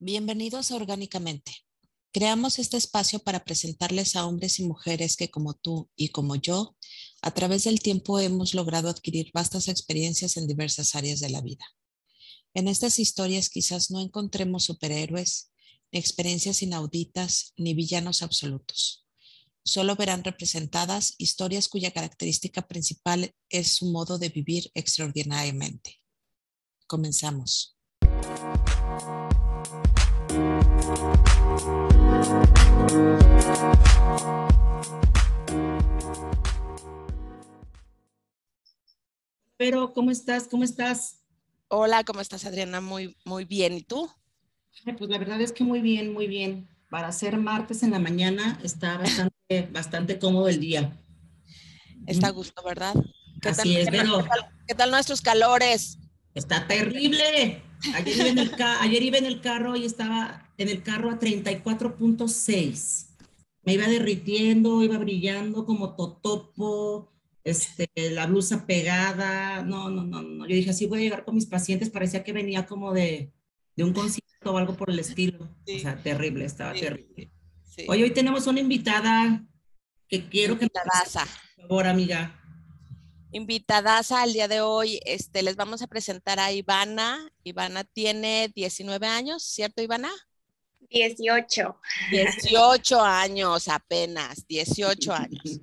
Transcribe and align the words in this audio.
Bienvenidos 0.00 0.70
a 0.70 0.76
Orgánicamente. 0.76 1.50
Creamos 2.12 2.60
este 2.60 2.76
espacio 2.76 3.18
para 3.18 3.44
presentarles 3.44 4.14
a 4.14 4.26
hombres 4.26 4.60
y 4.60 4.64
mujeres 4.64 5.16
que 5.16 5.28
como 5.28 5.54
tú 5.54 5.90
y 5.96 6.10
como 6.10 6.36
yo, 6.36 6.76
a 7.20 7.32
través 7.32 7.64
del 7.64 7.80
tiempo 7.80 8.20
hemos 8.20 8.54
logrado 8.54 8.88
adquirir 8.88 9.32
vastas 9.34 9.66
experiencias 9.66 10.36
en 10.36 10.46
diversas 10.46 10.94
áreas 10.94 11.18
de 11.18 11.30
la 11.30 11.40
vida. 11.40 11.64
En 12.54 12.68
estas 12.68 13.00
historias 13.00 13.48
quizás 13.48 13.90
no 13.90 14.00
encontremos 14.00 14.66
superhéroes, 14.66 15.50
ni 15.90 15.98
experiencias 15.98 16.62
inauditas, 16.62 17.52
ni 17.56 17.74
villanos 17.74 18.22
absolutos. 18.22 19.04
Solo 19.64 19.96
verán 19.96 20.22
representadas 20.22 21.16
historias 21.18 21.66
cuya 21.66 21.90
característica 21.90 22.68
principal 22.68 23.34
es 23.48 23.74
su 23.74 23.86
modo 23.90 24.18
de 24.18 24.28
vivir 24.28 24.70
extraordinariamente. 24.74 26.00
Comenzamos. 26.86 27.76
Pero, 39.58 39.92
¿cómo 39.92 40.10
estás? 40.10 40.46
¿Cómo 40.46 40.62
estás? 40.62 41.18
Hola, 41.68 42.04
¿cómo 42.04 42.20
estás, 42.20 42.44
Adriana? 42.44 42.80
Muy, 42.80 43.16
muy 43.24 43.44
bien. 43.44 43.74
¿Y 43.74 43.82
tú? 43.82 44.08
pues 44.96 45.10
la 45.10 45.18
verdad 45.18 45.40
es 45.40 45.52
que 45.52 45.64
muy 45.64 45.80
bien, 45.80 46.12
muy 46.12 46.26
bien. 46.26 46.68
Para 46.88 47.12
ser 47.12 47.36
martes 47.36 47.82
en 47.82 47.90
la 47.90 47.98
mañana 47.98 48.58
está 48.62 48.96
bastante, 48.96 49.68
bastante 49.72 50.18
cómodo 50.18 50.48
el 50.48 50.60
día. 50.60 50.96
Está 52.06 52.28
a 52.28 52.30
gusto, 52.30 52.62
¿verdad? 52.62 52.94
¿Qué 53.42 53.50
Así 53.50 53.76
es, 53.76 53.88
pero... 53.90 54.24
¿Qué 54.66 54.74
tal 54.74 54.90
nuestros 54.90 55.20
calores? 55.20 55.98
Está 56.38 56.68
terrible. 56.68 57.62
Ayer 57.94 58.16
iba, 58.16 58.28
en 58.28 58.38
el 58.38 58.52
ayer 58.80 59.02
iba 59.02 59.18
en 59.18 59.26
el 59.26 59.40
carro 59.40 59.74
y 59.74 59.84
estaba 59.84 60.48
en 60.56 60.68
el 60.68 60.84
carro 60.84 61.10
a 61.10 61.18
34.6. 61.18 63.06
Me 63.64 63.74
iba 63.74 63.88
derritiendo, 63.88 64.84
iba 64.84 64.98
brillando 64.98 65.66
como 65.66 65.96
totopo, 65.96 67.12
este, 67.42 67.88
la 68.12 68.26
blusa 68.26 68.66
pegada. 68.66 69.62
No, 69.62 69.90
no, 69.90 70.04
no, 70.04 70.22
no. 70.22 70.46
Yo 70.46 70.54
dije, 70.54 70.70
así 70.70 70.86
voy 70.86 71.00
a 71.00 71.02
llegar 71.02 71.24
con 71.24 71.34
mis 71.34 71.46
pacientes. 71.46 71.90
Parecía 71.90 72.22
que 72.22 72.32
venía 72.32 72.66
como 72.66 72.92
de, 72.92 73.32
de 73.74 73.84
un 73.84 73.92
concierto 73.92 74.52
o 74.52 74.58
algo 74.58 74.76
por 74.76 74.90
el 74.90 75.00
estilo. 75.00 75.40
O 75.42 75.78
sea, 75.80 76.00
terrible, 76.00 76.44
estaba 76.44 76.72
terrible. 76.72 77.32
Hoy, 77.88 78.04
hoy 78.04 78.10
tenemos 78.12 78.46
una 78.46 78.60
invitada 78.60 79.44
que 80.08 80.28
quiero 80.28 80.56
que... 80.56 80.68
Por 80.68 81.68
favor, 81.68 81.86
amiga 81.88 82.37
invitadas 83.32 84.12
al 84.12 84.32
día 84.32 84.48
de 84.48 84.60
hoy, 84.60 85.00
este, 85.04 85.42
les 85.42 85.56
vamos 85.56 85.82
a 85.82 85.86
presentar 85.86 86.40
a 86.40 86.52
Ivana. 86.52 87.30
Ivana 87.44 87.84
tiene 87.84 88.50
19 88.54 89.06
años, 89.06 89.42
¿cierto, 89.42 89.82
Ivana? 89.82 90.10
18. 90.90 91.76
18 92.10 93.00
años 93.00 93.68
apenas, 93.68 94.46
18 94.46 95.12
años. 95.12 95.60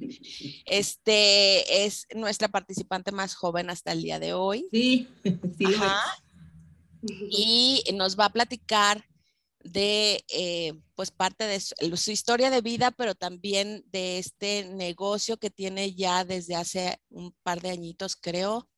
Este 0.66 1.86
es 1.86 2.08
nuestra 2.14 2.48
participante 2.48 3.12
más 3.12 3.36
joven 3.36 3.70
hasta 3.70 3.92
el 3.92 4.04
día 4.04 4.20
de 4.20 4.34
hoy. 4.34 4.68
Sí, 4.72 5.08
sí. 5.58 5.66
Y 7.30 7.84
nos 7.94 8.20
va 8.20 8.26
a 8.26 8.34
platicar 8.34 9.06
de 9.66 10.24
eh, 10.30 10.74
pues 10.94 11.10
parte 11.10 11.46
de 11.48 11.60
su, 11.60 12.12
historia 12.12 12.52
de 12.52 12.62
vida, 12.62 12.92
pero 12.92 13.16
también 13.16 13.84
de 13.88 14.20
este 14.20 14.66
negocio 14.66 15.38
que 15.38 15.50
tiene 15.50 15.96
ya 15.96 16.24
desde 16.24 16.56
hace 16.56 17.00
un 17.10 17.36
par 17.42 17.62
de 17.62 17.72
añitos, 17.72 18.16
creo, 18.16 18.70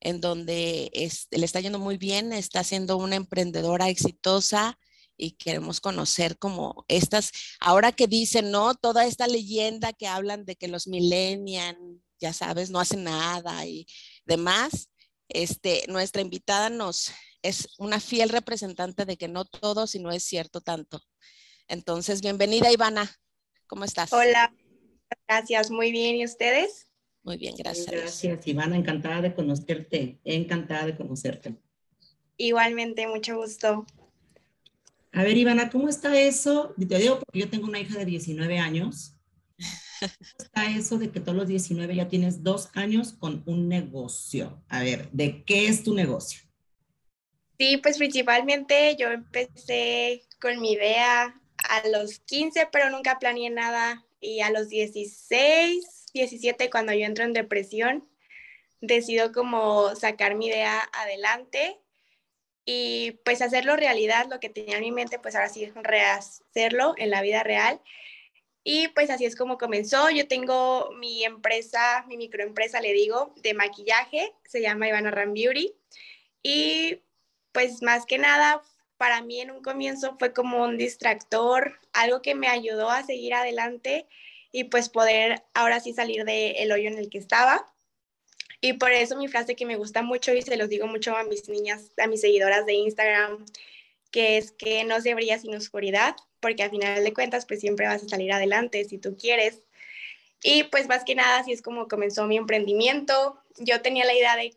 en 0.00 0.22
donde 0.22 0.90
le 1.30 1.44
está 1.44 1.60
yendo 1.60 1.78
muy 1.78 1.98
bien, 1.98 2.32
está 2.32 2.64
siendo 2.64 2.96
una 2.96 3.16
emprendedora 3.16 3.90
exitosa 3.90 4.78
y 5.18 5.32
queremos 5.32 5.80
conocer 5.80 6.38
como 6.38 6.86
estas, 6.88 7.30
ahora 7.60 7.92
que 7.92 8.06
dicen, 8.06 8.50
¿no? 8.50 8.74
Toda 8.74 9.04
esta 9.04 9.26
leyenda 9.26 9.92
que 9.92 10.06
hablan 10.06 10.46
de 10.46 10.56
que 10.56 10.68
los 10.68 10.86
millennials, 10.86 11.78
ya 12.18 12.32
sabes, 12.32 12.70
no 12.70 12.80
hacen 12.80 13.04
nada 13.04 13.66
y 13.66 13.86
demás, 14.24 14.88
este, 15.28 15.84
nuestra 15.88 16.22
invitada 16.22 16.70
nos, 16.70 17.12
es 17.46 17.68
una 17.78 18.00
fiel 18.00 18.28
representante 18.28 19.04
de 19.04 19.16
que 19.16 19.28
no 19.28 19.44
todo, 19.44 19.86
si 19.86 20.00
no 20.00 20.10
es 20.10 20.24
cierto 20.24 20.60
tanto. 20.60 21.00
Entonces, 21.68 22.20
bienvenida 22.20 22.72
Ivana, 22.72 23.08
¿cómo 23.68 23.84
estás? 23.84 24.12
Hola, 24.12 24.52
gracias, 25.28 25.70
muy 25.70 25.92
bien, 25.92 26.16
¿y 26.16 26.24
ustedes? 26.24 26.88
Muy 27.22 27.36
bien, 27.36 27.54
gracias. 27.56 27.86
Gracias, 27.86 28.46
Ivana, 28.48 28.76
encantada 28.76 29.22
de 29.22 29.34
conocerte, 29.34 30.18
encantada 30.24 30.86
de 30.86 30.96
conocerte. 30.96 31.56
Igualmente, 32.36 33.06
mucho 33.06 33.36
gusto. 33.36 33.86
A 35.12 35.22
ver, 35.22 35.36
Ivana, 35.36 35.70
¿cómo 35.70 35.88
está 35.88 36.20
eso? 36.20 36.74
Te 36.76 36.98
digo 36.98 37.20
porque 37.20 37.38
yo 37.38 37.48
tengo 37.48 37.66
una 37.66 37.78
hija 37.78 37.96
de 37.96 38.04
19 38.04 38.58
años. 38.58 39.14
¿Cómo 40.00 40.12
está 40.38 40.70
eso 40.76 40.98
de 40.98 41.10
que 41.10 41.20
todos 41.20 41.38
los 41.38 41.48
19 41.48 41.94
ya 41.94 42.08
tienes 42.08 42.42
dos 42.42 42.70
años 42.74 43.12
con 43.12 43.42
un 43.46 43.68
negocio? 43.68 44.62
A 44.68 44.82
ver, 44.82 45.10
¿de 45.12 45.44
qué 45.44 45.68
es 45.68 45.82
tu 45.84 45.94
negocio? 45.94 46.45
Sí, 47.58 47.78
pues 47.78 47.98
principalmente 47.98 48.96
yo 48.96 49.10
empecé 49.10 50.22
con 50.40 50.60
mi 50.60 50.72
idea 50.72 51.40
a 51.68 51.88
los 51.88 52.18
15, 52.20 52.68
pero 52.70 52.90
nunca 52.90 53.18
planeé 53.18 53.50
nada. 53.50 54.04
Y 54.20 54.40
a 54.40 54.50
los 54.50 54.68
16, 54.68 56.06
17, 56.12 56.70
cuando 56.70 56.92
yo 56.92 57.06
entro 57.06 57.24
en 57.24 57.32
depresión, 57.32 58.08
decido 58.80 59.32
como 59.32 59.94
sacar 59.94 60.34
mi 60.34 60.48
idea 60.48 60.88
adelante 60.92 61.78
y 62.64 63.12
pues 63.24 63.42
hacerlo 63.42 63.76
realidad, 63.76 64.26
lo 64.28 64.40
que 64.40 64.48
tenía 64.48 64.76
en 64.76 64.82
mi 64.82 64.92
mente, 64.92 65.18
pues 65.18 65.36
ahora 65.36 65.48
sí 65.48 65.72
rehacerlo 65.76 66.94
en 66.98 67.10
la 67.10 67.22
vida 67.22 67.42
real. 67.42 67.80
Y 68.64 68.88
pues 68.88 69.10
así 69.10 69.24
es 69.24 69.36
como 69.36 69.58
comenzó. 69.58 70.10
Yo 70.10 70.26
tengo 70.26 70.90
mi 70.98 71.24
empresa, 71.24 72.04
mi 72.08 72.16
microempresa, 72.16 72.80
le 72.80 72.92
digo, 72.92 73.32
de 73.36 73.54
maquillaje, 73.54 74.32
se 74.44 74.60
llama 74.60 74.88
Ivana 74.88 75.12
Ram 75.12 75.32
Beauty. 75.32 75.72
Y 76.42 77.00
pues 77.56 77.80
más 77.80 78.04
que 78.04 78.18
nada, 78.18 78.60
para 78.98 79.22
mí 79.22 79.40
en 79.40 79.50
un 79.50 79.62
comienzo 79.62 80.14
fue 80.18 80.34
como 80.34 80.62
un 80.62 80.76
distractor, 80.76 81.80
algo 81.94 82.20
que 82.20 82.34
me 82.34 82.48
ayudó 82.48 82.90
a 82.90 83.02
seguir 83.02 83.32
adelante 83.32 84.06
y 84.52 84.64
pues 84.64 84.90
poder 84.90 85.42
ahora 85.54 85.80
sí 85.80 85.94
salir 85.94 86.26
del 86.26 86.70
hoyo 86.70 86.90
en 86.90 86.98
el 86.98 87.08
que 87.08 87.16
estaba. 87.16 87.64
Y 88.60 88.74
por 88.74 88.92
eso 88.92 89.16
mi 89.16 89.26
frase 89.26 89.56
que 89.56 89.64
me 89.64 89.76
gusta 89.76 90.02
mucho 90.02 90.34
y 90.34 90.42
se 90.42 90.58
los 90.58 90.68
digo 90.68 90.86
mucho 90.86 91.16
a 91.16 91.24
mis 91.24 91.48
niñas, 91.48 91.92
a 91.96 92.06
mis 92.08 92.20
seguidoras 92.20 92.66
de 92.66 92.74
Instagram, 92.74 93.46
que 94.10 94.36
es 94.36 94.52
que 94.52 94.84
no 94.84 95.00
se 95.00 95.14
brilla 95.14 95.38
sin 95.38 95.54
oscuridad, 95.54 96.14
porque 96.40 96.62
al 96.62 96.70
final 96.70 97.02
de 97.02 97.14
cuentas 97.14 97.46
pues 97.46 97.60
siempre 97.60 97.86
vas 97.86 98.02
a 98.02 98.08
salir 98.08 98.34
adelante 98.34 98.84
si 98.84 98.98
tú 98.98 99.16
quieres. 99.16 99.62
Y 100.42 100.64
pues 100.64 100.88
más 100.88 101.04
que 101.04 101.14
nada 101.14 101.38
así 101.38 101.52
es 101.52 101.62
como 101.62 101.88
comenzó 101.88 102.26
mi 102.26 102.36
emprendimiento. 102.36 103.40
Yo 103.56 103.80
tenía 103.80 104.04
la 104.04 104.12
idea 104.12 104.36
de 104.36 104.54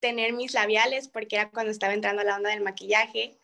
tener 0.00 0.32
mis 0.32 0.54
labiales 0.54 1.08
porque 1.08 1.36
era 1.36 1.50
cuando 1.50 1.70
estaba 1.70 1.94
entrando 1.94 2.22
la 2.22 2.36
onda 2.36 2.50
del 2.50 2.62
maquillaje. 2.62 3.38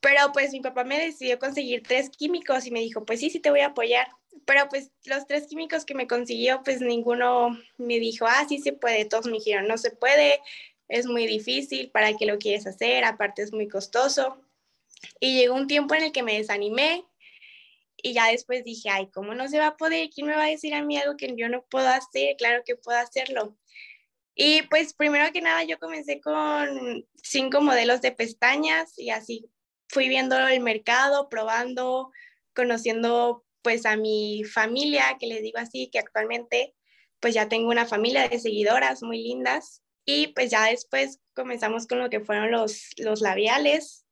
Pero 0.00 0.32
pues 0.32 0.52
mi 0.52 0.60
papá 0.60 0.84
me 0.84 0.98
decidió 0.98 1.38
conseguir 1.38 1.82
tres 1.82 2.10
químicos 2.10 2.66
y 2.66 2.70
me 2.70 2.80
dijo, 2.80 3.04
pues 3.04 3.20
sí, 3.20 3.30
sí 3.30 3.40
te 3.40 3.50
voy 3.50 3.60
a 3.60 3.68
apoyar. 3.68 4.08
Pero 4.46 4.68
pues 4.68 4.90
los 5.04 5.26
tres 5.26 5.46
químicos 5.46 5.84
que 5.84 5.94
me 5.94 6.06
consiguió, 6.06 6.62
pues 6.64 6.80
ninguno 6.80 7.58
me 7.76 7.98
dijo, 7.98 8.26
ah, 8.26 8.46
sí 8.48 8.58
se 8.58 8.72
puede. 8.72 9.04
Todos 9.04 9.26
me 9.26 9.34
dijeron, 9.34 9.68
no 9.68 9.76
se 9.78 9.90
puede, 9.90 10.40
es 10.88 11.06
muy 11.06 11.26
difícil, 11.26 11.90
¿para 11.90 12.16
qué 12.16 12.26
lo 12.26 12.38
quieres 12.38 12.66
hacer? 12.66 13.04
Aparte 13.04 13.42
es 13.42 13.52
muy 13.52 13.68
costoso. 13.68 14.38
Y 15.18 15.38
llegó 15.38 15.54
un 15.54 15.66
tiempo 15.66 15.94
en 15.94 16.04
el 16.04 16.12
que 16.12 16.22
me 16.22 16.36
desanimé 16.36 17.04
y 18.02 18.12
ya 18.12 18.26
después 18.28 18.64
dije, 18.64 18.88
ay, 18.90 19.08
¿cómo 19.08 19.34
no 19.34 19.48
se 19.48 19.58
va 19.58 19.68
a 19.68 19.76
poder? 19.76 20.10
¿Quién 20.10 20.26
me 20.26 20.36
va 20.36 20.44
a 20.44 20.48
decir 20.48 20.74
a 20.74 20.82
mí 20.82 20.96
algo 20.96 21.16
que 21.16 21.34
yo 21.36 21.48
no 21.48 21.62
puedo 21.62 21.88
hacer? 21.88 22.36
Claro 22.36 22.62
que 22.64 22.76
puedo 22.76 22.98
hacerlo. 22.98 23.56
Y 24.34 24.62
pues 24.62 24.94
primero 24.94 25.32
que 25.32 25.40
nada 25.40 25.64
yo 25.64 25.78
comencé 25.78 26.20
con 26.20 27.06
cinco 27.22 27.60
modelos 27.60 28.00
de 28.00 28.12
pestañas 28.12 28.98
y 28.98 29.10
así 29.10 29.50
fui 29.88 30.08
viendo 30.08 30.38
el 30.38 30.60
mercado, 30.60 31.28
probando, 31.28 32.10
conociendo 32.54 33.44
pues 33.62 33.84
a 33.84 33.96
mi 33.96 34.44
familia, 34.44 35.16
que 35.18 35.26
les 35.26 35.42
digo 35.42 35.58
así, 35.58 35.90
que 35.90 35.98
actualmente 35.98 36.74
pues 37.18 37.34
ya 37.34 37.48
tengo 37.48 37.68
una 37.68 37.86
familia 37.86 38.28
de 38.28 38.38
seguidoras 38.38 39.02
muy 39.02 39.22
lindas. 39.22 39.82
Y 40.06 40.28
pues 40.28 40.50
ya 40.50 40.64
después 40.64 41.20
comenzamos 41.34 41.86
con 41.86 41.98
lo 41.98 42.08
que 42.08 42.20
fueron 42.20 42.50
los, 42.50 42.88
los 42.96 43.20
labiales. 43.20 44.06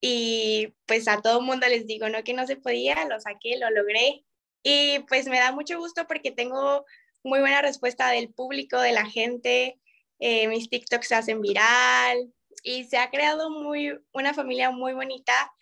Y 0.00 0.74
pues 0.86 1.08
a 1.08 1.20
todo 1.20 1.40
mundo 1.40 1.66
les 1.66 1.86
digo, 1.86 2.08
no 2.08 2.22
que 2.22 2.34
no 2.34 2.46
se 2.46 2.56
podía, 2.56 3.04
lo 3.06 3.18
saqué, 3.20 3.56
lo 3.58 3.70
logré 3.70 4.24
y 4.64 5.00
pues 5.00 5.28
me 5.28 5.38
da 5.38 5.52
mucho 5.52 5.78
gusto 5.78 6.06
porque 6.08 6.32
tengo 6.32 6.86
muy 7.24 7.40
buena 7.40 7.62
respuesta 7.62 8.10
del 8.10 8.28
público, 8.28 8.80
de 8.80 8.92
la 8.92 9.06
gente. 9.06 9.80
Eh, 10.20 10.46
mis 10.46 10.70
TikToks 10.70 11.08
se 11.08 11.14
hacen 11.16 11.40
viral 11.40 12.32
y 12.62 12.84
se 12.84 12.98
ha 12.98 13.10
creado 13.10 13.50
muy, 13.50 13.98
una 14.12 14.32
familia 14.32 14.70
muy 14.70 14.92
bonita 14.92 15.52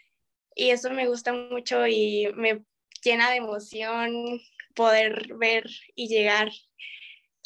y 0.55 0.71
eso 0.71 0.91
me 0.91 1.09
gusta 1.09 1.33
mucho 1.33 1.87
y 1.87 2.29
me 2.35 2.63
llena 3.03 3.31
de 3.31 3.37
emoción 3.37 4.41
poder 4.75 5.35
ver 5.35 5.65
y 5.95 6.09
llegar 6.09 6.51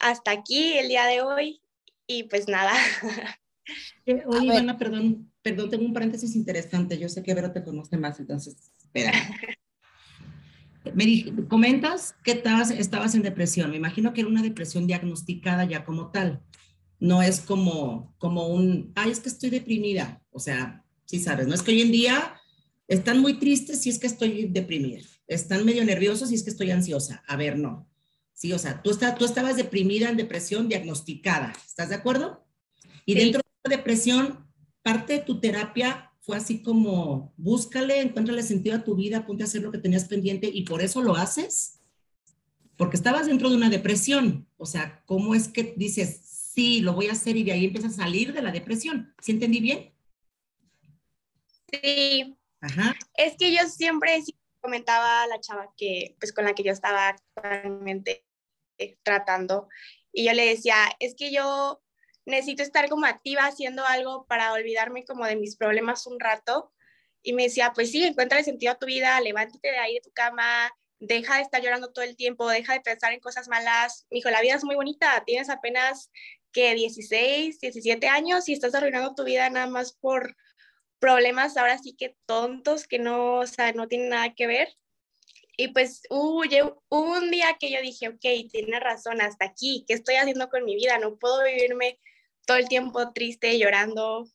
hasta 0.01 0.31
aquí 0.31 0.79
el 0.79 0.89
día 0.89 1.07
de 1.07 1.23
hoy 1.23 1.61
y 2.07 2.25
pues 2.25 2.49
nada. 2.49 2.73
Eh, 4.05 4.23
oye, 4.27 4.47
Ivana, 4.47 4.79
perdón, 4.79 5.33
perdón, 5.43 5.71
tengo 5.71 5.85
un 5.85 5.93
paréntesis 5.93 6.37
interesante. 6.37 6.97
Yo 7.01 7.09
sé 7.09 7.25
que 7.25 7.35
Vero 7.35 7.51
te 7.51 7.65
conoce 7.65 7.97
más, 7.97 8.21
entonces, 8.21 8.73
espera. 8.79 9.11
Me 10.95 11.47
comentas 11.49 12.15
que 12.23 12.33
estabas, 12.33 12.71
estabas 12.71 13.15
en 13.15 13.23
depresión. 13.23 13.71
Me 13.71 13.77
imagino 13.77 14.13
que 14.13 14.21
era 14.21 14.31
una 14.31 14.43
depresión 14.43 14.87
diagnosticada 14.87 15.65
ya 15.65 15.85
como 15.85 16.11
tal. 16.11 16.43
No 16.99 17.23
es 17.23 17.41
como, 17.41 18.15
como 18.19 18.49
un, 18.49 18.93
ay, 18.95 19.11
es 19.11 19.21
que 19.21 19.29
estoy 19.29 19.51
deprimida. 19.51 20.23
O 20.31 20.39
sea, 20.39 20.85
sí 21.05 21.19
sabes, 21.19 21.47
no 21.47 21.55
es 21.55 21.63
que 21.63 21.73
hoy 21.73 21.83
en 21.83 21.93
día 21.93 22.35
están 22.89 23.21
muy 23.21 23.35
tristes 23.35 23.83
si 23.83 23.91
es 23.91 23.99
que 23.99 24.07
estoy 24.07 24.49
deprimida. 24.51 25.03
Están 25.27 25.65
medio 25.65 25.85
nerviosos 25.85 26.29
si 26.29 26.35
es 26.37 26.43
que 26.43 26.51
estoy 26.51 26.71
ansiosa. 26.71 27.23
A 27.27 27.37
ver, 27.37 27.59
no. 27.59 27.89
Sí, 28.33 28.53
o 28.53 28.59
sea, 28.59 28.83
tú, 28.83 28.91
está, 28.91 29.15
tú 29.15 29.25
estabas 29.25 29.57
deprimida 29.57 30.09
en 30.09 30.17
depresión 30.17 30.69
diagnosticada. 30.69 31.53
¿Estás 31.67 31.89
de 31.89 31.95
acuerdo? 31.95 32.47
Y 33.05 33.15
dentro 33.15 33.41
de 33.41 33.71
la 33.71 33.77
depresión, 33.77 34.47
parte 34.83 35.15
de 35.15 35.19
tu 35.21 35.41
terapia 35.41 36.06
fue 36.27 36.37
así 36.37 36.61
como, 36.61 37.33
búscale, 37.37 38.01
encuéntrale 38.01 38.43
sentido 38.43 38.75
a 38.75 38.83
tu 38.83 38.97
vida, 38.97 39.25
ponte 39.25 39.45
a 39.45 39.47
hacer 39.47 39.63
lo 39.63 39.71
que 39.71 39.79
tenías 39.79 40.07
pendiente 40.07 40.51
y 40.53 40.65
por 40.65 40.83
eso 40.83 41.01
lo 41.01 41.15
haces. 41.15 41.79
Porque 42.77 42.97
estabas 42.97 43.29
dentro 43.29 43.49
de 43.49 43.55
una 43.55 43.71
depresión. 43.71 44.49
O 44.57 44.67
sea, 44.67 45.05
¿cómo 45.07 45.37
es 45.37 45.47
que 45.47 45.75
dices, 45.77 46.21
sí, 46.27 46.81
lo 46.81 46.95
voy 46.95 47.07
a 47.07 47.13
hacer 47.13 47.37
y 47.37 47.45
de 47.45 47.53
ahí 47.53 47.67
empiezas 47.67 47.93
a 47.93 48.03
salir 48.03 48.33
de 48.33 48.43
la 48.43 48.51
depresión? 48.51 49.15
¿Sí 49.23 49.31
entendí 49.31 49.61
bien? 49.61 49.95
Sí. 51.71 52.37
Ajá. 52.61 52.97
Es 53.15 53.37
que 53.39 53.53
yo 53.53 53.69
siempre 53.69 54.21
comentaba 54.61 55.23
a 55.23 55.27
la 55.29 55.39
chava 55.39 55.73
que, 55.77 56.17
pues 56.19 56.33
con 56.33 56.45
la 56.45 56.57
que 56.57 56.65
yo 56.65 56.73
estaba 56.73 57.09
actualmente 57.09 58.27
tratando, 59.05 59.69
y 60.13 60.25
yo 60.25 60.33
le 60.33 60.45
decía, 60.47 60.75
es 60.99 61.15
que 61.15 61.33
yo 61.33 61.81
necesito 62.27 62.63
estar 62.63 62.89
como 62.89 63.07
activa 63.07 63.47
haciendo 63.47 63.85
algo 63.87 64.27
para 64.27 64.53
olvidarme 64.53 65.05
como 65.05 65.25
de 65.25 65.37
mis 65.37 65.57
problemas 65.57 66.07
un 66.07 66.21
rato. 66.21 66.73
Y 67.23 67.33
me 67.33 67.45
decía, 67.45 67.73
pues 67.75 67.91
sí, 67.91 68.05
encuentra 68.05 68.39
el 68.39 68.45
sentido 68.45 68.73
a 68.73 68.79
tu 68.79 68.87
vida, 68.87 69.21
levántate 69.21 69.71
de 69.71 69.79
ahí 69.79 69.95
de 69.95 70.01
tu 70.01 70.11
cama, 70.13 70.71
deja 70.99 71.37
de 71.37 71.43
estar 71.43 71.63
llorando 71.63 71.93
todo 71.93 72.05
el 72.05 72.17
tiempo, 72.17 72.49
deja 72.49 72.75
de 72.75 72.81
pensar 72.81 73.13
en 73.13 73.21
cosas 73.21 73.49
malas. 73.49 74.07
Me 74.11 74.17
dijo, 74.17 74.31
la 74.31 74.43
vida 74.43 74.55
es 74.55 74.65
muy 74.65 74.77
bonita, 74.77 75.23
tienes 75.25 75.49
apenas 75.49 76.11
que 76.53 76.75
16, 76.75 77.61
17 77.61 78.09
años 78.09 78.49
y 78.49 78.53
estás 78.53 78.75
arruinando 78.75 79.15
tu 79.15 79.25
vida 79.25 79.49
nada 79.51 79.67
más 79.67 79.93
por 79.93 80.37
problemas 80.99 81.57
ahora 81.57 81.79
sí 81.79 81.95
que 81.97 82.17
tontos 82.27 82.87
que 82.89 82.99
no, 82.99 83.41
o 83.41 83.47
sea, 83.47 83.73
no 83.73 83.89
tienen 83.89 84.09
nada 84.11 84.35
que 84.35 84.47
ver. 84.47 84.69
Y 85.59 85.69
pues 85.69 86.03
hubo 86.11 86.43
un 86.91 87.31
día 87.31 87.57
que 87.59 87.71
yo 87.71 87.81
dije, 87.81 88.09
ok, 88.09 88.51
tiene 88.51 88.79
razón, 88.81 89.21
hasta 89.21 89.47
aquí, 89.47 89.85
¿qué 89.89 89.95
estoy 89.95 90.17
haciendo 90.17 90.49
con 90.49 90.65
mi 90.65 90.75
vida? 90.77 90.99
No 90.99 91.17
puedo 91.17 91.43
vivirme 91.45 91.99
todo 92.47 92.57
el 92.57 92.69
tiempo 92.69 93.13
triste, 93.13 93.59
llorando. 93.59 94.27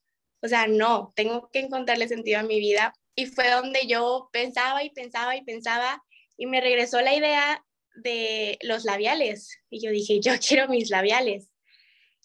O 0.42 0.48
sea, 0.48 0.68
no, 0.68 1.14
tengo 1.16 1.50
que 1.52 1.60
encontrarle 1.60 2.08
sentido 2.08 2.40
a 2.40 2.44
mi 2.44 2.60
vida. 2.60 2.94
Y 3.16 3.26
fue 3.26 3.50
donde 3.50 3.88
yo 3.88 4.30
pensaba 4.32 4.84
y 4.84 4.92
pensaba 4.92 5.36
y 5.36 5.44
pensaba 5.44 6.04
y 6.38 6.46
me 6.46 6.62
regresó 6.62 7.02
la 7.02 7.16
idea 7.16 7.66
de 7.96 8.60
los 8.62 8.84
labiales. 8.84 9.58
Y 9.70 9.84
yo 9.84 9.92
dije, 9.92 10.20
yo 10.20 10.34
quiero 10.46 10.68
mis 10.68 10.90
labiales. 10.90 11.50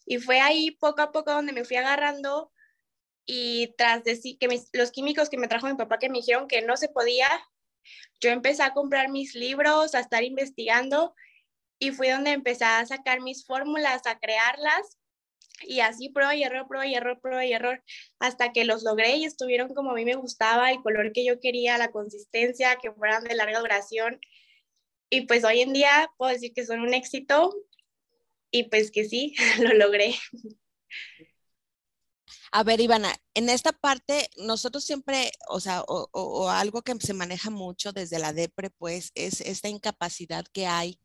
Y 0.04 0.18
fue 0.18 0.40
ahí 0.40 0.72
poco 0.72 1.02
a 1.02 1.12
poco 1.12 1.32
donde 1.32 1.52
me 1.52 1.64
fui 1.64 1.76
agarrando 1.76 2.52
y 3.24 3.74
tras 3.76 4.04
decir 4.04 4.38
que 4.38 4.48
los 4.72 4.92
químicos 4.92 5.28
que 5.28 5.36
me 5.36 5.48
trajo 5.48 5.66
mi 5.66 5.74
papá 5.74 5.98
que 5.98 6.08
me 6.08 6.18
dijeron 6.18 6.46
que 6.46 6.62
no 6.62 6.76
se 6.76 6.88
podía, 6.88 7.28
yo 8.20 8.30
empecé 8.30 8.62
a 8.62 8.72
comprar 8.72 9.08
mis 9.08 9.34
libros, 9.34 9.96
a 9.96 10.00
estar 10.00 10.22
investigando 10.22 11.14
y 11.80 11.90
fue 11.90 12.12
donde 12.12 12.30
empecé 12.30 12.64
a 12.64 12.86
sacar 12.86 13.20
mis 13.20 13.44
fórmulas, 13.44 14.06
a 14.06 14.18
crearlas 14.20 14.96
y 15.62 15.80
así 15.80 16.08
prueba 16.08 16.34
y 16.34 16.42
error, 16.42 16.66
prueba 16.68 16.86
y 16.86 16.94
error, 16.94 17.20
prueba 17.20 17.44
y 17.44 17.52
error, 17.52 17.82
hasta 18.18 18.52
que 18.52 18.64
los 18.64 18.82
logré 18.82 19.16
y 19.16 19.24
estuvieron 19.24 19.74
como 19.74 19.90
a 19.90 19.94
mí 19.94 20.04
me 20.04 20.14
gustaba, 20.14 20.70
el 20.70 20.82
color 20.82 21.12
que 21.12 21.24
yo 21.24 21.40
quería, 21.40 21.78
la 21.78 21.90
consistencia, 21.90 22.76
que 22.76 22.92
fueran 22.92 23.24
de 23.24 23.34
larga 23.34 23.60
duración. 23.60 24.20
Y 25.10 25.22
pues 25.22 25.44
hoy 25.44 25.60
en 25.60 25.72
día 25.72 26.10
puedo 26.16 26.32
decir 26.32 26.52
que 26.54 26.66
son 26.66 26.80
un 26.80 26.94
éxito 26.94 27.54
y 28.50 28.64
pues 28.64 28.90
que 28.90 29.04
sí, 29.04 29.34
lo 29.60 29.72
logré. 29.74 30.14
A 32.52 32.62
ver, 32.62 32.80
Ivana, 32.80 33.14
en 33.34 33.48
esta 33.48 33.72
parte 33.72 34.28
nosotros 34.36 34.84
siempre, 34.84 35.30
o 35.48 35.60
sea, 35.60 35.82
o, 35.82 36.08
o 36.12 36.48
algo 36.48 36.82
que 36.82 36.94
se 37.00 37.12
maneja 37.12 37.50
mucho 37.50 37.92
desde 37.92 38.18
la 38.18 38.32
DEPRE, 38.32 38.70
pues 38.70 39.10
es 39.14 39.40
esta 39.40 39.68
incapacidad 39.68 40.46
que 40.52 40.66
hay 40.66 40.98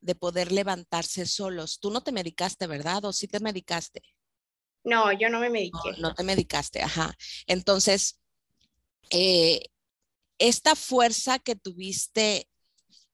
de 0.00 0.14
poder 0.14 0.52
levantarse 0.52 1.26
solos. 1.26 1.78
Tú 1.80 1.90
no 1.90 2.02
te 2.02 2.12
medicaste, 2.12 2.66
¿verdad? 2.66 3.04
¿O 3.04 3.12
sí 3.12 3.28
te 3.28 3.40
medicaste? 3.40 4.02
No, 4.84 5.12
yo 5.12 5.28
no 5.28 5.40
me 5.40 5.50
mediqué. 5.50 5.92
No, 5.98 6.14
te 6.14 6.22
medicaste, 6.22 6.82
ajá. 6.82 7.16
Entonces, 7.46 8.20
eh, 9.10 9.66
esta 10.38 10.76
fuerza 10.76 11.38
que 11.38 11.56
tuviste 11.56 12.48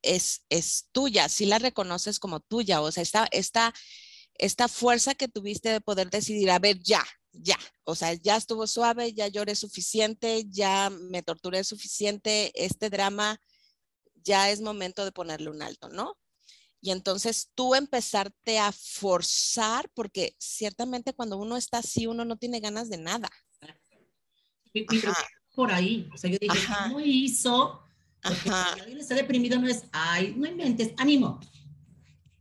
es, 0.03 0.45
es 0.51 0.89
tuya, 0.93 1.29
sí 1.29 1.47
la 1.47 1.59
reconoces 1.59 2.19
como 2.19 2.41
tuya, 2.41 2.81
o 2.83 2.91
sea, 2.91 3.03
esta, 3.03 3.29
esta, 3.31 3.73
esta 4.35 4.69
fuerza 4.69 5.15
que 5.15 5.29
tuviste 5.29 5.71
de 5.71 5.81
poder 5.81 6.11
decidir, 6.11 6.51
a 6.51 6.59
ver, 6.59 6.79
ya, 6.83 7.05
ya, 7.33 7.59
o 7.85 7.95
sea, 7.95 8.13
ya 8.15 8.37
estuvo 8.37 8.67
suave, 8.67 9.13
ya 9.15 9.29
lloré 9.29 9.55
suficiente, 9.55 10.45
ya 10.49 10.91
me 10.91 11.23
torturé 11.23 11.65
suficiente, 11.65 12.53
este 12.55 12.91
drama 12.91 13.41
ya 14.25 14.51
es 14.51 14.61
momento 14.61 15.05
de 15.05 15.13
ponerle 15.13 15.51
un 15.51 15.63
alto, 15.63 15.89
¿no? 15.89 16.17
Y 16.85 16.91
entonces 16.91 17.53
tú 17.55 17.77
empezarte 17.77 18.59
a 18.59 18.73
forzar, 18.73 19.89
porque 19.95 20.35
ciertamente 20.39 21.13
cuando 21.15 21.39
uno 21.39 21.57
está 21.57 21.79
así, 21.79 22.09
uno 22.09 22.25
no 22.25 22.37
tiene 22.37 22.59
ganas 22.59 22.91
de 22.91 22.99
nada. 22.99 23.31
Por 25.55 25.71
ahí, 25.71 26.11
o 26.13 26.19
sea, 26.19 26.29
yo 26.29 26.39
dije, 26.41 26.59
¿cómo 26.83 26.99
hizo? 26.99 27.85
Porque 28.21 28.51
si 28.51 28.81
alguien 28.81 28.99
está 28.99 29.15
deprimido 29.15 29.61
no 29.61 29.69
es, 29.69 29.85
ay, 29.93 30.35
no 30.37 30.49
inventes, 30.49 30.93
ánimo, 30.97 31.39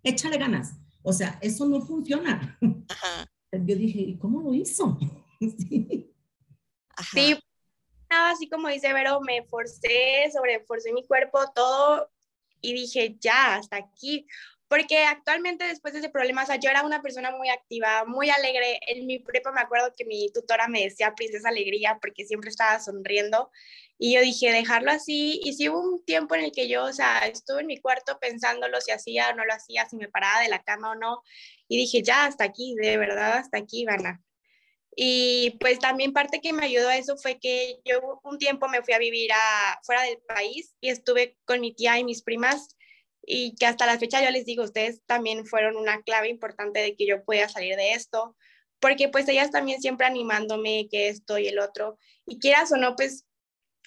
échale 0.02 0.40
ganas. 0.40 0.74
O 1.04 1.14
sea, 1.14 1.38
eso 1.42 1.68
no 1.68 1.80
funciona. 1.82 2.58
Yo 3.52 3.76
dije, 3.76 4.00
¿y 4.00 4.18
cómo 4.18 4.42
lo 4.42 4.56
hizo? 4.56 4.98
sí. 5.40 6.14
sí, 7.14 7.40
así 8.10 8.50
como 8.50 8.70
dice 8.70 8.92
Vero, 8.92 9.22
me 9.22 9.44
forcé, 9.44 10.32
sobreforcé 10.34 10.94
mi 10.94 11.06
cuerpo, 11.06 11.40
todo 11.54 12.10
y 12.62 12.74
dije, 12.74 13.16
ya, 13.20 13.56
hasta 13.56 13.78
aquí. 13.78 14.28
Porque 14.68 15.04
actualmente 15.04 15.66
después 15.66 15.94
de 15.94 16.00
ese 16.00 16.10
problema, 16.10 16.44
o 16.44 16.46
sea, 16.46 16.56
yo 16.56 16.70
era 16.70 16.84
una 16.84 17.02
persona 17.02 17.32
muy 17.32 17.50
activa, 17.50 18.06
muy 18.06 18.30
alegre. 18.30 18.80
En 18.88 19.06
mi 19.06 19.20
prepa 19.20 19.52
me 19.52 19.60
acuerdo 19.60 19.92
que 19.98 20.06
mi 20.06 20.32
tutora 20.32 20.70
me 20.70 20.84
decía 20.84 21.14
princesa 21.14 21.50
alegría 21.50 22.00
porque 22.02 22.26
siempre 22.26 22.50
estaba 22.50 22.80
sonriendo. 22.80 23.52
Y 23.98 24.14
yo 24.16 24.22
dije, 24.22 24.52
dejarlo 24.52 24.92
así. 24.92 25.42
Y 25.44 25.54
sí 25.54 25.68
hubo 25.68 25.82
un 25.82 26.06
tiempo 26.06 26.36
en 26.36 26.46
el 26.46 26.52
que 26.54 26.70
yo, 26.70 26.86
o 26.86 26.94
sea, 26.94 27.20
estuve 27.28 27.62
en 27.62 27.68
mi 27.68 27.80
cuarto 27.82 28.18
pensándolo 28.20 28.80
si 28.80 28.92
hacía 28.92 29.30
o 29.32 29.36
no 29.36 29.46
lo 29.46 29.54
hacía, 29.54 29.90
si 29.90 29.98
me 29.98 30.08
paraba 30.08 30.42
de 30.42 30.50
la 30.50 30.64
cama 30.64 30.92
o 30.92 30.96
no. 30.96 31.22
Y 31.68 31.78
dije, 31.78 32.02
ya, 32.02 32.26
hasta 32.26 32.46
aquí, 32.46 32.74
de 32.76 32.98
verdad, 32.98 33.34
hasta 33.40 33.58
aquí, 33.58 33.82
Ivana. 33.82 34.24
Y 34.96 35.58
pues 35.60 35.80
también 35.80 36.12
parte 36.12 36.42
que 36.42 36.54
me 36.54 36.66
ayudó 36.66 36.90
a 36.90 36.98
eso 36.98 37.18
fue 37.18 37.40
que 37.40 37.80
yo 37.86 38.20
un 38.24 38.38
tiempo 38.38 38.68
me 38.68 38.82
fui 38.84 38.94
a 38.94 39.00
vivir 39.00 39.32
a, 39.32 39.80
fuera 39.84 40.04
del 40.04 40.18
país 40.28 40.76
y 40.82 40.90
estuve 40.90 41.38
con 41.46 41.62
mi 41.62 41.74
tía 41.74 41.98
y 41.98 42.04
mis 42.04 42.24
primas 42.24 42.76
y 43.24 43.56
que 43.56 43.66
hasta 43.66 43.86
la 43.86 44.00
fecha 44.00 44.24
yo 44.24 44.32
les 44.32 44.46
digo, 44.46 44.64
ustedes 44.64 45.02
también 45.06 45.46
fueron 45.46 45.78
una 45.78 46.02
clave 46.02 46.30
importante 46.30 46.80
de 46.80 46.96
que 46.96 47.06
yo 47.06 47.24
pueda 47.24 47.48
salir 47.50 47.76
de 47.76 47.94
esto, 47.94 48.36
porque 48.80 49.10
pues 49.10 49.28
ellas 49.28 49.52
también 49.52 49.82
siempre 49.82 50.08
animándome 50.08 50.88
que 50.90 51.08
esto 51.08 51.38
y 51.38 51.48
el 51.48 51.60
otro, 51.60 51.98
y 52.26 52.40
quieras 52.40 52.72
o 52.72 52.78
no, 52.78 52.96
pues 52.96 53.26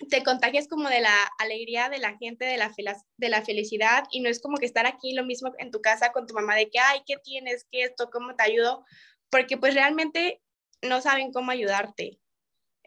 te 0.08 0.22
contagias 0.24 0.68
como 0.68 0.88
de 0.88 1.00
la 1.00 1.14
alegría 1.38 1.88
de 1.88 1.98
la 1.98 2.16
gente, 2.16 2.44
de 2.44 2.56
la, 2.56 2.72
de 3.16 3.28
la 3.28 3.44
felicidad, 3.44 4.04
y 4.10 4.20
no 4.20 4.28
es 4.28 4.40
como 4.40 4.56
que 4.56 4.66
estar 4.66 4.86
aquí 4.86 5.12
lo 5.14 5.24
mismo 5.24 5.52
en 5.58 5.70
tu 5.70 5.80
casa 5.80 6.12
con 6.12 6.26
tu 6.26 6.34
mamá 6.34 6.56
de 6.56 6.70
que, 6.70 6.78
ay, 6.78 7.02
¿qué 7.06 7.16
tienes? 7.22 7.66
¿Qué 7.70 7.82
esto? 7.82 8.10
¿Cómo 8.10 8.34
te 8.36 8.44
ayudo? 8.44 8.84
Porque 9.30 9.56
pues 9.56 9.74
realmente 9.74 10.40
no 10.82 11.00
saben 11.00 11.32
cómo 11.32 11.50
ayudarte. 11.50 12.18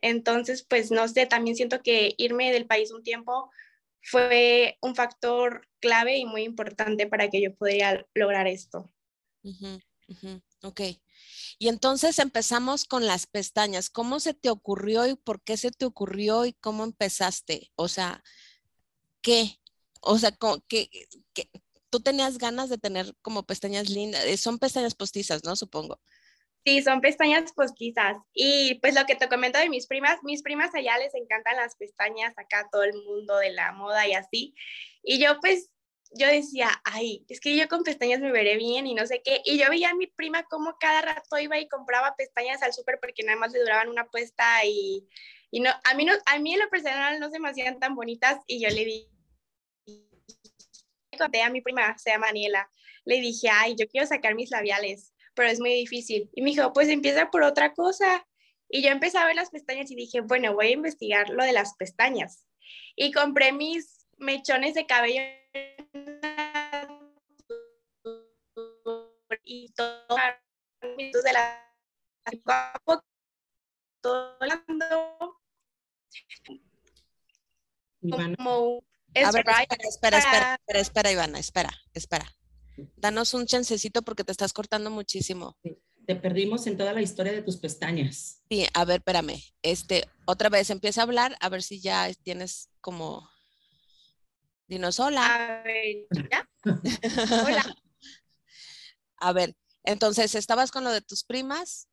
Entonces, 0.01 0.63
pues 0.63 0.91
no 0.91 1.07
sé, 1.07 1.25
también 1.25 1.55
siento 1.55 1.81
que 1.81 2.13
irme 2.17 2.51
del 2.51 2.67
país 2.67 2.91
un 2.91 3.03
tiempo 3.03 3.49
fue 4.01 4.77
un 4.81 4.95
factor 4.95 5.67
clave 5.79 6.17
y 6.17 6.25
muy 6.25 6.43
importante 6.43 7.07
para 7.07 7.29
que 7.29 7.41
yo 7.41 7.55
pudiera 7.55 8.05
lograr 8.13 8.47
esto. 8.47 8.91
Ok. 10.63 10.81
Y 11.59 11.69
entonces 11.69 12.19
empezamos 12.19 12.85
con 12.85 13.05
las 13.05 13.25
pestañas. 13.25 13.89
¿Cómo 13.89 14.19
se 14.19 14.33
te 14.33 14.49
ocurrió 14.49 15.07
y 15.07 15.15
por 15.15 15.41
qué 15.41 15.57
se 15.57 15.71
te 15.71 15.85
ocurrió 15.85 16.45
y 16.45 16.53
cómo 16.53 16.83
empezaste? 16.83 17.71
O 17.75 17.87
sea, 17.87 18.23
¿qué? 19.21 19.59
O 20.01 20.17
sea, 20.19 20.31
¿qué, 20.67 20.89
qué, 21.33 21.49
tú 21.89 21.99
tenías 21.99 22.37
ganas 22.37 22.69
de 22.69 22.77
tener 22.77 23.15
como 23.21 23.43
pestañas 23.43 23.89
lindas? 23.89 24.23
Eh, 24.25 24.37
son 24.37 24.59
pestañas 24.59 24.95
postizas, 24.95 25.43
¿no? 25.43 25.55
Supongo. 25.55 25.99
Sí, 26.67 26.81
son 26.81 26.99
pestañas 26.99 27.53
postizas. 27.53 28.17
Y 28.33 28.75
pues 28.81 28.93
lo 28.93 29.05
que 29.05 29.15
te 29.15 29.29
comento 29.29 29.57
de 29.57 29.69
mis 29.69 29.87
primas, 29.87 30.21
mis 30.23 30.43
primas 30.43 30.75
allá 30.75 30.97
les 30.97 31.15
encantan 31.15 31.55
las 31.55 31.77
pestañas, 31.77 32.37
acá 32.37 32.67
todo 32.69 32.83
el 32.83 32.91
mundo 33.05 33.37
de 33.37 33.51
la 33.51 33.71
moda 33.71 34.05
y 34.05 34.11
así. 34.11 34.53
Y 35.01 35.17
yo 35.17 35.39
pues 35.39 35.69
yo 36.11 36.27
decía, 36.27 36.69
ay, 36.83 37.25
es 37.29 37.39
que 37.39 37.55
yo 37.55 37.69
con 37.69 37.83
pestañas 37.83 38.19
me 38.19 38.33
veré 38.33 38.57
bien 38.57 38.85
y 38.85 38.95
no 38.95 39.05
sé 39.07 39.21
qué. 39.23 39.39
Y 39.45 39.57
yo 39.57 39.69
veía 39.69 39.91
a 39.91 39.95
mi 39.95 40.07
prima 40.07 40.43
como 40.43 40.77
cada 40.77 41.01
rato 41.03 41.39
iba 41.39 41.57
y 41.57 41.69
compraba 41.69 42.15
pestañas 42.17 42.61
al 42.61 42.73
súper 42.73 42.99
porque 42.99 43.23
nada 43.23 43.39
más 43.39 43.53
le 43.53 43.59
duraban 43.59 43.87
una 43.87 44.03
puesta 44.07 44.65
y, 44.65 45.07
y 45.51 45.61
no, 45.61 45.69
a 45.85 45.93
mí, 45.93 46.03
no, 46.03 46.11
a 46.25 46.37
mí 46.37 46.53
en 46.53 46.59
lo 46.59 46.69
personal 46.69 47.17
no 47.21 47.29
se 47.29 47.39
me 47.39 47.47
hacían 47.47 47.79
tan 47.79 47.95
bonitas 47.95 48.39
y 48.45 48.61
yo 48.61 48.67
le 48.67 48.83
di, 48.83 49.07
conté 51.17 51.43
a 51.43 51.49
mi 51.49 51.61
prima, 51.61 51.97
se 51.97 52.09
llama 52.09 52.27
Daniela, 52.27 52.69
le 53.05 53.21
dije, 53.21 53.47
ay, 53.49 53.77
yo 53.79 53.87
quiero 53.87 54.05
sacar 54.05 54.35
mis 54.35 54.51
labiales, 54.51 55.13
pero 55.37 55.49
es 55.49 55.59
muy 55.59 55.69
difícil. 55.69 56.29
Y 56.33 56.41
me 56.41 56.49
dijo, 56.49 56.73
pues 56.73 56.89
empieza 56.89 57.29
por 57.29 57.43
otra 57.43 57.73
cosa. 57.73 58.27
Y 58.69 58.81
yo 58.81 58.89
empecé 58.89 59.19
a 59.19 59.25
ver 59.25 59.35
las 59.35 59.51
pestañas 59.51 59.91
y 59.91 59.95
dije, 59.95 60.19
bueno, 60.21 60.53
voy 60.53 60.67
a 60.67 60.71
investigar 60.71 61.29
lo 61.29 61.43
de 61.43 61.53
las 61.53 61.75
pestañas. 61.75 62.43
Y 62.95 63.13
compré 63.13 63.53
mis 63.53 64.07
mechones 64.17 64.73
de 64.73 64.87
cabello 64.87 65.21
y 69.43 69.71
todo 69.73 70.17
de 71.23 71.33
la 71.33 71.63
como 78.35 78.83
a 79.15 79.31
ver, 79.31 79.45
espera, 79.47 80.17
espera, 80.17 80.17
espera, 80.17 80.79
espera, 80.79 81.11
Ivana, 81.11 81.39
espera, 81.39 81.71
espera. 81.93 82.25
Danos 82.95 83.33
un 83.33 83.45
chancecito 83.45 84.01
porque 84.01 84.23
te 84.23 84.31
estás 84.31 84.53
cortando 84.53 84.89
muchísimo. 84.89 85.57
Te 86.05 86.15
perdimos 86.15 86.67
en 86.67 86.77
toda 86.77 86.93
la 86.93 87.01
historia 87.01 87.33
de 87.33 87.41
tus 87.41 87.57
pestañas. 87.57 88.41
Sí, 88.49 88.65
a 88.73 88.85
ver, 88.85 88.97
espérame. 88.97 89.41
Este, 89.61 90.05
otra 90.25 90.49
vez 90.49 90.69
empieza 90.69 91.01
a 91.01 91.03
hablar, 91.03 91.35
a 91.39 91.49
ver 91.49 91.63
si 91.63 91.81
ya 91.81 92.11
tienes 92.23 92.69
como. 92.81 93.29
Dinos 94.67 94.99
hola. 94.99 95.25
A 95.25 95.63
ver, 95.63 96.07
¿ya? 96.31 96.49
hola. 97.45 97.75
A 99.17 99.33
ver, 99.33 99.55
entonces, 99.83 100.35
¿estabas 100.35 100.71
con 100.71 100.83
lo 100.83 100.91
de 100.91 101.01
tus 101.01 101.23
primas? 101.23 101.87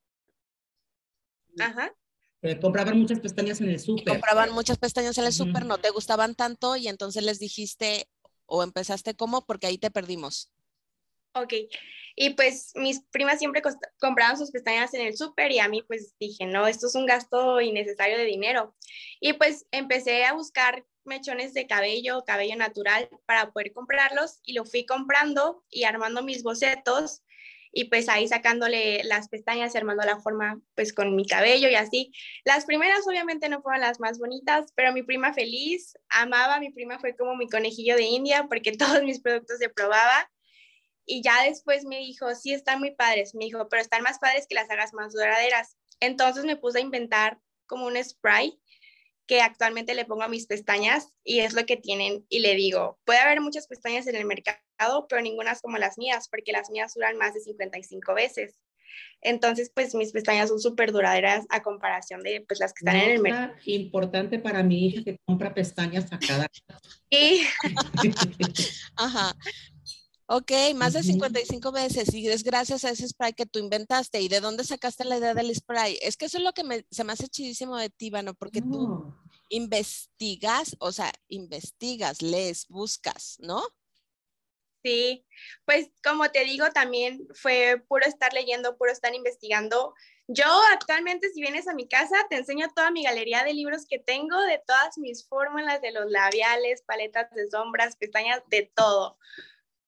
Ajá. 1.59 1.95
compraban 2.61 2.99
muchas 2.99 3.21
pestañas 3.21 3.61
en 3.61 3.71
el 3.71 3.79
súper. 3.79 4.05
Compraban 4.05 4.53
muchas 4.53 4.79
pestañas 4.79 5.17
en 5.19 5.25
el 5.25 5.33
súper, 5.33 5.65
no 5.65 5.79
te 5.79 5.91
gustaban 5.91 6.35
tanto 6.35 6.77
y 6.77 6.89
entonces 6.89 7.23
les 7.23 7.39
dijiste 7.39 8.09
o 8.47 8.63
empezaste 8.63 9.15
cómo 9.15 9.47
porque 9.47 9.67
ahí 9.67 9.79
te 9.79 9.91
perdimos. 9.91 10.53
Ok, 11.35 11.53
y 12.17 12.31
pues 12.31 12.73
mis 12.77 13.01
primas 13.11 13.39
siempre 13.39 13.63
compraban 13.99 14.39
sus 14.39 14.53
pestañas 14.53 14.95
en 14.95 15.01
el 15.01 15.17
súper 15.17 15.51
y 15.51 15.59
a 15.59 15.69
mí 15.69 15.83
pues 15.83 16.15
dije, 16.21 16.47
no, 16.47 16.67
esto 16.67 16.87
es 16.87 16.95
un 16.95 17.07
gasto 17.07 17.61
innecesario 17.61 18.17
de 18.17 18.25
dinero. 18.25 18.77
Y 19.21 19.33
pues 19.33 19.67
empecé 19.73 20.25
a 20.25 20.33
buscar 20.33 20.85
mechones 21.05 21.53
de 21.53 21.67
cabello, 21.67 22.25
cabello 22.25 22.57
natural 22.57 23.09
para 23.27 23.51
poder 23.53 23.73
comprarlos 23.73 24.39
y 24.45 24.53
lo 24.53 24.65
fui 24.65 24.87
comprando 24.87 25.65
y 25.69 25.85
armando 25.85 26.23
mis 26.23 26.43
bocetos 26.43 27.23
y 27.73 27.87
pues 27.87 28.09
ahí 28.09 28.29
sacándole 28.29 29.03
las 29.03 29.29
pestañas 29.29 29.75
y 29.75 29.79
armando 29.79 30.05
la 30.05 30.21
forma 30.21 30.61
pues 30.77 30.93
con 30.93 31.17
mi 31.17 31.27
cabello 31.27 31.69
y 31.69 31.75
así. 31.75 32.13
Las 32.45 32.65
primeras 32.65 33.07
obviamente 33.09 33.49
no 33.49 33.61
fueron 33.61 33.81
las 33.81 33.99
más 33.99 34.21
bonitas, 34.21 34.73
pero 34.77 34.93
mi 34.93 35.03
prima 35.03 35.35
feliz, 35.35 35.99
amaba, 36.09 36.61
mi 36.61 36.71
prima 36.71 37.01
fue 37.01 37.17
como 37.17 37.35
mi 37.35 37.49
conejillo 37.49 37.97
de 37.97 38.05
India 38.05 38.47
porque 38.49 38.73
todos 38.79 39.03
mis 39.03 39.21
productos 39.21 39.59
se 39.59 39.69
probaba 39.69 40.31
y 41.07 41.23
ya 41.23 41.45
después 41.45 41.85
me 41.85 41.99
dijo, 41.99 42.35
sí, 42.35 42.53
están 42.53 42.79
muy 42.79 42.93
padres. 42.93 43.35
Me 43.35 43.45
dijo, 43.45 43.69
pero 43.69 43.83
están 43.83 44.03
más 44.03 44.19
padres 44.19 44.47
que 44.49 44.55
las 44.55 44.71
hagas 44.71 44.93
más 44.93 45.13
duraderas. 45.13 45.77
Entonces 46.01 46.45
me 46.45 46.57
puse 46.57 46.79
a 46.79 46.83
inventar 46.83 47.39
como 47.67 47.87
un 47.87 48.03
spray 48.03 48.59
que 49.27 49.41
actualmente 49.41 49.95
le 49.95 50.05
pongo 50.05 50.23
a 50.23 50.29
mis 50.29 50.47
pestañas 50.47 51.13
y 51.23 51.41
es 51.41 51.55
lo 51.55 51.65
que 51.67 51.77
tienen. 51.77 52.27
Y 52.29 52.41
le 52.41 52.55
digo, 52.55 52.99
puede 53.05 53.21
haber 53.21 53.41
muchas 53.41 53.67
pestañas 53.67 54.07
en 54.07 54.17
el 54.17 54.27
mercado, 54.27 55.07
pero 55.09 55.23
ninguna 55.23 55.53
es 55.53 55.63
como 55.63 55.79
las 55.79 55.99
mías, 55.99 56.29
porque 56.29 56.53
las 56.53 56.71
mías 56.71 56.95
duran 56.95 57.17
más 57.17 57.35
de 57.35 57.41
55 57.41 58.15
veces. 58.15 58.61
Entonces, 59.23 59.73
pues 59.75 59.95
mis 59.95 60.13
pestañas 60.13 60.51
son 60.51 60.61
súper 60.61 60.93
duraderas 60.93 61.47
a 61.49 61.63
comparación 61.63 62.23
de 62.23 62.45
pues, 62.47 62.61
las 62.61 62.73
que 62.73 62.81
están 62.81 62.97
en 62.97 63.11
el 63.13 63.21
mercado. 63.21 63.55
Importante 63.65 64.39
para 64.39 64.63
mi 64.63 64.87
hija 64.87 65.03
que 65.03 65.17
compra 65.25 65.55
pestañas 65.55 66.13
a 66.13 66.19
cada. 66.19 66.47
Sí. 67.11 67.47
Ajá. 68.97 69.35
Ok, 70.27 70.53
más 70.75 70.95
de 70.95 71.03
55 71.03 71.71
veces 71.71 72.15
y 72.15 72.27
es 72.29 72.45
gracias 72.45 72.85
a 72.85 72.91
ese 72.91 73.07
spray 73.07 73.35
que 73.35 73.45
tú 73.45 73.59
inventaste. 73.59 74.23
¿Y 74.23 74.29
de 74.29 74.41
dónde 74.41 74.65
sacaste 74.65 75.05
la 75.05 75.19
idea 75.19 75.35
del 75.35 75.55
spray? 75.55 75.99
Es 76.01 76.17
que 76.17 76.25
eso 76.27 76.39
es 76.39 76.45
lo 76.45 76.55
que 76.55 76.65
me, 76.65 76.87
se 76.91 77.05
me 77.05 77.13
hace 77.13 77.29
chidísimo 77.29 77.77
de 77.77 77.91
ti, 77.91 78.11
¿no? 78.11 78.33
Porque 78.33 78.63
tú 78.63 79.15
investigas, 79.51 80.77
o 80.79 80.93
sea, 80.93 81.13
investigas, 81.29 82.23
lees, 82.23 82.67
buscas, 82.69 83.37
¿no? 83.41 83.63
Sí, 84.83 85.27
pues 85.67 85.91
como 86.03 86.31
te 86.31 86.45
digo, 86.45 86.71
también 86.71 87.27
fue 87.35 87.83
puro 87.87 88.07
estar 88.07 88.33
leyendo, 88.33 88.79
puro 88.79 88.93
estar 88.93 89.15
investigando. 89.15 89.95
Yo 90.27 90.47
actualmente, 90.73 91.29
si 91.35 91.43
vienes 91.43 91.69
a 91.69 91.75
mi 91.75 91.87
casa, 91.87 92.17
te 92.31 92.37
enseño 92.37 92.69
toda 92.75 92.91
mi 92.91 93.05
galería 93.05 93.45
de 93.45 93.53
libros 93.53 93.85
que 93.87 93.99
tengo, 93.99 94.41
de 94.43 94.63
todas 94.67 94.97
mis 94.97 95.27
fórmulas, 95.29 95.83
de 95.83 95.93
los 95.93 96.11
labiales, 96.11 96.83
paletas 96.83 97.31
de 97.33 97.47
sombras, 97.51 97.97
pestañas, 97.97 98.43
de 98.49 98.71
todo 98.75 99.19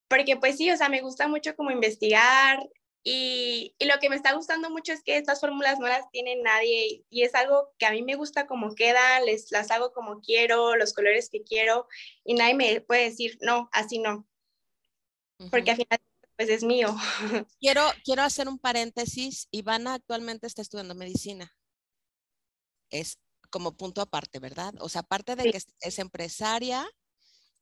porque 0.09 0.37
pues 0.37 0.57
sí, 0.57 0.71
o 0.71 0.77
sea, 0.77 0.89
me 0.89 1.01
gusta 1.01 1.29
mucho 1.29 1.57
como 1.57 1.71
investigar 1.71 2.59
y, 3.03 3.75
y, 3.79 3.85
lo 3.87 3.99
que 4.01 4.11
me 4.11 4.17
está 4.17 4.35
gustando 4.35 4.69
mucho 4.69 4.93
es 4.93 5.03
que 5.05 5.17
estas 5.17 5.41
fórmulas 5.41 5.79
no 5.79 5.87
las 5.87 6.11
tiene 6.11 6.37
nadie 6.43 7.05
y 7.09 7.23
es 7.23 7.35
algo 7.37 7.73
que 7.79 7.87
a 7.87 7.93
mí 7.93 8.03
me 8.03 8.17
gusta 8.17 8.47
como 8.47 8.75
queda, 8.75 9.21
les 9.21 9.53
las 9.53 9.71
hago 9.71 9.93
como 9.93 10.21
quiero, 10.21 10.75
los 10.77 10.93
colores 10.93 11.31
que 11.31 11.45
quiero 11.45 11.87
y 12.25 12.35
nadie 12.35 12.55
me 12.55 12.81
puede 12.81 13.05
decir, 13.05 13.39
no, 13.41 13.69
así 13.73 13.99
no, 14.01 14.27
porque 15.51 15.71
al 15.71 15.77
final 15.77 16.01
pues 16.37 16.51
es 16.51 16.65
mío. 16.65 16.95
Quiero, 17.61 17.83
quiero 18.05 18.23
hacer 18.23 18.47
un 18.47 18.59
paréntesis, 18.59 19.49
Ivana 19.51 19.95
actualmente 19.95 20.47
está 20.47 20.61
estudiando 20.61 20.95
medicina. 20.95 21.57
Es 22.91 23.19
como 23.49 23.75
punto 23.75 24.03
aparte, 24.03 24.39
¿verdad? 24.39 24.75
O 24.81 24.91
sea, 24.91 25.01
aparte 25.01 25.35
de 25.35 25.51
que 25.51 25.59
es 25.81 25.99
empresaria, 25.99 26.87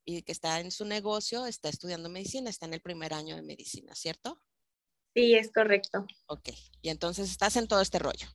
y 0.04 0.22
que 0.22 0.32
está 0.32 0.60
en 0.60 0.70
su 0.70 0.84
negocio, 0.84 1.46
está 1.46 1.68
estudiando 1.68 2.08
medicina, 2.08 2.50
está 2.50 2.66
en 2.66 2.74
el 2.74 2.80
primer 2.80 3.14
año 3.14 3.36
de 3.36 3.42
medicina, 3.42 3.94
¿cierto? 3.94 4.40
Sí, 5.14 5.34
es 5.34 5.52
correcto. 5.52 6.06
Ok, 6.26 6.50
y 6.82 6.88
entonces 6.88 7.30
estás 7.30 7.56
en 7.56 7.68
todo 7.68 7.80
este 7.80 7.98
rollo. 7.98 8.26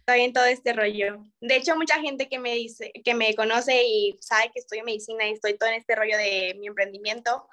Estoy 0.00 0.20
en 0.22 0.32
todo 0.32 0.44
este 0.44 0.72
rollo. 0.72 1.24
De 1.40 1.56
hecho, 1.56 1.76
mucha 1.76 2.00
gente 2.00 2.28
que 2.28 2.38
me 2.38 2.54
dice, 2.54 2.92
que 3.04 3.14
me 3.14 3.34
conoce 3.34 3.82
y 3.84 4.16
sabe 4.20 4.50
que 4.52 4.60
estoy 4.60 4.78
en 4.78 4.84
medicina 4.86 5.28
y 5.28 5.32
estoy 5.32 5.56
todo 5.56 5.68
en 5.70 5.76
este 5.76 5.94
rollo 5.94 6.16
de 6.16 6.56
mi 6.58 6.66
emprendimiento, 6.66 7.48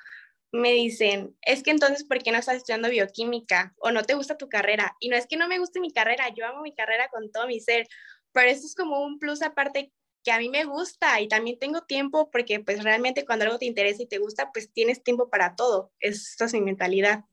me 0.51 0.71
dicen, 0.71 1.37
es 1.41 1.61
que 1.61 1.71
entonces, 1.71 2.03
¿por 2.03 2.19
qué 2.19 2.31
no 2.31 2.39
estás 2.39 2.57
estudiando 2.57 2.89
bioquímica? 2.89 3.73
¿O 3.77 3.91
no 3.91 4.03
te 4.03 4.15
gusta 4.15 4.37
tu 4.37 4.49
carrera? 4.49 4.95
Y 4.99 5.09
no 5.09 5.17
es 5.17 5.27
que 5.27 5.37
no 5.37 5.47
me 5.47 5.59
guste 5.59 5.79
mi 5.79 5.91
carrera, 5.91 6.29
yo 6.35 6.45
amo 6.45 6.61
mi 6.61 6.73
carrera 6.73 7.09
con 7.09 7.31
todo 7.31 7.47
mi 7.47 7.59
ser, 7.59 7.87
pero 8.31 8.49
eso 8.49 8.65
es 8.65 8.75
como 8.75 9.01
un 9.01 9.19
plus 9.19 9.41
aparte 9.41 9.91
que 10.27 10.33
a 10.33 10.39
mí 10.39 10.49
me 10.49 10.65
gusta 10.65 11.21
y 11.21 11.29
también 11.29 11.57
tengo 11.57 11.83
tiempo 11.83 12.29
porque 12.29 12.59
pues 12.59 12.83
realmente 12.83 13.25
cuando 13.25 13.45
algo 13.45 13.57
te 13.57 13.65
interesa 13.65 14.03
y 14.03 14.07
te 14.07 14.17
gusta, 14.17 14.51
pues 14.51 14.73
tienes 14.73 15.01
tiempo 15.01 15.29
para 15.29 15.55
todo. 15.55 15.93
Esa 16.01 16.43
es 16.43 16.53
mi 16.53 16.59
mentalidad. 16.59 17.23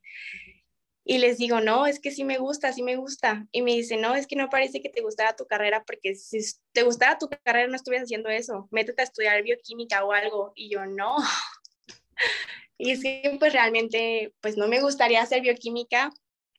Y 1.05 1.19
les 1.19 1.39
digo, 1.39 1.61
no, 1.61 1.87
es 1.87 1.99
que 1.99 2.13
sí 2.13 2.23
me 2.23 2.39
gusta, 2.39 2.73
sí 2.73 2.85
me 2.85 2.95
gusta. 2.95 3.49
Y 3.51 3.63
me 3.63 3.73
dice, 3.73 3.97
no, 3.97 4.15
es 4.15 4.29
que 4.29 4.37
no 4.37 4.49
parece 4.49 4.81
que 4.81 4.91
te 4.91 5.01
gustara 5.01 5.35
tu 5.35 5.45
carrera 5.45 5.83
porque 5.85 6.15
si 6.15 6.39
te 6.71 6.85
gustara 6.85 7.19
tu 7.19 7.29
carrera 7.29 7.67
no 7.67 7.75
estuvieras 7.75 8.07
haciendo 8.07 8.29
eso. 8.29 8.69
Métete 8.71 9.03
a 9.03 9.07
estudiar 9.07 9.43
bioquímica 9.43 10.05
o 10.05 10.13
algo. 10.13 10.53
Y 10.55 10.71
yo, 10.71 10.87
no. 10.87 11.17
y 12.79 12.93
es 12.93 13.03
que 13.03 13.37
pues 13.41 13.53
realmente 13.53 14.33
pues 14.41 14.57
no 14.57 14.69
me 14.69 14.81
gustaría 14.81 15.21
hacer 15.21 15.43
bioquímica, 15.43 16.13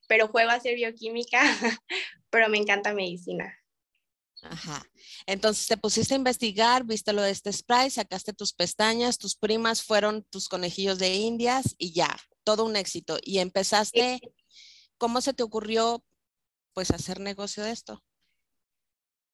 pero 0.09 0.27
juego 0.27 0.49
a 0.49 0.55
hacer 0.55 0.75
bioquímica, 0.75 1.41
pero 2.29 2.49
me 2.49 2.57
encanta 2.57 2.93
medicina. 2.93 3.57
Ajá. 4.49 4.83
Entonces 5.25 5.67
te 5.67 5.77
pusiste 5.77 6.13
a 6.13 6.17
investigar, 6.17 6.83
viste 6.83 7.13
lo 7.13 7.21
de 7.21 7.31
este 7.31 7.51
spray, 7.51 7.89
sacaste 7.89 8.33
tus 8.33 8.53
pestañas, 8.53 9.17
tus 9.17 9.35
primas 9.35 9.83
fueron 9.83 10.23
tus 10.23 10.49
conejillos 10.49 10.99
de 10.99 11.15
indias 11.15 11.75
y 11.77 11.93
ya, 11.93 12.15
todo 12.43 12.65
un 12.65 12.75
éxito. 12.75 13.17
Y 13.23 13.39
empezaste, 13.39 14.19
¿cómo 14.97 15.21
se 15.21 15.33
te 15.33 15.43
ocurrió 15.43 16.03
pues 16.73 16.91
hacer 16.91 17.19
negocio 17.19 17.63
de 17.63 17.71
esto? 17.71 18.03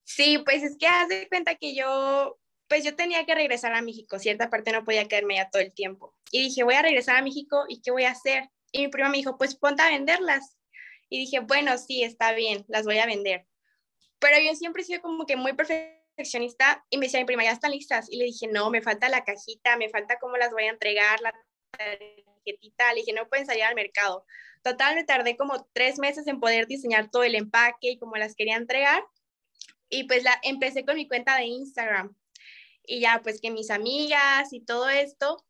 Sí, 0.03 0.39
pues 0.39 0.63
es 0.63 0.77
que 0.77 0.87
haz 0.87 1.09
de 1.09 1.27
cuenta 1.27 1.55
que 1.55 1.75
yo, 1.75 2.39
pues 2.67 2.83
yo 2.83 2.95
tenía 2.95 3.25
que 3.25 3.35
regresar 3.35 3.73
a 3.73 3.81
México, 3.81 4.19
cierta 4.19 4.49
parte 4.49 4.71
no 4.71 4.83
podía 4.83 5.07
quedarme 5.07 5.35
ya 5.35 5.49
todo 5.49 5.61
el 5.61 5.73
tiempo. 5.73 6.15
Y 6.31 6.41
dije, 6.41 6.63
voy 6.63 6.75
a 6.75 6.81
regresar 6.81 7.17
a 7.17 7.21
México 7.21 7.65
y 7.67 7.81
¿qué 7.81 7.91
voy 7.91 8.05
a 8.05 8.11
hacer? 8.11 8.49
Y 8.71 8.81
mi 8.81 8.87
prima 8.87 9.09
me 9.09 9.17
dijo, 9.17 9.37
pues 9.37 9.55
ponte 9.55 9.83
a 9.83 9.89
venderlas. 9.89 10.57
Y 11.09 11.19
dije, 11.19 11.41
bueno, 11.41 11.77
sí, 11.77 12.03
está 12.03 12.31
bien, 12.33 12.63
las 12.69 12.85
voy 12.85 12.99
a 12.99 13.05
vender 13.05 13.45
pero 14.21 14.39
yo 14.39 14.55
siempre 14.55 14.83
he 14.83 14.85
sido 14.85 15.01
como 15.01 15.25
que 15.25 15.35
muy 15.35 15.53
perfeccionista 15.53 16.85
y 16.91 16.97
me 16.97 17.07
decía 17.07 17.19
mi 17.19 17.25
prima, 17.25 17.43
ya 17.43 17.51
están 17.51 17.71
listas. 17.71 18.07
Y 18.09 18.17
le 18.17 18.25
dije, 18.25 18.47
no, 18.47 18.69
me 18.69 18.81
falta 18.81 19.09
la 19.09 19.25
cajita, 19.25 19.75
me 19.77 19.89
falta 19.89 20.19
cómo 20.19 20.37
las 20.37 20.51
voy 20.51 20.63
a 20.63 20.69
entregar, 20.69 21.19
la 21.21 21.33
tarjetita. 21.71 22.93
Le 22.93 22.99
dije, 22.99 23.13
no 23.13 23.27
pueden 23.27 23.47
salir 23.47 23.63
al 23.63 23.75
mercado. 23.75 24.23
Total, 24.61 24.95
me 24.95 25.03
tardé 25.03 25.35
como 25.35 25.67
tres 25.73 25.97
meses 25.97 26.27
en 26.27 26.39
poder 26.39 26.67
diseñar 26.67 27.09
todo 27.09 27.23
el 27.23 27.33
empaque 27.33 27.91
y 27.91 27.97
cómo 27.97 28.15
las 28.15 28.35
quería 28.35 28.57
entregar. 28.57 29.03
Y 29.89 30.03
pues 30.03 30.23
la, 30.23 30.39
empecé 30.43 30.85
con 30.85 30.95
mi 30.95 31.07
cuenta 31.07 31.35
de 31.37 31.45
Instagram. 31.45 32.15
Y 32.85 33.01
ya, 33.01 33.21
pues 33.23 33.41
que 33.41 33.49
mis 33.49 33.71
amigas 33.71 34.53
y 34.53 34.61
todo 34.63 34.87
esto, 34.87 35.43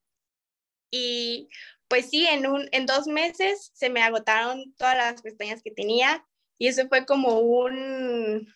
Y 0.91 1.49
pues 1.89 2.09
sí, 2.09 2.25
en, 2.25 2.47
un, 2.47 2.69
en 2.71 2.85
dos 2.85 3.07
meses 3.07 3.71
se 3.73 3.89
me 3.89 4.01
agotaron 4.01 4.73
todas 4.77 4.95
las 4.95 5.21
pestañas 5.21 5.61
que 5.61 5.71
tenía 5.71 6.25
y 6.61 6.67
eso 6.67 6.87
fue 6.87 7.07
como 7.07 7.39
un, 7.39 8.53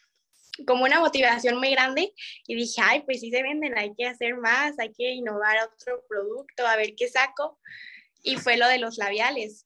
como 0.65 0.85
una 0.85 0.99
motivación 0.99 1.57
muy 1.57 1.71
grande 1.71 2.13
y 2.47 2.55
dije, 2.55 2.81
ay, 2.83 3.01
pues 3.01 3.19
sí 3.19 3.31
se 3.31 3.43
venden, 3.43 3.77
hay 3.77 3.93
que 3.95 4.05
hacer 4.05 4.37
más, 4.37 4.77
hay 4.79 4.93
que 4.93 5.11
innovar 5.11 5.57
otro 5.67 6.03
producto, 6.07 6.65
a 6.65 6.75
ver 6.77 6.95
qué 6.95 7.07
saco. 7.09 7.59
Y 8.23 8.37
fue 8.37 8.57
lo 8.57 8.67
de 8.67 8.79
los 8.79 8.97
labiales. 8.97 9.65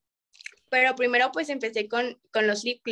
Pero 0.70 0.96
primero 0.96 1.32
pues 1.32 1.50
empecé 1.50 1.88
con, 1.88 2.20
con 2.32 2.46
los 2.46 2.64
lip 2.64 2.84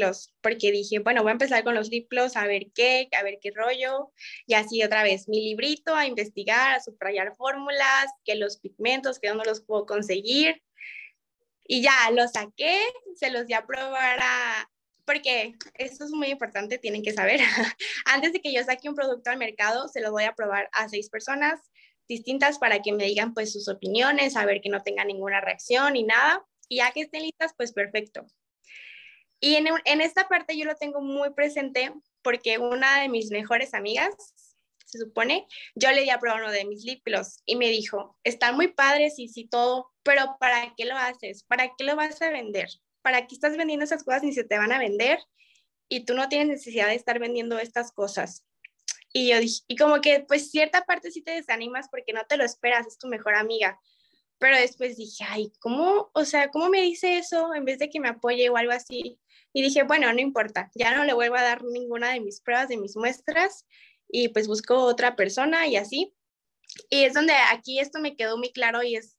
porque 0.41 0.71
dije, 0.71 0.99
bueno, 0.99 1.21
voy 1.21 1.29
a 1.29 1.33
empezar 1.33 1.63
con 1.63 1.75
los 1.75 1.89
lip 1.89 2.11
a 2.35 2.47
ver 2.47 2.67
qué, 2.73 3.07
a 3.17 3.23
ver 3.23 3.37
qué 3.39 3.51
rollo. 3.53 4.11
Y 4.47 4.55
así 4.55 4.83
otra 4.83 5.03
vez, 5.03 5.27
mi 5.27 5.41
librito 5.41 5.93
a 5.93 6.07
investigar, 6.07 6.75
a 6.75 6.79
subrayar 6.79 7.35
fórmulas, 7.35 8.07
que 8.25 8.35
los 8.35 8.57
pigmentos, 8.57 9.19
que 9.19 9.29
no 9.29 9.43
los 9.43 9.61
puedo 9.61 9.85
conseguir. 9.85 10.63
Y 11.67 11.81
ya 11.81 12.09
lo 12.11 12.27
saqué, 12.27 12.81
se 13.15 13.29
los 13.29 13.45
di 13.45 13.53
a 13.53 13.65
probar 13.67 14.19
a, 14.21 14.69
porque 15.07 15.55
esto 15.75 16.03
es 16.03 16.11
muy 16.11 16.27
importante, 16.27 16.77
tienen 16.77 17.01
que 17.01 17.13
saber. 17.13 17.39
Antes 18.05 18.33
de 18.33 18.41
que 18.41 18.53
yo 18.53 18.61
saque 18.63 18.89
un 18.89 18.95
producto 18.95 19.31
al 19.31 19.37
mercado, 19.37 19.87
se 19.87 20.01
lo 20.01 20.11
voy 20.11 20.25
a 20.25 20.35
probar 20.35 20.69
a 20.73 20.89
seis 20.89 21.09
personas 21.09 21.61
distintas 22.09 22.59
para 22.59 22.81
que 22.81 22.91
me 22.91 23.05
digan 23.05 23.33
pues 23.33 23.53
sus 23.53 23.69
opiniones, 23.69 24.35
a 24.35 24.45
ver 24.45 24.59
que 24.61 24.69
no 24.69 24.83
tenga 24.83 25.05
ninguna 25.05 25.39
reacción 25.39 25.93
ni 25.93 26.03
nada. 26.03 26.45
Y 26.67 26.77
ya 26.77 26.91
que 26.91 27.01
estén 27.01 27.23
listas, 27.23 27.53
pues 27.55 27.71
perfecto. 27.71 28.25
Y 29.39 29.55
en, 29.55 29.67
en 29.85 30.01
esta 30.01 30.27
parte 30.27 30.57
yo 30.57 30.65
lo 30.65 30.75
tengo 30.75 30.99
muy 30.99 31.33
presente 31.33 31.93
porque 32.21 32.57
una 32.57 32.99
de 33.01 33.07
mis 33.07 33.31
mejores 33.31 33.73
amigas, 33.73 34.13
se 34.85 34.99
supone, 34.99 35.47
yo 35.75 35.91
le 35.91 36.01
di 36.01 36.09
a 36.09 36.19
probar 36.19 36.41
uno 36.41 36.51
de 36.51 36.65
mis 36.65 36.83
lip 36.83 37.01
gloss 37.05 37.41
y 37.45 37.55
me 37.55 37.69
dijo, 37.69 38.17
están 38.25 38.55
muy 38.55 38.67
padres 38.69 39.19
y 39.19 39.29
sí 39.29 39.47
todo, 39.47 39.89
pero 40.03 40.35
¿para 40.39 40.73
qué 40.75 40.83
lo 40.83 40.97
haces? 40.97 41.43
¿Para 41.43 41.71
qué 41.77 41.85
lo 41.85 41.95
vas 41.95 42.21
a 42.21 42.29
vender? 42.29 42.67
¿Para 43.07 43.25
qué 43.25 43.35
estás 43.35 43.55
vendiendo 43.55 43.85
esas 43.85 44.03
cosas 44.03 44.21
ni 44.21 44.33
se 44.33 44.43
te 44.43 44.57
van 44.57 44.73
a 44.73 44.79
vender? 44.79 45.17
Y 45.87 46.03
tú 46.03 46.13
no 46.13 46.27
tienes 46.27 46.49
necesidad 46.49 46.87
de 46.87 46.95
estar 46.95 47.19
vendiendo 47.19 47.57
estas 47.57 47.93
cosas. 47.93 48.43
Y 49.13 49.29
yo 49.29 49.39
dije, 49.39 49.63
y 49.69 49.77
como 49.77 50.01
que 50.01 50.25
pues 50.27 50.51
cierta 50.51 50.81
parte 50.83 51.09
sí 51.09 51.21
te 51.21 51.31
desanimas 51.31 51.87
porque 51.87 52.11
no 52.11 52.25
te 52.27 52.35
lo 52.35 52.43
esperas, 52.43 52.85
es 52.85 52.97
tu 52.97 53.07
mejor 53.07 53.35
amiga. 53.35 53.79
Pero 54.39 54.57
después 54.57 54.97
dije, 54.97 55.23
ay, 55.25 55.53
¿cómo? 55.61 56.11
O 56.13 56.25
sea, 56.25 56.49
¿cómo 56.49 56.67
me 56.67 56.81
dice 56.81 57.17
eso 57.17 57.53
en 57.53 57.63
vez 57.63 57.79
de 57.79 57.89
que 57.89 58.01
me 58.01 58.09
apoye 58.09 58.49
o 58.49 58.57
algo 58.57 58.73
así? 58.73 59.17
Y 59.53 59.61
dije, 59.61 59.83
bueno, 59.83 60.11
no 60.11 60.19
importa, 60.19 60.69
ya 60.75 60.93
no 60.93 61.05
le 61.05 61.13
vuelvo 61.13 61.37
a 61.37 61.43
dar 61.43 61.63
ninguna 61.63 62.09
de 62.09 62.19
mis 62.19 62.41
pruebas, 62.41 62.67
de 62.67 62.75
mis 62.75 62.97
muestras, 62.97 63.65
y 64.09 64.27
pues 64.27 64.49
busco 64.49 64.83
otra 64.83 65.15
persona 65.15 65.65
y 65.65 65.77
así. 65.77 66.13
Y 66.89 67.05
es 67.05 67.13
donde 67.13 67.35
aquí 67.53 67.79
esto 67.79 67.99
me 68.01 68.17
quedó 68.17 68.37
muy 68.37 68.51
claro 68.51 68.83
y 68.83 68.97
es 68.97 69.16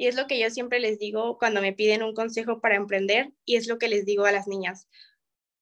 y 0.00 0.06
es 0.06 0.14
lo 0.14 0.26
que 0.26 0.38
yo 0.38 0.48
siempre 0.48 0.80
les 0.80 0.98
digo 0.98 1.36
cuando 1.36 1.60
me 1.60 1.74
piden 1.74 2.02
un 2.02 2.14
consejo 2.14 2.62
para 2.62 2.74
emprender 2.74 3.34
y 3.44 3.56
es 3.56 3.66
lo 3.66 3.76
que 3.76 3.86
les 3.86 4.06
digo 4.06 4.24
a 4.24 4.32
las 4.32 4.48
niñas. 4.48 4.88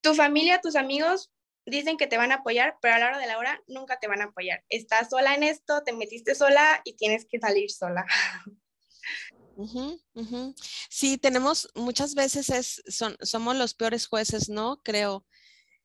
Tu 0.01 0.15
familia, 0.15 0.61
tus 0.61 0.77
amigos 0.77 1.33
dicen 1.67 1.97
que 1.97 2.07
te 2.07 2.19
van 2.19 2.31
a 2.31 2.37
apoyar, 2.37 2.77
pero 2.81 2.95
a 2.95 3.01
la 3.01 3.07
hora 3.09 3.19
de 3.19 3.27
la 3.27 3.37
hora 3.37 3.61
nunca 3.67 3.99
te 3.99 4.07
van 4.07 4.21
a 4.21 4.27
apoyar. 4.27 4.65
Estás 4.69 5.11
sola 5.11 5.35
en 5.35 5.43
esto, 5.43 5.83
te 5.83 5.93
metiste 5.93 6.37
sola 6.37 6.81
y 6.85 6.93
tienes 6.93 7.27
que 7.29 7.41
salir 7.41 7.69
sola. 7.73 8.07
Sí, 10.89 11.19
tenemos 11.19 11.69
muchas 11.75 12.15
veces 12.15 12.49
es, 12.51 12.81
son, 12.87 13.17
somos 13.21 13.57
los 13.57 13.75
peores 13.75 14.07
jueces, 14.07 14.49
¿no? 14.49 14.81
Creo. 14.85 15.27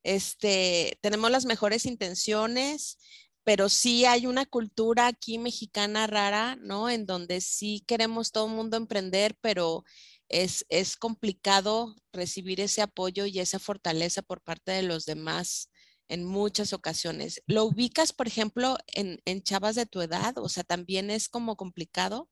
Este, 0.04 0.96
tenemos 1.00 1.28
las 1.32 1.44
mejores 1.44 1.86
intenciones, 1.86 2.98
pero 3.44 3.68
sí 3.68 4.06
hay 4.06 4.26
una 4.26 4.46
cultura 4.46 5.06
aquí 5.06 5.38
mexicana 5.38 6.06
rara, 6.06 6.56
¿no? 6.56 6.88
En 6.88 7.04
donde 7.04 7.42
sí 7.42 7.84
queremos 7.86 8.32
todo 8.32 8.46
el 8.46 8.54
mundo 8.54 8.78
emprender, 8.78 9.36
pero 9.40 9.84
es, 10.28 10.64
es 10.70 10.96
complicado 10.96 11.94
recibir 12.12 12.60
ese 12.60 12.80
apoyo 12.80 13.26
y 13.26 13.38
esa 13.40 13.58
fortaleza 13.58 14.22
por 14.22 14.40
parte 14.40 14.72
de 14.72 14.82
los 14.82 15.04
demás 15.04 15.70
en 16.08 16.24
muchas 16.24 16.72
ocasiones. 16.72 17.42
¿Lo 17.46 17.64
ubicas, 17.64 18.12
por 18.14 18.26
ejemplo, 18.26 18.78
en, 18.88 19.20
en 19.26 19.42
chavas 19.42 19.74
de 19.74 19.86
tu 19.86 20.00
edad? 20.00 20.38
O 20.38 20.48
sea, 20.48 20.64
¿también 20.64 21.10
es 21.10 21.28
como 21.28 21.56
complicado? 21.56 22.30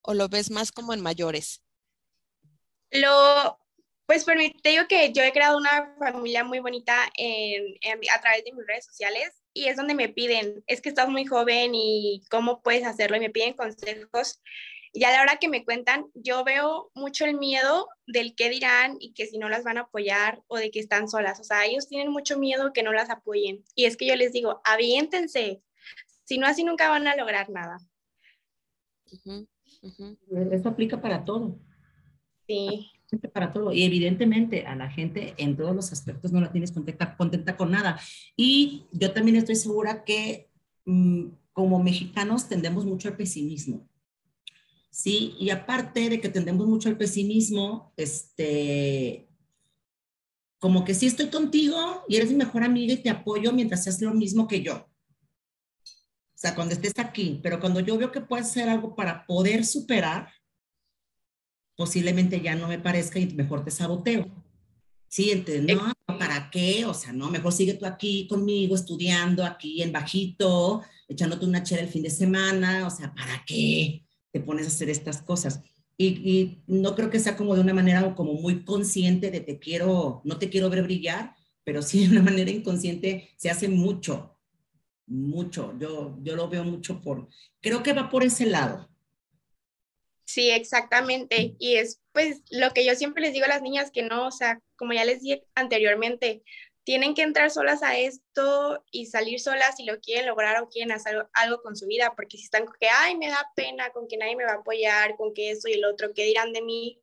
¿O 0.00 0.14
lo 0.14 0.28
ves 0.28 0.50
más 0.50 0.72
como 0.72 0.94
en 0.94 1.00
mayores? 1.00 1.62
Lo, 2.90 3.58
pues 4.06 4.26
digo 4.64 4.86
que 4.88 5.12
yo 5.12 5.22
he 5.22 5.32
creado 5.32 5.58
una 5.58 5.94
familia 5.98 6.42
muy 6.42 6.58
bonita 6.58 7.04
a 7.04 8.20
través 8.20 8.44
de 8.44 8.52
mis 8.52 8.66
redes 8.66 8.86
sociales 8.86 9.41
y 9.54 9.66
es 9.66 9.76
donde 9.76 9.94
me 9.94 10.08
piden, 10.08 10.62
es 10.66 10.80
que 10.80 10.88
estás 10.88 11.08
muy 11.08 11.24
joven 11.24 11.72
y 11.74 12.22
cómo 12.30 12.62
puedes 12.62 12.84
hacerlo 12.84 13.16
y 13.16 13.20
me 13.20 13.30
piden 13.30 13.54
consejos. 13.54 14.40
Y 14.94 15.04
a 15.04 15.10
la 15.10 15.22
hora 15.22 15.38
que 15.38 15.48
me 15.48 15.64
cuentan, 15.64 16.06
yo 16.14 16.44
veo 16.44 16.90
mucho 16.94 17.24
el 17.24 17.38
miedo 17.38 17.88
del 18.06 18.34
qué 18.34 18.50
dirán 18.50 18.96
y 19.00 19.14
que 19.14 19.26
si 19.26 19.38
no 19.38 19.48
las 19.48 19.64
van 19.64 19.78
a 19.78 19.82
apoyar 19.82 20.42
o 20.48 20.58
de 20.58 20.70
que 20.70 20.80
están 20.80 21.08
solas. 21.08 21.40
O 21.40 21.44
sea, 21.44 21.64
ellos 21.64 21.88
tienen 21.88 22.12
mucho 22.12 22.38
miedo 22.38 22.72
que 22.74 22.82
no 22.82 22.92
las 22.92 23.08
apoyen. 23.08 23.64
Y 23.74 23.86
es 23.86 23.96
que 23.96 24.06
yo 24.06 24.16
les 24.16 24.32
digo, 24.32 24.60
aviéntense. 24.64 25.62
Si 26.24 26.36
no, 26.36 26.46
así 26.46 26.62
nunca 26.62 26.90
van 26.90 27.06
a 27.06 27.16
lograr 27.16 27.48
nada. 27.48 27.78
Eso 30.50 30.68
aplica 30.68 31.00
para 31.00 31.24
todo. 31.24 31.58
Sí 32.46 32.90
para 33.18 33.52
todo. 33.52 33.72
Y 33.72 33.84
evidentemente 33.84 34.66
a 34.66 34.74
la 34.76 34.90
gente 34.90 35.34
en 35.36 35.56
todos 35.56 35.74
los 35.74 35.92
aspectos 35.92 36.32
no 36.32 36.40
la 36.40 36.52
tienes 36.52 36.72
contenta, 36.72 37.16
contenta 37.16 37.56
con 37.56 37.70
nada. 37.70 38.00
Y 38.36 38.84
yo 38.92 39.12
también 39.12 39.36
estoy 39.36 39.56
segura 39.56 40.04
que 40.04 40.50
mm, 40.84 41.26
como 41.52 41.82
mexicanos 41.82 42.48
tendemos 42.48 42.84
mucho 42.84 43.08
al 43.08 43.16
pesimismo. 43.16 43.88
Sí, 44.90 45.34
y 45.38 45.50
aparte 45.50 46.10
de 46.10 46.20
que 46.20 46.28
tendemos 46.28 46.66
mucho 46.66 46.88
al 46.88 46.98
pesimismo, 46.98 47.92
este, 47.96 49.26
como 50.58 50.84
que 50.84 50.94
sí 50.94 51.06
estoy 51.06 51.28
contigo 51.28 52.04
y 52.08 52.16
eres 52.16 52.30
mi 52.30 52.36
mejor 52.36 52.62
amiga 52.62 52.92
y 52.92 53.02
te 53.02 53.10
apoyo 53.10 53.52
mientras 53.52 53.80
haces 53.88 54.02
lo 54.02 54.12
mismo 54.12 54.46
que 54.46 54.62
yo. 54.62 54.76
O 54.76 56.38
sea, 56.42 56.54
cuando 56.54 56.74
estés 56.74 56.92
aquí, 56.98 57.40
pero 57.42 57.58
cuando 57.58 57.80
yo 57.80 57.96
veo 57.96 58.12
que 58.12 58.20
puedes 58.20 58.48
hacer 58.48 58.68
algo 58.68 58.94
para 58.94 59.24
poder 59.26 59.64
superar, 59.64 60.28
posiblemente 61.76 62.40
ya 62.40 62.54
no 62.54 62.68
me 62.68 62.78
parezca 62.78 63.18
y 63.18 63.26
mejor 63.34 63.64
te 63.64 63.70
saboteo. 63.70 64.26
Sí, 65.08 65.30
entonces, 65.30 65.62
no, 65.62 65.92
¿para 66.06 66.50
qué? 66.50 66.86
O 66.86 66.94
sea, 66.94 67.12
no, 67.12 67.30
mejor 67.30 67.52
sigue 67.52 67.74
tú 67.74 67.84
aquí 67.84 68.26
conmigo, 68.28 68.74
estudiando 68.74 69.44
aquí 69.44 69.82
en 69.82 69.92
bajito, 69.92 70.82
echándote 71.06 71.44
una 71.44 71.62
chela 71.62 71.82
el 71.82 71.88
fin 71.88 72.02
de 72.02 72.10
semana, 72.10 72.86
o 72.86 72.90
sea, 72.90 73.12
¿para 73.14 73.44
qué 73.46 74.06
te 74.30 74.40
pones 74.40 74.64
a 74.64 74.68
hacer 74.68 74.88
estas 74.88 75.20
cosas? 75.20 75.60
Y, 75.98 76.06
y, 76.06 76.62
no 76.66 76.94
creo 76.94 77.10
que 77.10 77.20
sea 77.20 77.36
como 77.36 77.54
de 77.54 77.60
una 77.60 77.74
manera 77.74 78.14
como 78.14 78.32
muy 78.32 78.64
consciente 78.64 79.30
de 79.30 79.40
te 79.40 79.58
quiero, 79.58 80.22
no 80.24 80.38
te 80.38 80.48
quiero 80.48 80.70
ver 80.70 80.82
brillar, 80.82 81.34
pero 81.64 81.82
sí 81.82 82.06
de 82.06 82.12
una 82.12 82.22
manera 82.22 82.50
inconsciente 82.50 83.30
se 83.36 83.50
hace 83.50 83.68
mucho, 83.68 84.38
mucho. 85.06 85.74
Yo, 85.78 86.18
yo 86.22 86.36
lo 86.36 86.48
veo 86.48 86.64
mucho 86.64 87.00
por, 87.00 87.28
creo 87.60 87.82
que 87.82 87.92
va 87.92 88.08
por 88.08 88.24
ese 88.24 88.46
lado. 88.46 88.88
Sí, 90.24 90.50
exactamente. 90.50 91.56
Y 91.58 91.76
es 91.76 92.00
pues 92.12 92.42
lo 92.50 92.70
que 92.72 92.84
yo 92.84 92.94
siempre 92.94 93.22
les 93.22 93.32
digo 93.32 93.46
a 93.46 93.48
las 93.48 93.62
niñas 93.62 93.90
que 93.90 94.02
no, 94.02 94.28
o 94.28 94.30
sea, 94.30 94.60
como 94.76 94.92
ya 94.92 95.04
les 95.04 95.22
dije 95.22 95.44
anteriormente, 95.54 96.42
tienen 96.84 97.14
que 97.14 97.22
entrar 97.22 97.50
solas 97.50 97.82
a 97.82 97.96
esto 97.96 98.84
y 98.90 99.06
salir 99.06 99.40
solas 99.40 99.76
si 99.76 99.84
lo 99.84 100.00
quieren 100.00 100.26
lograr 100.26 100.60
o 100.60 100.68
quieren 100.68 100.92
hacer 100.92 101.26
algo, 101.32 101.62
con 101.62 101.76
su 101.76 101.86
vida, 101.86 102.14
porque 102.16 102.36
si 102.36 102.44
están 102.44 102.66
con 102.66 102.74
que, 102.80 102.88
ay, 102.88 103.16
me 103.16 103.28
da 103.28 103.46
pena, 103.54 103.90
con 103.90 104.08
que 104.08 104.16
nadie 104.16 104.36
me 104.36 104.44
va 104.44 104.52
a 104.52 104.56
apoyar, 104.56 105.16
con 105.16 105.32
que 105.32 105.52
eso 105.52 105.68
y 105.68 105.74
el 105.74 105.84
otro, 105.84 106.12
¿qué 106.14 106.24
dirán 106.24 106.52
de 106.52 106.62
mí? 106.62 107.00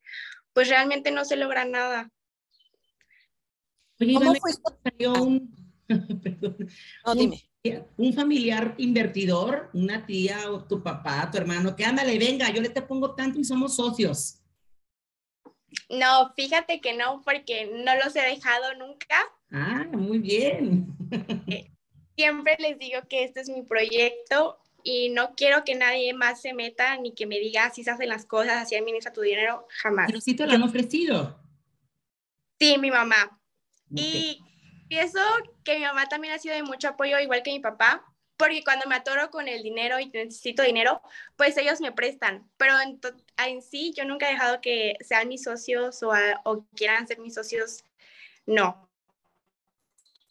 Pues 0.53 0.67
realmente 0.67 1.12
no 1.12 1.23
se 1.23 1.38
logra 1.38 1.65
nada. 1.65 2.12
¿Cómo 3.97 4.36
fue? 4.36 4.51
no, 7.05 7.15
dime 7.15 7.49
un 7.98 8.13
familiar 8.13 8.76
invertidor, 8.78 9.69
una 9.74 10.06
tía 10.06 10.50
o 10.50 10.63
tu 10.63 10.82
papá, 10.82 11.30
tu 11.30 11.38
hermano, 11.38 11.76
que 11.76 11.84
ándale, 11.84 12.17
venga, 12.17 12.50
yo 12.52 12.62
le 12.62 12.69
te 12.69 12.82
pongo 12.82 13.15
tanto 13.15 13.39
y 13.39 13.43
somos 13.43 13.76
socios. 13.76 14.41
No, 15.89 16.34
fíjate 16.36 16.80
que 16.80 16.95
no, 16.95 17.22
porque 17.24 17.69
no 17.84 17.95
los 17.95 18.15
he 18.15 18.22
dejado 18.22 18.74
nunca. 18.76 19.15
Ah, 19.52 19.86
muy 19.91 20.19
bien. 20.19 20.88
Eh, 21.48 21.72
siempre 22.15 22.56
les 22.60 22.78
digo 22.78 23.00
que 23.10 23.24
este 23.24 23.41
es 23.41 23.50
mi 23.50 23.63
proyecto 23.63 24.60
y 24.84 25.10
no 25.10 25.34
quiero 25.36 25.63
que 25.63 25.74
nadie 25.74 26.13
más 26.13 26.41
se 26.41 26.54
meta 26.54 26.95
ni 26.98 27.15
que 27.15 27.26
me 27.26 27.39
diga 27.39 27.72
si 27.72 27.84
se 27.84 27.89
hacen 27.89 28.10
las 28.10 28.26
cosas, 28.26 28.58
así 28.58 28.76
administra 28.76 29.12
tu 29.12 29.22
dinero, 29.22 29.65
jamás. 29.82 30.06
Pero 30.08 30.22
sí 30.22 30.36
te 30.36 30.45
lo 30.45 30.54
han 30.54 30.62
ofrecido. 30.62 31.41
Sí, 32.60 32.78
mi 32.78 32.91
mamá. 32.91 33.41
Y 33.95 34.43
pienso 34.89 35.19
que 35.63 35.78
mi 35.78 35.86
mamá 35.86 36.10
también 36.10 36.34
ha 36.34 36.39
sido 36.39 36.56
de 36.56 36.63
mucho 36.63 36.89
apoyo, 36.89 37.19
igual 37.19 37.43
que 37.43 37.52
mi 37.52 37.60
papá, 37.60 38.06
porque 38.36 38.63
cuando 38.63 38.88
me 38.88 38.95
atoro 38.95 39.30
con 39.30 39.47
el 39.47 39.63
dinero 39.63 39.99
y 39.99 40.08
necesito 40.08 40.63
dinero, 40.63 41.02
pues 41.36 41.58
ellos 41.58 41.80
me 41.82 41.91
prestan, 41.91 42.49
pero 42.58 42.73
en, 42.80 42.99
en 43.38 43.62
sí 43.62 43.93
yo 43.95 44.06
nunca 44.06 44.28
he 44.28 44.34
dejado 44.34 44.62
que 44.62 44.95
sean 45.02 45.28
mis 45.28 45.43
socios 45.43 46.02
o, 46.04 46.65
quieran 46.75 47.08
ser 47.08 47.19
mis 47.19 47.36
socios, 47.36 47.84
no. 48.45 48.89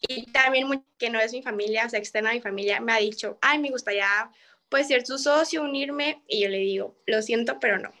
Y 0.01 0.31
también 0.31 0.83
que 0.97 1.09
no 1.09 1.19
es 1.19 1.33
mi 1.33 1.41
familia, 1.41 1.85
o 1.85 1.89
sea, 1.89 1.99
externa 1.99 2.31
a 2.31 2.33
mi 2.33 2.41
familia, 2.41 2.79
me 2.79 2.93
ha 2.93 2.97
dicho, 2.97 3.37
ay, 3.41 3.59
me 3.59 3.69
gustaría 3.69 4.31
pues 4.69 4.87
ser 4.87 5.05
su 5.05 5.17
socio, 5.17 5.61
unirme, 5.63 6.23
y 6.27 6.41
yo 6.41 6.49
le 6.49 6.59
digo, 6.59 6.95
lo 7.05 7.21
siento, 7.21 7.59
pero 7.59 7.79
no. 7.79 7.91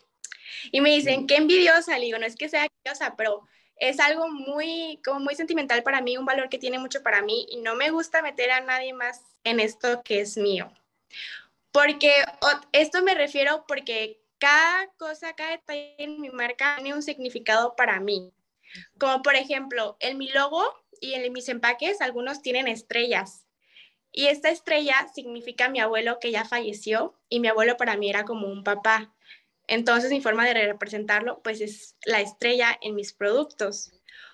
Y 0.71 0.81
me 0.81 0.89
dicen, 0.89 1.27
qué 1.27 1.35
envidiosa, 1.35 1.97
le 1.97 2.05
digo, 2.05 2.17
no 2.17 2.25
es 2.25 2.35
que 2.35 2.49
sea 2.49 2.65
envidiosa, 2.65 3.15
pero 3.15 3.47
es 3.79 3.99
algo 3.99 4.29
muy, 4.29 4.99
como 5.03 5.21
muy 5.21 5.35
sentimental 5.35 5.83
para 5.83 6.01
mí, 6.01 6.17
un 6.17 6.25
valor 6.25 6.49
que 6.49 6.57
tiene 6.57 6.79
mucho 6.79 7.01
para 7.01 7.21
mí 7.21 7.47
y 7.49 7.57
no 7.57 7.75
me 7.75 7.91
gusta 7.91 8.21
meter 8.21 8.51
a 8.51 8.61
nadie 8.61 8.93
más 8.93 9.21
en 9.43 9.59
esto 9.59 10.03
que 10.03 10.21
es 10.21 10.37
mío. 10.37 10.71
Porque 11.71 12.13
esto 12.71 13.01
me 13.03 13.15
refiero 13.15 13.65
porque 13.67 14.21
cada 14.37 14.87
cosa, 14.97 15.33
cada 15.33 15.51
detalle 15.51 15.95
en 15.97 16.19
mi 16.19 16.29
marca 16.29 16.75
tiene 16.75 16.93
un 16.93 17.03
significado 17.03 17.75
para 17.75 17.99
mí. 17.99 18.33
Como 18.99 19.21
por 19.21 19.35
ejemplo, 19.35 19.97
en 19.99 20.17
mi 20.17 20.29
logo 20.29 20.63
y 21.01 21.13
en 21.13 21.31
mis 21.31 21.49
empaques, 21.49 22.01
algunos 22.01 22.41
tienen 22.41 22.67
estrellas. 22.67 23.45
Y 24.11 24.27
esta 24.27 24.49
estrella 24.49 25.07
significa 25.13 25.69
mi 25.69 25.79
abuelo 25.79 26.19
que 26.19 26.31
ya 26.31 26.43
falleció 26.45 27.15
y 27.29 27.39
mi 27.39 27.47
abuelo 27.47 27.77
para 27.77 27.95
mí 27.95 28.09
era 28.09 28.25
como 28.25 28.47
un 28.47 28.63
papá. 28.63 29.13
Entonces 29.69 30.09
mi 30.09 30.19
forma 30.19 30.47
de 30.47 30.65
representarlo 30.65 31.41
pues 31.43 31.61
es 31.61 31.95
la 32.03 32.21
estrella 32.21 32.77
en 32.81 32.95
mis 32.95 33.13
productos. 33.13 33.91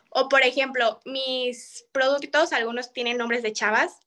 O 0.10 0.30
por 0.30 0.44
ejemplo, 0.44 1.02
mis 1.04 1.86
productos, 1.92 2.54
algunos 2.54 2.94
tienen 2.94 3.18
nombres 3.18 3.44
de 3.44 3.52
chavas 3.52 4.00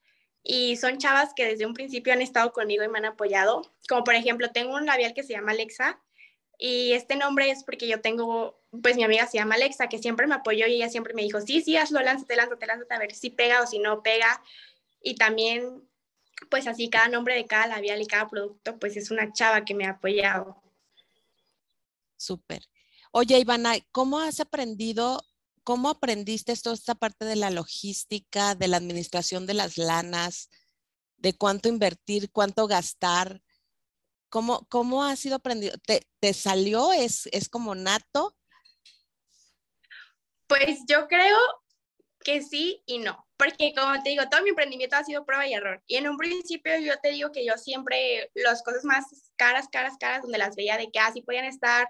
y 0.43 0.77
son 0.77 0.97
chavas 0.97 1.35
que 1.37 1.45
desde 1.45 1.67
un 1.67 1.75
principio 1.75 2.14
han 2.14 2.23
estado 2.23 2.53
conmigo 2.53 2.83
y 2.83 2.88
me 2.88 2.97
han 2.97 3.05
apoyado. 3.05 3.71
Como 3.91 4.05
por 4.05 4.14
ejemplo, 4.14 4.51
tengo 4.53 4.75
un 4.75 4.87
labial 4.87 5.12
que 5.12 5.23
se 5.23 5.35
llama 5.35 5.53
Alexa 5.53 6.01
y 6.57 6.95
este 6.95 7.14
nombre 7.14 7.51
es 7.51 7.62
porque 7.62 7.87
yo 7.87 8.01
tengo, 8.01 8.59
pues 8.83 8.97
mi 8.97 9.05
amiga 9.05 9.27
se 9.27 9.37
llama 9.37 9.57
Alexa, 9.57 9.91
que 9.91 9.99
siempre 9.99 10.27
me 10.27 10.37
apoyó 10.37 10.67
y 10.67 10.77
ella 10.77 10.88
siempre 10.88 11.12
me 11.12 11.23
dijo, 11.23 11.43
sí, 11.43 11.61
sí, 11.61 11.77
hazlo, 11.77 12.01
lánzate, 12.01 12.37
lánzate, 12.37 12.67
lánzate, 12.67 12.95
a 12.95 12.99
ver 12.99 13.14
si 13.14 13.29
pega 13.29 13.62
o 13.62 13.67
si 13.67 13.79
no 13.79 14.03
pega. 14.03 14.43
Y 15.03 15.17
también, 15.17 15.87
pues 16.51 16.67
así, 16.67 16.88
cada 16.88 17.09
nombre 17.09 17.35
de 17.35 17.47
cada 17.47 17.67
labial 17.67 18.01
y 18.01 18.07
cada 18.07 18.29
producto, 18.29 18.79
pues 18.79 18.97
es 18.97 19.11
una 19.11 19.31
chava 19.35 19.67
que 19.67 19.75
me 19.75 19.85
ha 19.85 19.91
apoyado. 19.91 20.62
Súper. 22.18 22.68
Oye, 23.12 23.38
Ivana, 23.38 23.74
¿cómo 23.92 24.18
has 24.18 24.40
aprendido, 24.40 25.24
cómo 25.64 25.88
aprendiste 25.88 26.54
toda 26.57 26.74
esta 26.74 26.94
parte 26.94 27.24
de 27.24 27.37
la 27.37 27.50
logística, 27.50 28.54
de 28.54 28.68
la 28.68 28.76
administración 28.76 29.46
de 29.46 29.54
las 29.54 29.78
lanas, 29.78 30.50
de 31.16 31.33
cuánto 31.33 31.68
invertir, 31.68 32.31
cuánto 32.31 32.66
gastar? 32.66 33.40
¿Cómo, 34.28 34.66
cómo 34.68 35.04
has 35.04 35.20
sido 35.20 35.37
aprendido? 35.37 35.74
¿Te, 35.87 36.07
te 36.20 36.35
salió? 36.35 36.92
¿Es, 36.92 37.28
¿Es 37.33 37.48
como 37.48 37.74
nato? 37.74 38.37
Pues 40.48 40.81
yo 40.87 41.07
creo 41.09 41.38
que 42.20 42.42
sí 42.42 42.83
y 42.85 42.98
no, 42.98 43.28
porque 43.38 43.72
como 43.74 44.03
te 44.03 44.11
digo, 44.11 44.29
todo 44.29 44.42
mi 44.42 44.51
emprendimiento 44.51 44.96
ha 44.96 45.05
sido 45.05 45.24
prueba 45.24 45.46
y 45.46 45.55
error. 45.55 45.83
Y 45.87 45.96
en 45.96 46.09
un 46.09 46.16
principio 46.16 46.77
yo 46.79 46.98
te 47.01 47.11
digo 47.11 47.31
que 47.31 47.46
yo 47.46 47.55
siempre 47.57 48.31
las 48.35 48.62
cosas 48.62 48.85
más 48.85 49.31
caras, 49.37 49.68
caras, 49.70 49.96
caras, 49.98 50.22
donde 50.22 50.38
las 50.38 50.57
veía 50.57 50.77
de 50.77 50.90
que 50.90 50.98
así 50.98 51.22
podían 51.22 51.44
estar 51.44 51.88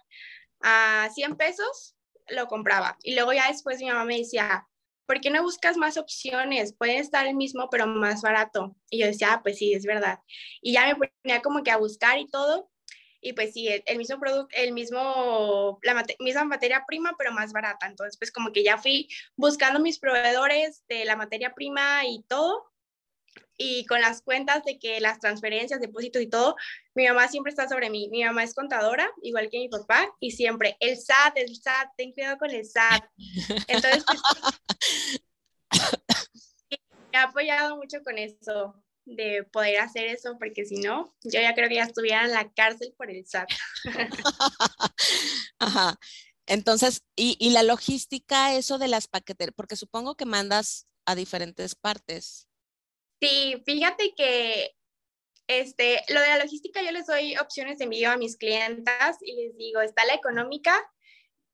a 0.61 1.09
100 1.15 1.37
pesos, 1.37 1.97
lo 2.29 2.47
compraba. 2.49 2.99
Y 3.03 3.15
luego 3.15 3.33
ya 3.33 3.49
después 3.49 3.81
mi 3.81 3.87
mamá 3.87 4.05
me 4.05 4.19
decía, 4.19 4.69
¿por 5.07 5.23
qué 5.23 5.31
no 5.31 5.43
buscas 5.43 5.79
más 5.79 5.97
opciones? 5.97 6.75
Pueden 6.77 6.99
estar 6.99 7.27
el 7.27 7.35
mismo, 7.35 7.71
pero 7.71 7.87
más 7.87 8.21
barato. 8.21 8.77
Y 8.91 9.01
yo 9.01 9.07
decía, 9.07 9.33
ah, 9.33 9.43
pues 9.43 9.57
sí, 9.57 9.73
es 9.73 9.87
verdad. 9.87 10.21
Y 10.61 10.75
ya 10.75 10.87
me 10.87 10.97
ponía 10.97 11.41
como 11.41 11.63
que 11.63 11.71
a 11.71 11.79
buscar 11.79 12.19
y 12.19 12.29
todo 12.29 12.71
y 13.21 13.33
pues 13.33 13.53
sí, 13.53 13.69
el, 13.69 13.99
mismo 13.99 14.19
producto, 14.21 14.55
el 14.57 14.73
mismo, 14.73 15.79
la 15.83 16.05
misma 16.21 16.45
materia 16.45 16.85
prima, 16.87 17.15
pero 17.19 17.33
más 17.33 17.53
barata. 17.53 17.87
Entonces, 17.87 18.17
pues 18.19 18.31
como 18.31 18.53
que 18.53 18.63
ya 18.63 18.79
fui 18.79 19.09
buscando 19.37 19.81
mis 19.81 19.99
proveedores 19.99 20.85
de 20.89 21.05
la 21.05 21.17
materia 21.17 21.55
prima 21.55 22.07
y 22.07 22.23
todo, 22.29 22.71
y 23.57 23.85
con 23.87 24.01
las 24.01 24.23
cuentas 24.23 24.65
de 24.65 24.79
que 24.79 25.01
las 25.01 25.19
transferencias, 25.19 25.81
depósitos 25.81 26.23
y 26.23 26.29
todo, 26.29 26.55
mi 26.95 27.07
mamá 27.09 27.27
siempre 27.29 27.51
está 27.51 27.69
sobre 27.69 27.91
mí. 27.91 28.09
Mi 28.11 28.25
mamá 28.25 28.45
es 28.45 28.55
contadora, 28.55 29.11
igual 29.23 29.49
que 29.51 29.59
mi 29.59 29.69
papá, 29.69 30.09
y 30.21 30.31
siempre, 30.31 30.77
el 30.79 30.97
SAT, 30.97 31.37
el 31.37 31.57
SAT, 31.57 31.89
ten 31.97 32.13
cuidado 32.13 32.39
con 32.39 32.51
el 32.51 32.65
SAT. 32.65 33.05
Entonces, 33.69 34.05
pues, 34.07 34.21
me 37.13 37.19
ha 37.19 37.25
apoyado 37.25 37.77
mucho 37.77 38.03
con 38.05 38.17
eso 38.17 38.81
de 39.17 39.45
poder 39.45 39.79
hacer 39.81 40.07
eso, 40.07 40.37
porque 40.39 40.65
si 40.65 40.77
no, 40.77 41.15
yo 41.23 41.41
ya 41.41 41.55
creo 41.55 41.69
que 41.69 41.77
ya 41.77 41.85
estuviera 41.85 42.25
en 42.25 42.33
la 42.33 42.53
cárcel 42.53 42.95
por 42.97 43.11
el 43.11 43.27
SAT. 43.27 43.49
Ajá. 45.59 45.99
Entonces, 46.47 47.03
y, 47.15 47.37
y, 47.39 47.51
la 47.51 47.63
logística, 47.63 48.55
eso 48.55 48.79
de 48.79 48.89
las 48.89 49.07
paqueterías, 49.07 49.55
porque 49.55 49.77
supongo 49.77 50.15
que 50.15 50.25
mandas 50.25 50.87
a 51.05 51.15
diferentes 51.15 51.75
partes. 51.75 52.49
Sí, 53.21 53.63
fíjate 53.67 54.15
que 54.15 54.75
este, 55.49 56.03
lo 56.09 56.21
de 56.21 56.29
la 56.29 56.39
logística 56.39 56.83
yo 56.83 56.93
les 56.93 57.07
doy 57.07 57.37
opciones 57.39 57.79
de 57.79 57.85
envío 57.85 58.11
a 58.11 58.19
mis 58.19 58.37
clientas 58.37 59.17
y 59.23 59.35
les 59.35 59.57
digo, 59.57 59.81
está 59.81 60.05
la 60.05 60.15
económica 60.15 60.79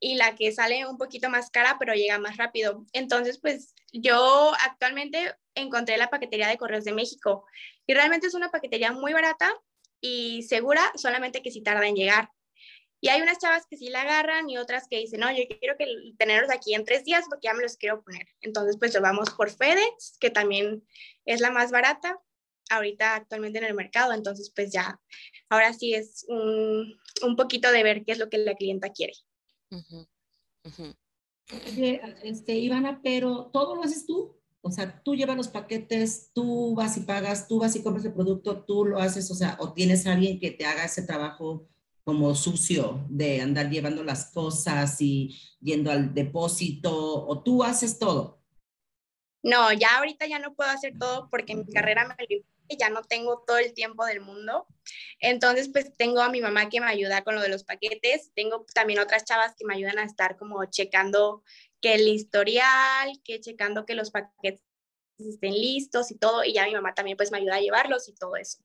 y 0.05 0.13
la 0.13 0.35
que 0.35 0.51
sale 0.51 0.85
un 0.85 0.99
poquito 0.99 1.31
más 1.31 1.49
cara, 1.49 1.77
pero 1.79 1.95
llega 1.95 2.19
más 2.19 2.37
rápido. 2.37 2.85
Entonces, 2.93 3.39
pues 3.39 3.73
yo 3.91 4.51
actualmente 4.63 5.33
encontré 5.55 5.97
la 5.97 6.11
paquetería 6.11 6.47
de 6.47 6.59
Correos 6.59 6.85
de 6.85 6.93
México 6.93 7.43
y 7.87 7.95
realmente 7.95 8.27
es 8.27 8.35
una 8.35 8.51
paquetería 8.51 8.91
muy 8.91 9.13
barata 9.13 9.51
y 9.99 10.43
segura, 10.43 10.91
solamente 10.93 11.41
que 11.41 11.49
si 11.49 11.63
tarda 11.63 11.87
en 11.87 11.95
llegar. 11.95 12.29
Y 13.01 13.09
hay 13.09 13.19
unas 13.23 13.39
chavas 13.39 13.65
que 13.67 13.77
sí 13.77 13.89
la 13.89 14.01
agarran 14.01 14.47
y 14.47 14.59
otras 14.59 14.87
que 14.87 14.99
dicen, 14.99 15.21
no, 15.21 15.31
yo 15.31 15.43
quiero 15.59 15.75
que 15.75 15.87
tenerlos 16.19 16.51
aquí 16.51 16.75
en 16.75 16.85
tres 16.85 17.03
días 17.03 17.25
porque 17.27 17.47
ya 17.47 17.55
me 17.55 17.63
los 17.63 17.75
quiero 17.75 18.03
poner. 18.03 18.27
Entonces, 18.41 18.77
pues 18.77 18.93
lo 18.93 19.01
vamos 19.01 19.31
por 19.31 19.49
FedEx, 19.49 20.19
que 20.19 20.29
también 20.29 20.83
es 21.25 21.41
la 21.41 21.49
más 21.49 21.71
barata 21.71 22.19
ahorita 22.69 23.15
actualmente 23.15 23.57
en 23.57 23.65
el 23.65 23.73
mercado. 23.73 24.13
Entonces, 24.13 24.51
pues 24.55 24.71
ya, 24.71 25.01
ahora 25.49 25.73
sí 25.73 25.95
es 25.95 26.27
un, 26.27 26.95
un 27.23 27.35
poquito 27.35 27.71
de 27.71 27.81
ver 27.81 28.03
qué 28.05 28.11
es 28.11 28.19
lo 28.19 28.29
que 28.29 28.37
la 28.37 28.53
clienta 28.53 28.91
quiere. 28.91 29.13
Este, 32.23 32.55
Ivana, 32.55 33.01
pero 33.03 33.45
todo 33.53 33.75
lo 33.75 33.83
haces 33.83 34.05
tú. 34.05 34.35
O 34.61 34.71
sea, 34.71 35.03
tú 35.03 35.15
llevas 35.15 35.37
los 35.37 35.47
paquetes, 35.47 36.31
tú 36.33 36.73
vas 36.73 36.97
y 36.97 37.01
pagas, 37.01 37.47
tú 37.47 37.59
vas 37.59 37.75
y 37.75 37.83
compras 37.83 38.05
el 38.05 38.13
producto, 38.13 38.63
tú 38.63 38.85
lo 38.85 38.99
haces, 38.99 39.29
o 39.29 39.35
sea, 39.35 39.57
o 39.59 39.73
tienes 39.73 40.07
a 40.07 40.13
alguien 40.13 40.39
que 40.39 40.49
te 40.51 40.65
haga 40.65 40.85
ese 40.85 41.03
trabajo 41.03 41.67
como 42.03 42.33
sucio 42.33 43.05
de 43.09 43.41
andar 43.41 43.69
llevando 43.69 44.03
las 44.03 44.31
cosas 44.31 44.99
y 45.01 45.35
yendo 45.59 45.91
al 45.91 46.13
depósito, 46.13 47.27
o 47.27 47.43
tú 47.43 47.63
haces 47.63 47.99
todo. 47.99 48.41
No, 49.43 49.71
ya 49.71 49.97
ahorita 49.99 50.25
ya 50.25 50.39
no 50.39 50.55
puedo 50.55 50.71
hacer 50.71 50.97
todo 50.97 51.29
porque 51.29 51.55
mi 51.55 51.65
carrera 51.65 52.07
me 52.07 52.15
ya 52.69 52.89
no 52.89 53.01
tengo 53.03 53.43
todo 53.45 53.57
el 53.57 53.73
tiempo 53.73 54.05
del 54.05 54.21
mundo. 54.21 54.67
Entonces, 55.19 55.69
pues 55.69 55.95
tengo 55.95 56.21
a 56.21 56.29
mi 56.29 56.41
mamá 56.41 56.69
que 56.69 56.79
me 56.79 56.87
ayuda 56.87 57.23
con 57.23 57.35
lo 57.35 57.41
de 57.41 57.49
los 57.49 57.63
paquetes. 57.63 58.31
Tengo 58.35 58.65
también 58.73 58.99
otras 58.99 59.25
chavas 59.25 59.55
que 59.55 59.65
me 59.65 59.75
ayudan 59.75 59.99
a 59.99 60.03
estar 60.03 60.37
como 60.37 60.63
checando 60.65 61.43
que 61.81 61.95
el 61.95 62.07
historial, 62.07 63.11
que 63.23 63.39
checando 63.39 63.85
que 63.85 63.95
los 63.95 64.11
paquetes 64.11 64.63
estén 65.17 65.53
listos 65.53 66.11
y 66.11 66.17
todo, 66.17 66.43
y 66.43 66.53
ya 66.53 66.65
mi 66.65 66.73
mamá 66.73 66.93
también 66.93 67.17
pues 67.17 67.31
me 67.31 67.37
ayuda 67.37 67.55
a 67.55 67.61
llevarlos 67.61 68.09
y 68.09 68.13
todo 68.13 68.35
eso. 68.35 68.59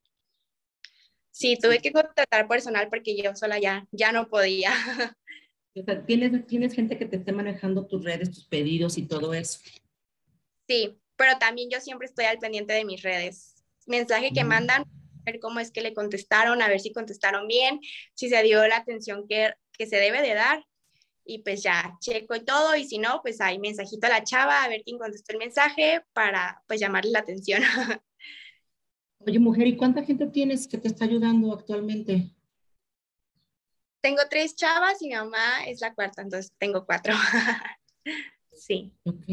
Sí, 1.30 1.56
tuve 1.56 1.80
que 1.80 1.92
contratar 1.92 2.48
personal 2.48 2.88
porque 2.88 3.16
yo 3.16 3.34
sola 3.36 3.58
ya, 3.58 3.86
ya 3.92 4.12
no 4.12 4.28
podía. 4.28 4.72
¿tienes, 6.06 6.46
tienes 6.46 6.74
gente 6.74 6.98
que 6.98 7.06
te 7.06 7.16
esté 7.16 7.32
manejando 7.32 7.86
tus 7.86 8.04
redes, 8.04 8.32
tus 8.32 8.46
pedidos 8.46 8.98
y 8.98 9.06
todo 9.06 9.32
eso. 9.32 9.60
Sí, 10.66 10.98
pero 11.16 11.38
también 11.38 11.70
yo 11.70 11.80
siempre 11.80 12.06
estoy 12.06 12.24
al 12.24 12.38
pendiente 12.38 12.72
de 12.72 12.84
mis 12.84 13.02
redes. 13.02 13.59
Mensaje 13.90 14.30
que 14.32 14.44
mandan, 14.44 14.84
ver 15.24 15.40
cómo 15.40 15.58
es 15.58 15.72
que 15.72 15.82
le 15.82 15.92
contestaron, 15.92 16.62
a 16.62 16.68
ver 16.68 16.78
si 16.78 16.92
contestaron 16.92 17.48
bien, 17.48 17.80
si 18.14 18.28
se 18.28 18.40
dio 18.44 18.66
la 18.68 18.76
atención 18.76 19.26
que, 19.28 19.52
que 19.72 19.86
se 19.86 19.96
debe 19.96 20.22
de 20.22 20.34
dar 20.34 20.64
y 21.24 21.42
pues 21.42 21.62
ya 21.62 21.96
checo 22.00 22.36
y 22.36 22.44
todo 22.44 22.76
y 22.76 22.84
si 22.84 22.98
no, 22.98 23.20
pues 23.22 23.40
hay 23.40 23.58
mensajito 23.58 24.06
a 24.06 24.10
la 24.10 24.24
chava 24.24 24.62
a 24.62 24.68
ver 24.68 24.82
quién 24.84 24.98
contestó 24.98 25.32
el 25.32 25.38
mensaje 25.38 26.02
para 26.12 26.62
pues 26.66 26.78
llamarle 26.80 27.10
la 27.10 27.18
atención. 27.18 27.62
Oye, 29.26 29.38
mujer, 29.38 29.66
¿y 29.66 29.76
cuánta 29.76 30.02
gente 30.02 30.26
tienes 30.28 30.66
que 30.66 30.78
te 30.78 30.88
está 30.88 31.04
ayudando 31.04 31.52
actualmente? 31.52 32.30
Tengo 34.00 34.22
tres 34.30 34.54
chavas 34.54 35.02
y 35.02 35.08
mi 35.08 35.14
mamá 35.14 35.64
es 35.66 35.80
la 35.80 35.94
cuarta, 35.94 36.22
entonces 36.22 36.52
tengo 36.58 36.86
cuatro. 36.86 37.12
sí. 38.52 38.92
Ok. 39.04 39.26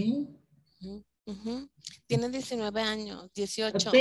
Tiene 2.17 2.31
19 2.31 2.81
años, 2.81 3.31
18. 3.35 3.91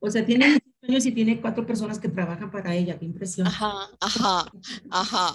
O 0.00 0.10
sea, 0.10 0.26
tiene 0.26 0.46
18 0.46 0.62
años 0.88 1.06
y 1.06 1.12
tiene 1.12 1.40
cuatro 1.40 1.64
personas 1.64 2.00
que 2.00 2.08
trabajan 2.08 2.50
para 2.50 2.74
ella. 2.74 2.98
Qué 2.98 3.04
impresión. 3.04 3.46
Ajá, 3.46 3.88
ajá, 4.00 4.52
ajá. 4.90 5.34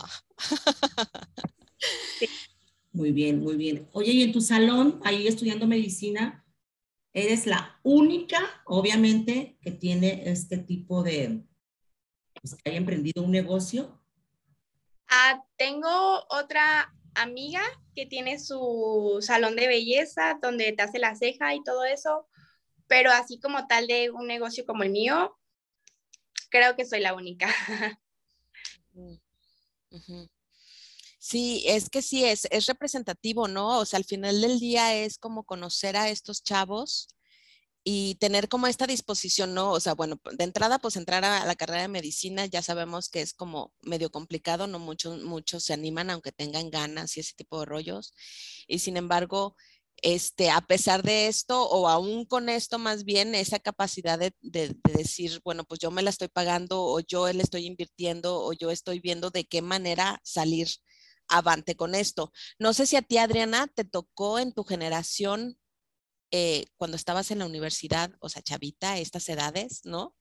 Muy 2.91 3.12
bien, 3.13 3.39
muy 3.39 3.56
bien. 3.56 3.88
Oye, 3.93 4.12
y 4.12 4.23
en 4.23 4.34
tu 4.34 4.41
salón, 4.41 5.00
ahí 5.06 5.28
estudiando 5.28 5.65
medicina, 5.65 6.45
eres 7.13 7.45
la 7.45 7.80
única, 7.84 8.38
obviamente, 8.65 9.58
que 9.62 9.71
tiene 9.71 10.23
este 10.30 10.58
tipo 10.58 11.04
de, 11.04 11.47
pues, 12.41 12.56
que 12.56 12.69
haya 12.69 12.80
emprendido 12.80 13.23
un 13.23 13.32
negocio. 13.32 14.02
Ah, 15.08 15.41
tengo 15.56 15.88
otra 16.30 16.93
amiga 17.13 17.62
que 17.97 18.05
tiene 18.05 18.38
su 18.38 19.17
salón 19.21 19.55
de 19.55 19.67
belleza 19.67 20.38
donde 20.39 20.71
te 20.71 20.83
hace 20.83 20.99
la 20.99 21.15
ceja 21.15 21.55
y 21.55 21.63
todo 21.63 21.83
eso, 21.83 22.27
pero 22.86 23.10
así 23.12 23.39
como 23.39 23.65
tal 23.65 23.88
de 23.88 24.12
un 24.12 24.27
negocio 24.27 24.67
como 24.67 24.83
el 24.83 24.91
mío, 24.91 25.36
creo 26.51 26.75
que 26.75 26.86
soy 26.86 26.99
la 26.99 27.15
única. 27.15 27.47
Sí, 31.19 31.65
es 31.67 31.89
que 31.89 32.01
sí, 32.01 32.23
es, 32.23 32.47
es 32.51 32.67
representativo, 32.67 33.49
¿no? 33.49 33.79
O 33.79 33.86
sea, 33.86 33.97
al 33.97 34.05
final 34.05 34.39
del 34.39 34.60
día 34.62 34.95
es 34.95 35.17
como 35.17 35.43
conocer 35.43 35.97
a 35.97 36.10
estos 36.10 36.41
chavos 36.41 37.10
y 37.89 38.15
tener 38.15 38.50
como 38.50 38.67
esta 38.67 38.86
disposición, 38.86 39.54
¿no? 39.54 39.71
O 39.71 39.80
sea, 39.80 39.93
bueno, 39.93 40.19
de 40.38 40.43
entrada, 40.43 40.78
pues 40.78 40.97
entrar 40.97 41.23
a 41.23 41.45
la 41.45 41.56
carrera 41.56 41.84
de 41.84 41.88
medicina 41.88 42.45
ya 42.45 42.62
sabemos 42.62 43.08
que 43.08 43.21
es 43.21 43.34
como 43.34 43.71
medio 43.82 44.10
complicado, 44.10 44.67
no 44.67 44.78
muchos, 44.78 45.23
muchos 45.23 45.63
se 45.63 45.71
animan 45.71 46.10
aunque 46.10 46.34
tengan 46.34 46.69
ganas 46.69 47.15
y 47.15 47.21
ese 47.21 47.34
tipo 47.38 47.62
de 47.62 47.65
rollos. 47.65 48.13
Y 48.67 48.80
sin 48.80 48.97
embargo, 48.97 49.56
este, 50.02 50.50
a 50.50 50.60
pesar 50.60 51.02
de 51.02 51.28
esto, 51.28 51.63
o 51.63 51.88
aún 51.88 52.26
con 52.26 52.50
esto 52.50 52.78
más 52.78 53.06
bien, 53.06 53.34
esa 53.36 53.58
capacidad 53.58 54.19
de, 54.19 54.34
de, 54.41 54.76
decir, 54.93 55.39
bueno, 55.45 55.63
pues 55.63 55.80
yo 55.80 55.89
me 55.89 56.02
la 56.02 56.10
estoy 56.10 56.28
pagando, 56.28 56.84
o 56.84 57.00
yo 57.00 57.32
le 57.32 57.41
estoy 57.41 57.67
invirtiendo, 57.67 58.43
o 58.43 58.52
yo 58.52 58.69
estoy 58.69 59.00
viendo 59.00 59.30
de 59.30 59.45
qué 59.45 59.62
manera 59.62 60.19
salir 60.26 60.67
avante 61.30 61.78
con 61.78 61.95
esto. 61.95 62.34
No 62.60 62.73
sé 62.73 62.86
si 62.86 62.97
a 62.97 63.02
ti, 63.02 63.17
Adriana, 63.17 63.67
te 63.73 63.86
tocó 63.86 64.39
en 64.39 64.52
tu 64.52 64.65
generación 64.65 65.58
eh, 66.31 66.65
cuando 66.75 66.97
estabas 66.97 67.31
en 67.31 67.39
la 67.39 67.45
universidad, 67.45 68.11
o 68.19 68.27
sea, 68.29 68.41
chavita, 68.41 68.97
estas 68.97 69.29
edades, 69.29 69.81
¿no? 69.85 70.13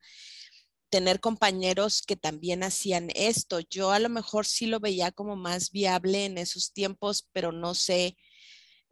Tener 0.89 1.19
compañeros 1.21 2.03
que 2.03 2.17
también 2.17 2.63
hacían 2.63 3.09
esto. 3.15 3.61
Yo 3.61 3.91
a 3.91 3.99
lo 3.99 4.09
mejor 4.09 4.47
sí 4.47 4.67
lo 4.67 4.79
veía 4.79 5.11
como 5.11 5.35
más 5.35 5.71
viable 5.71 6.25
en 6.25 6.39
esos 6.39 6.73
tiempos, 6.73 7.29
pero 7.33 7.51
no 7.51 7.75
sé. 7.75 8.17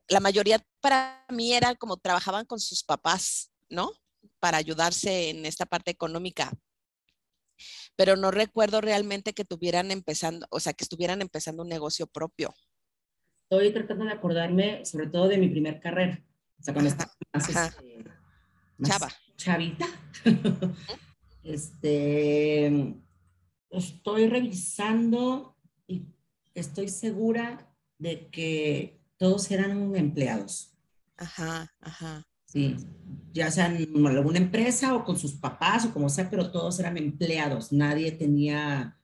La 0.09 0.19
mayoría 0.19 0.61
para 0.81 1.25
mí 1.31 1.53
era 1.55 1.77
como 1.77 1.97
trabajaban 1.97 2.47
con 2.47 2.59
sus 2.59 2.83
papás, 2.83 3.53
¿no? 3.69 3.93
Para 4.41 4.59
ayudarse 4.59 5.31
en 5.31 5.47
esta 5.47 5.67
parte 5.67 5.93
económica. 5.93 6.53
Pero 7.95 8.17
no 8.17 8.33
recuerdo 8.33 8.81
realmente 8.81 9.35
que 9.35 9.45
tuvieran 9.45 9.93
empezando, 9.93 10.49
o 10.51 10.59
sea, 10.59 10.73
que 10.73 10.83
estuvieran 10.83 11.23
empezando 11.23 11.63
un 11.63 11.69
negocio 11.69 12.09
propio. 12.09 12.53
Estoy 13.49 13.73
tratando 13.73 14.05
de 14.05 14.11
acordarme 14.11 14.85
sobre 14.85 15.07
todo 15.07 15.29
de 15.29 15.39
mi 15.39 15.49
primer 15.49 15.79
carrera 15.79 16.21
o 16.59 16.63
sea, 16.63 16.75
cuando 16.75 16.91
estaba 16.91 17.13
más, 17.33 17.49
este, 17.49 18.05
Chava. 18.83 19.09
chavita. 19.37 19.87
este, 21.43 22.97
estoy 23.71 24.29
revisando 24.29 25.57
y 25.87 26.07
estoy 26.55 26.89
segura 26.89 27.71
de 27.99 28.29
que 28.31 29.01
todos 29.17 29.51
eran 29.51 29.95
empleados. 29.97 30.77
Ajá, 31.17 31.73
ajá. 31.81 32.27
Sí, 32.47 32.77
ya 33.33 33.51
sean 33.51 33.77
en 33.77 34.07
alguna 34.07 34.39
empresa 34.39 34.95
o 34.95 35.05
con 35.05 35.19
sus 35.19 35.35
papás 35.35 35.87
o 35.87 35.93
como 35.93 36.09
sea, 36.09 36.31
pero 36.31 36.53
todos 36.53 36.79
eran 36.79 36.97
empleados. 36.97 37.73
Nadie 37.73 38.13
tenía 38.13 39.01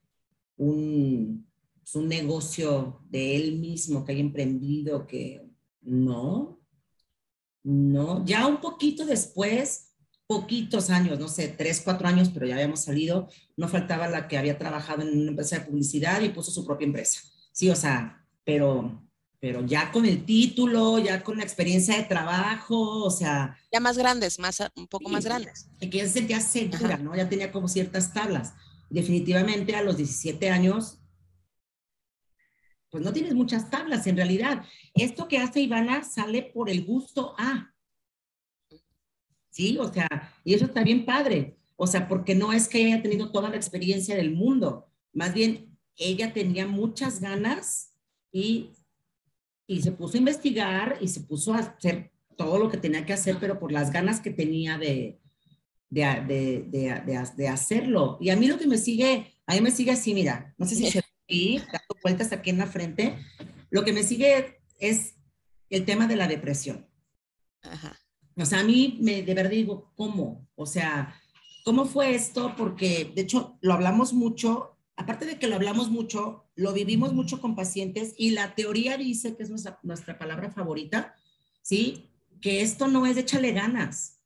un, 0.57 1.47
pues, 1.81 1.95
un 1.97 2.09
negocio 2.09 3.03
de 3.09 3.37
él 3.37 3.59
mismo 3.59 4.05
que 4.05 4.13
haya 4.13 4.21
emprendido, 4.21 5.07
que 5.07 5.51
no, 5.81 6.60
no, 7.63 8.25
ya 8.25 8.47
un 8.47 8.61
poquito 8.61 9.05
después, 9.05 9.93
poquitos 10.27 10.91
años, 10.91 11.19
no 11.19 11.29
sé, 11.29 11.49
tres, 11.49 11.83
cuatro 11.85 12.09
años, 12.09 12.31
pero 12.33 12.47
ya 12.47 12.55
habíamos 12.55 12.85
salido, 12.85 13.29
no 13.57 13.69
faltaba 13.69 14.09
la 14.09 14.29
que 14.29 14.39
había 14.39 14.59
trabajado 14.59 15.03
en 15.03 15.21
una 15.21 15.31
empresa 15.31 15.59
de 15.59 15.67
publicidad 15.67 16.21
y 16.23 16.29
puso 16.29 16.51
su 16.51 16.65
propia 16.65 16.87
empresa. 16.87 17.21
Sí, 17.53 17.69
o 17.69 17.77
sea, 17.77 18.25
pero, 18.45 19.03
pero 19.41 19.67
ya 19.67 19.91
con 19.91 20.07
el 20.07 20.25
título, 20.25 20.99
ya 20.99 21.23
con 21.23 21.39
la 21.39 21.43
experiencia 21.43 21.97
de 21.97 22.05
trabajo, 22.05 23.05
o 23.05 23.11
sea. 23.11 23.57
Ya 23.73 23.81
más 23.81 23.99
grandes, 23.99 24.39
más, 24.39 24.63
un 24.77 24.87
poco 24.87 25.09
más 25.11 25.25
grandes. 25.25 25.69
Que 25.81 25.91
ya 25.91 26.05
se 26.05 26.13
sentía 26.13 26.41
segura, 26.41 26.97
¿no? 26.97 27.17
Ya 27.17 27.29
tenía 27.29 27.51
como 27.51 27.69
ciertas 27.69 28.13
tablas. 28.13 28.55
Definitivamente 28.89 29.75
a 29.75 29.83
los 29.83 29.97
17 29.97 30.51
años 30.51 31.00
pues 32.91 33.05
no 33.05 33.13
tienes 33.13 33.35
muchas 33.35 33.71
tablas 33.71 34.07
en 34.07 34.17
realidad. 34.17 34.65
Esto 34.95 35.29
que 35.29 35.39
hace 35.39 35.61
Ivana 35.61 36.03
sale 36.05 36.43
por 36.43 36.69
el 36.69 36.85
gusto 36.85 37.35
a. 37.39 37.73
Sí, 39.51 39.79
o 39.79 39.93
sea, 39.93 40.09
y 40.45 40.55
eso 40.55 40.67
está 40.67 40.83
bien 40.83 41.05
padre. 41.05 41.57
O 41.77 41.87
sea, 41.87 42.09
porque 42.09 42.35
no 42.35 42.53
es 42.53 42.69
que 42.69 42.85
haya 42.85 43.03
tenido 43.03 43.31
toda 43.33 43.49
la 43.49 43.57
experiencia 43.57 44.15
del 44.15 44.35
mundo, 44.35 44.87
más 45.13 45.33
bien 45.33 45.79
ella 45.97 46.33
tenía 46.33 46.67
muchas 46.67 47.21
ganas 47.21 47.95
y, 48.31 48.71
y 49.67 49.83
se 49.83 49.93
puso 49.93 50.17
a 50.17 50.19
investigar 50.19 50.99
y 51.01 51.09
se 51.09 51.21
puso 51.21 51.55
a 51.55 51.59
hacer 51.59 52.13
todo 52.37 52.59
lo 52.59 52.71
que 52.71 52.77
tenía 52.77 53.07
que 53.07 53.13
hacer, 53.13 53.39
pero 53.41 53.59
por 53.59 53.73
las 53.73 53.93
ganas 53.93 54.21
que 54.21 54.31
tenía 54.31 54.79
de, 54.79 55.21
de, 55.89 56.67
de, 56.71 57.31
de 57.37 57.49
hacerlo. 57.49 58.19
Y 58.21 58.31
a 58.31 58.37
mí 58.37 58.47
lo 58.47 58.59
que 58.59 58.67
me 58.67 58.79
sigue, 58.79 59.35
a 59.47 59.55
mí 59.55 59.61
me 59.61 59.71
sigue 59.71 59.93
así, 59.93 60.15
mira, 60.15 60.55
no 60.59 60.67
sé 60.67 60.77
si 60.77 60.91
se 60.91 61.03
y 61.31 61.59
dando 61.59 61.97
vueltas 62.03 62.33
aquí 62.33 62.51
en 62.51 62.59
la 62.59 62.67
frente. 62.67 63.17
Lo 63.71 63.85
que 63.85 63.93
me 63.93 64.03
sigue 64.03 64.61
es 64.79 65.15
el 65.71 65.85
tema 65.85 66.07
de 66.07 66.17
la 66.17 66.27
depresión. 66.27 66.87
O 68.37 68.45
sea, 68.45 68.61
a 68.61 68.65
mí 68.65 68.99
me 69.01 69.23
de 69.23 69.35
verdad 69.35 69.51
digo, 69.51 69.93
¿cómo? 69.95 70.49
O 70.55 70.67
sea, 70.67 71.15
¿cómo 71.65 71.85
fue 71.85 72.15
esto? 72.15 72.55
Porque 72.57 73.13
de 73.15 73.23
hecho 73.23 73.59
lo 73.61 73.75
hablamos 73.75 74.13
mucho, 74.13 74.79
aparte 74.97 75.27
de 75.27 75.39
que 75.39 75.47
lo 75.47 75.57
hablamos 75.57 75.91
mucho, 75.91 76.51
lo 76.55 76.73
vivimos 76.73 77.13
mucho 77.13 77.41
con 77.41 77.55
pacientes 77.55 78.15
y 78.17 78.31
la 78.31 78.55
teoría 78.55 78.97
dice, 78.97 79.37
que 79.37 79.43
es 79.43 79.51
nuestra, 79.51 79.79
nuestra 79.83 80.19
palabra 80.19 80.51
favorita, 80.51 81.15
¿sí? 81.63 82.11
Que 82.41 82.63
esto 82.63 82.89
no 82.89 83.07
es 83.07 83.15
de 83.15 83.23
échale 83.23 83.53
ganas, 83.53 84.21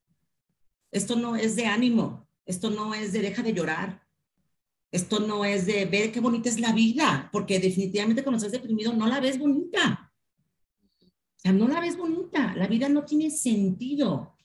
esto 0.90 1.16
no 1.16 1.36
es 1.36 1.56
de 1.56 1.66
ánimo, 1.66 2.28
esto 2.46 2.70
no 2.70 2.94
es 2.94 3.12
de 3.12 3.20
deja 3.20 3.42
de 3.42 3.52
llorar, 3.52 4.03
esto 4.94 5.18
no 5.18 5.44
es 5.44 5.66
de 5.66 5.86
ver 5.86 6.12
qué 6.12 6.20
bonita 6.20 6.48
es 6.48 6.60
la 6.60 6.72
vida, 6.72 7.28
porque 7.32 7.58
definitivamente 7.58 8.22
cuando 8.22 8.36
estás 8.36 8.52
deprimido 8.52 8.92
no 8.92 9.08
la 9.08 9.18
ves 9.18 9.40
bonita. 9.40 10.12
O 11.02 11.40
sea, 11.40 11.52
no 11.52 11.66
la 11.66 11.80
ves 11.80 11.96
bonita. 11.96 12.54
La 12.54 12.68
vida 12.68 12.88
no 12.88 13.04
tiene 13.04 13.28
sentido. 13.30 14.36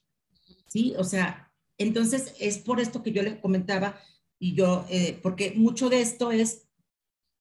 ¿Sí? 0.66 0.96
O 0.98 1.04
sea, 1.04 1.52
entonces 1.78 2.34
es 2.40 2.58
por 2.58 2.80
esto 2.80 3.04
que 3.04 3.12
yo 3.12 3.22
le 3.22 3.40
comentaba 3.40 4.00
y 4.40 4.56
yo, 4.56 4.88
eh, 4.90 5.20
porque 5.22 5.54
mucho 5.56 5.88
de 5.88 6.02
esto 6.02 6.32
es, 6.32 6.68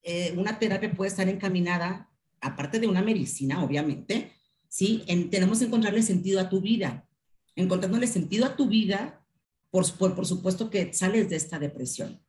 eh, 0.02 0.34
una 0.36 0.58
terapia 0.58 0.92
puede 0.92 1.08
estar 1.08 1.30
encaminada, 1.30 2.10
aparte 2.42 2.78
de 2.78 2.88
una 2.88 3.00
medicina, 3.00 3.64
obviamente, 3.64 4.32
¿sí? 4.68 5.02
tenemos 5.30 5.60
que 5.60 5.64
encontrarle 5.64 6.02
sentido 6.02 6.40
a 6.40 6.50
tu 6.50 6.60
vida. 6.60 7.08
Encontrándole 7.56 8.06
sentido 8.06 8.44
a 8.44 8.54
tu 8.54 8.68
vida, 8.68 9.24
por, 9.70 9.90
por, 9.94 10.14
por 10.14 10.26
supuesto 10.26 10.68
que 10.68 10.92
sales 10.92 11.30
de 11.30 11.36
esta 11.36 11.58
depresión 11.58 12.20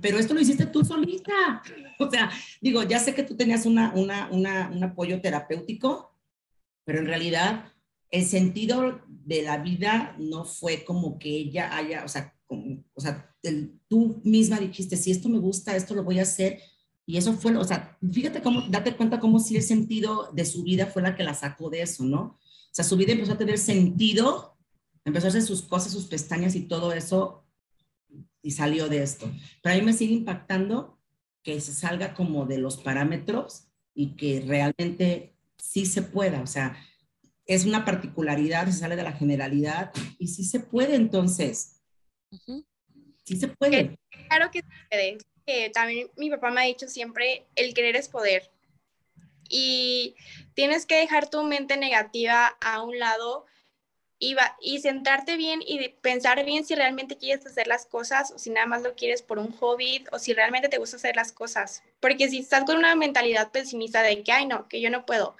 pero 0.00 0.18
esto 0.18 0.34
lo 0.34 0.40
hiciste 0.40 0.66
tú 0.66 0.84
solita. 0.84 1.62
O 1.98 2.10
sea, 2.10 2.30
digo, 2.60 2.82
ya 2.82 2.98
sé 2.98 3.14
que 3.14 3.22
tú 3.22 3.36
tenías 3.36 3.66
una, 3.66 3.92
un 3.94 4.84
apoyo 4.84 5.20
terapéutico, 5.20 6.16
pero 6.84 6.98
en 6.98 7.06
realidad 7.06 7.72
el 8.10 8.24
sentido 8.24 9.00
de 9.08 9.42
la 9.42 9.58
vida 9.58 10.16
no 10.18 10.44
fue 10.44 10.84
como 10.84 11.18
que 11.18 11.30
ella 11.30 11.76
haya, 11.76 12.04
o 12.04 12.08
sea, 12.08 12.34
o 12.94 13.00
sea 13.00 13.30
tú 13.88 14.20
misma 14.24 14.58
dijiste, 14.58 14.96
si 14.96 15.10
esto 15.10 15.28
me 15.28 15.38
gusta, 15.38 15.76
esto 15.76 15.94
lo 15.94 16.04
voy 16.04 16.18
a 16.18 16.22
hacer. 16.22 16.60
Y 17.06 17.16
eso 17.16 17.32
fue, 17.32 17.56
o 17.56 17.64
sea, 17.64 17.98
fíjate 18.12 18.42
cómo, 18.42 18.62
date 18.68 18.96
cuenta 18.96 19.18
cómo 19.18 19.40
si 19.40 19.56
el 19.56 19.62
sentido 19.62 20.30
de 20.32 20.44
su 20.44 20.62
vida 20.62 20.86
fue 20.86 21.02
la 21.02 21.16
que 21.16 21.24
la 21.24 21.34
sacó 21.34 21.70
de 21.70 21.82
eso, 21.82 22.04
¿no? 22.04 22.20
O 22.20 22.72
sea, 22.72 22.84
su 22.84 22.96
vida 22.96 23.12
empezó 23.12 23.32
a 23.32 23.38
tener 23.38 23.58
sentido, 23.58 24.56
empezó 25.04 25.26
a 25.26 25.30
hacer 25.30 25.42
sus 25.42 25.62
cosas, 25.62 25.92
sus 25.92 26.06
pestañas 26.06 26.54
y 26.54 26.62
todo 26.62 26.92
eso 26.92 27.44
y 28.42 28.52
salió 28.52 28.88
de 28.88 29.02
esto. 29.02 29.30
Pero 29.62 29.74
a 29.74 29.78
mí 29.78 29.84
me 29.84 29.92
sigue 29.92 30.14
impactando 30.14 30.98
que 31.42 31.60
se 31.60 31.72
salga 31.72 32.14
como 32.14 32.46
de 32.46 32.58
los 32.58 32.76
parámetros 32.76 33.68
y 33.94 34.16
que 34.16 34.42
realmente 34.46 35.34
sí 35.58 35.86
se 35.86 36.02
pueda, 36.02 36.40
o 36.42 36.46
sea, 36.46 36.76
es 37.46 37.64
una 37.64 37.84
particularidad, 37.84 38.66
se 38.66 38.72
sale 38.72 38.96
de 38.96 39.02
la 39.02 39.12
generalidad 39.12 39.92
y 40.18 40.28
sí 40.28 40.44
se 40.44 40.60
puede 40.60 40.94
entonces. 40.94 41.82
Sí 43.24 43.36
se 43.36 43.48
puede. 43.48 43.98
Claro 44.28 44.50
que 44.52 44.60
se 44.60 44.66
puede. 44.88 45.70
también 45.70 46.08
mi 46.16 46.30
papá 46.30 46.50
me 46.50 46.60
ha 46.60 46.64
dicho 46.64 46.86
siempre, 46.86 47.46
el 47.56 47.74
querer 47.74 47.96
es 47.96 48.08
poder. 48.08 48.52
Y 49.48 50.14
tienes 50.54 50.86
que 50.86 50.98
dejar 50.98 51.28
tu 51.28 51.42
mente 51.42 51.76
negativa 51.76 52.56
a 52.60 52.82
un 52.82 53.00
lado 53.00 53.46
y, 54.20 54.78
centrarte 54.80 55.36
bien 55.36 55.60
y 55.66 55.88
pensar 55.88 56.44
bien 56.44 56.64
si 56.64 56.74
realmente 56.74 57.16
quieres 57.16 57.44
hacer 57.46 57.66
las 57.66 57.86
cosas 57.86 58.30
o 58.32 58.38
si 58.38 58.50
nada 58.50 58.66
más 58.66 58.82
lo 58.82 58.94
quieres 58.94 59.22
por 59.22 59.38
un 59.38 59.50
hobby 59.52 60.04
o 60.12 60.18
si 60.18 60.34
realmente 60.34 60.68
te 60.68 60.76
gusta 60.76 60.96
hacer 60.96 61.16
las 61.16 61.32
cosas. 61.32 61.82
Porque 62.00 62.28
si 62.28 62.40
estás 62.40 62.64
con 62.64 62.76
una 62.76 62.94
mentalidad 62.94 63.50
pesimista 63.50 64.02
de 64.02 64.22
que, 64.22 64.32
ay, 64.32 64.46
no, 64.46 64.68
que 64.68 64.82
yo 64.82 64.90
no 64.90 65.06
puedo, 65.06 65.36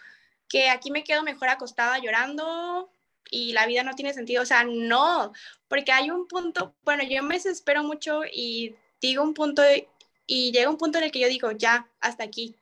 que 0.49 0.71
aquí 0.71 0.91
me 0.91 1.05
quedo 1.05 1.23
mejor 1.23 1.51
acostada 1.51 1.99
llorando 1.99 2.91
y 3.31 3.53
la 3.53 3.67
vida 3.67 3.85
no 3.85 3.95
tiene 3.95 4.15
sentido, 4.15 4.43
o 4.43 4.47
sea, 4.47 4.65
no, 4.65 5.33
porque 5.69 5.93
hay 5.93 6.11
un 6.11 6.27
punto, 6.27 6.75
bueno, 6.83 7.05
yo 7.05 7.23
me 7.23 7.35
desespero 7.35 7.85
mucho 7.85 8.23
y 8.33 8.75
digo 9.01 9.23
un 9.23 9.35
punto 9.35 9.63
y 10.27 10.53
llega 10.53 10.71
un 10.71 10.79
punto 10.79 10.99
en 10.99 11.05
el 11.05 11.13
que 11.13 11.21
yo 11.21 11.29
digo, 11.29 11.53
ya, 11.53 11.87
hasta 12.01 12.25
aquí. 12.25 12.57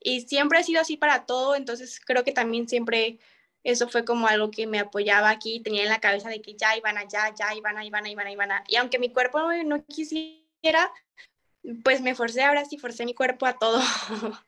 Y 0.00 0.22
siempre 0.22 0.58
ha 0.58 0.62
sido 0.62 0.80
así 0.80 0.96
para 0.96 1.26
todo, 1.26 1.56
entonces 1.56 2.00
creo 2.00 2.24
que 2.24 2.32
también 2.32 2.68
siempre 2.68 3.18
eso 3.62 3.88
fue 3.88 4.04
como 4.04 4.26
algo 4.26 4.50
que 4.50 4.66
me 4.66 4.78
apoyaba 4.78 5.30
aquí, 5.30 5.60
tenía 5.60 5.82
en 5.82 5.88
la 5.88 6.00
cabeza 6.00 6.28
de 6.28 6.40
que 6.40 6.54
ya 6.54 6.76
iban 6.76 6.96
allá, 6.96 7.34
ya 7.38 7.54
iban, 7.54 7.82
iban, 7.82 8.06
iban, 8.06 8.28
iban. 8.28 8.50
Y 8.68 8.76
aunque 8.76 8.98
mi 8.98 9.12
cuerpo 9.12 9.40
no, 9.64 9.84
quisiera, 9.86 10.92
pues 11.84 12.00
me 12.00 12.14
forcé, 12.14 12.42
ahora 12.42 12.64
sí 12.64 12.78
forcé 12.78 13.04
mi 13.04 13.14
cuerpo 13.14 13.46
a 13.46 13.58
todo. 13.58 13.80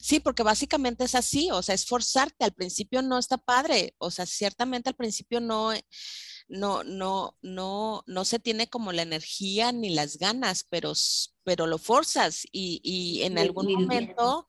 Sí, 0.00 0.18
porque 0.18 0.42
básicamente 0.42 1.04
es 1.04 1.14
así, 1.14 1.48
o 1.52 1.62
sea, 1.62 1.76
es 1.76 1.86
forzarte. 1.86 2.44
Al 2.44 2.52
principio 2.52 3.02
no 3.02 3.18
está 3.18 3.38
padre, 3.38 3.94
o 3.98 4.10
sea, 4.10 4.26
ciertamente 4.26 4.88
al 4.88 4.96
principio 4.96 5.40
no, 5.40 5.72
no, 6.48 6.82
no, 6.82 7.36
no, 7.40 8.02
no 8.06 8.24
se 8.24 8.40
tiene 8.40 8.68
como 8.68 8.90
la 8.90 9.02
energía 9.02 9.70
ni 9.70 9.90
las 9.90 10.18
ganas, 10.18 10.66
pero, 10.68 10.92
pero 11.44 11.68
lo 11.68 11.78
forzas 11.78 12.44
y, 12.50 12.80
y 12.82 13.22
en 13.22 13.38
algún 13.38 13.72
momento, 13.72 14.48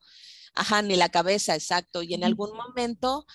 ajá, 0.54 0.82
ni 0.82 0.96
la 0.96 1.08
cabeza, 1.08 1.54
exacto, 1.54 2.02
y 2.02 2.14
en 2.14 2.24
algún 2.24 2.54
momento 2.56 3.26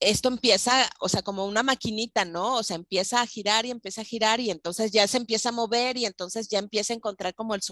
esto 0.00 0.28
empieza, 0.28 0.88
o 1.00 1.08
sea, 1.08 1.22
como 1.22 1.46
una 1.46 1.62
maquinita, 1.62 2.24
¿no? 2.24 2.56
O 2.56 2.62
sea, 2.62 2.76
empieza 2.76 3.20
a 3.20 3.26
girar 3.26 3.64
y 3.66 3.70
empieza 3.70 4.02
a 4.02 4.04
girar 4.04 4.40
y 4.40 4.50
entonces 4.50 4.90
ya 4.92 5.06
se 5.06 5.16
empieza 5.16 5.48
a 5.50 5.52
mover 5.52 5.96
y 5.96 6.04
entonces 6.04 6.48
ya 6.48 6.58
empieza 6.58 6.92
a 6.92 6.96
encontrar 6.96 7.34
como 7.34 7.54
el 7.54 7.62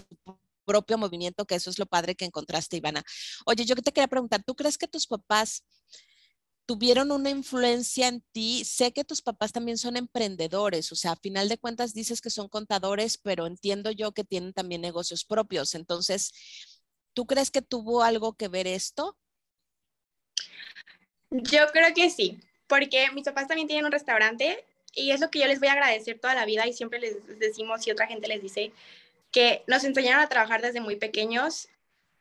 propio 0.65 0.97
movimiento, 0.97 1.45
que 1.45 1.55
eso 1.55 1.69
es 1.69 1.79
lo 1.79 1.85
padre 1.85 2.15
que 2.15 2.25
encontraste, 2.25 2.77
Ivana. 2.77 3.03
Oye, 3.45 3.65
yo 3.65 3.75
te 3.75 3.91
quería 3.91 4.07
preguntar, 4.07 4.43
¿tú 4.43 4.55
crees 4.55 4.77
que 4.77 4.87
tus 4.87 5.07
papás 5.07 5.63
tuvieron 6.65 7.11
una 7.11 7.29
influencia 7.29 8.07
en 8.07 8.23
ti? 8.31 8.63
Sé 8.63 8.93
que 8.93 9.03
tus 9.03 9.21
papás 9.21 9.51
también 9.51 9.77
son 9.77 9.97
emprendedores, 9.97 10.91
o 10.91 10.95
sea, 10.95 11.11
a 11.11 11.15
final 11.17 11.49
de 11.49 11.57
cuentas 11.57 11.93
dices 11.93 12.21
que 12.21 12.29
son 12.29 12.47
contadores, 12.47 13.17
pero 13.17 13.45
entiendo 13.45 13.91
yo 13.91 14.13
que 14.13 14.23
tienen 14.23 14.53
también 14.53 14.81
negocios 14.81 15.25
propios. 15.25 15.75
Entonces, 15.75 16.31
¿tú 17.13 17.25
crees 17.25 17.51
que 17.51 17.61
tuvo 17.61 18.03
algo 18.03 18.33
que 18.33 18.47
ver 18.47 18.67
esto? 18.67 19.17
Yo 21.29 21.67
creo 21.71 21.93
que 21.93 22.09
sí, 22.09 22.39
porque 22.67 23.09
mis 23.11 23.25
papás 23.25 23.47
también 23.47 23.67
tienen 23.67 23.85
un 23.85 23.91
restaurante 23.91 24.65
y 24.93 25.11
es 25.11 25.19
lo 25.19 25.31
que 25.31 25.39
yo 25.39 25.47
les 25.47 25.59
voy 25.59 25.69
a 25.69 25.73
agradecer 25.73 26.19
toda 26.19 26.35
la 26.35 26.45
vida 26.45 26.67
y 26.67 26.73
siempre 26.73 26.99
les 26.99 27.39
decimos 27.39 27.85
y 27.87 27.91
otra 27.91 28.07
gente 28.07 28.27
les 28.27 28.41
dice, 28.41 28.71
que 29.31 29.63
nos 29.67 29.83
enseñaron 29.83 30.23
a 30.23 30.29
trabajar 30.29 30.61
desde 30.61 30.79
muy 30.79 30.95
pequeños. 30.95 31.67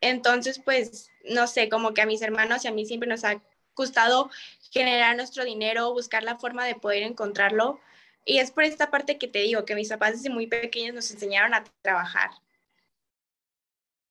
Entonces, 0.01 0.59
pues, 0.59 1.11
no 1.25 1.47
sé, 1.47 1.69
como 1.69 1.93
que 1.95 2.01
a 2.01 2.07
mis 2.07 2.23
hermanos 2.23 2.65
y 2.65 2.69
a 2.69 2.73
mí 2.73 2.87
siempre 2.87 3.09
nos 3.09 3.25
ha 3.25 3.41
gustado 3.77 4.31
generar 4.71 5.15
nuestro 5.17 5.45
dinero, 5.45 5.93
buscar 5.93 6.23
la 6.23 6.39
forma 6.39 6.65
de 6.65 6.75
poder 6.75 7.03
encontrarlo. 7.03 7.79
Y 8.25 8.39
es 8.39 8.51
por 8.51 8.65
esta 8.65 8.91
parte 8.91 9.19
que 9.19 9.29
te 9.29 9.41
digo, 9.41 9.65
que 9.65 9.75
mis 9.75 9.91
papás 9.91 10.13
desde 10.13 10.31
muy 10.31 10.47
pequeños 10.47 10.95
nos 10.95 11.11
enseñaron 11.11 11.55
a 11.55 11.65
trabajar. 11.83 12.31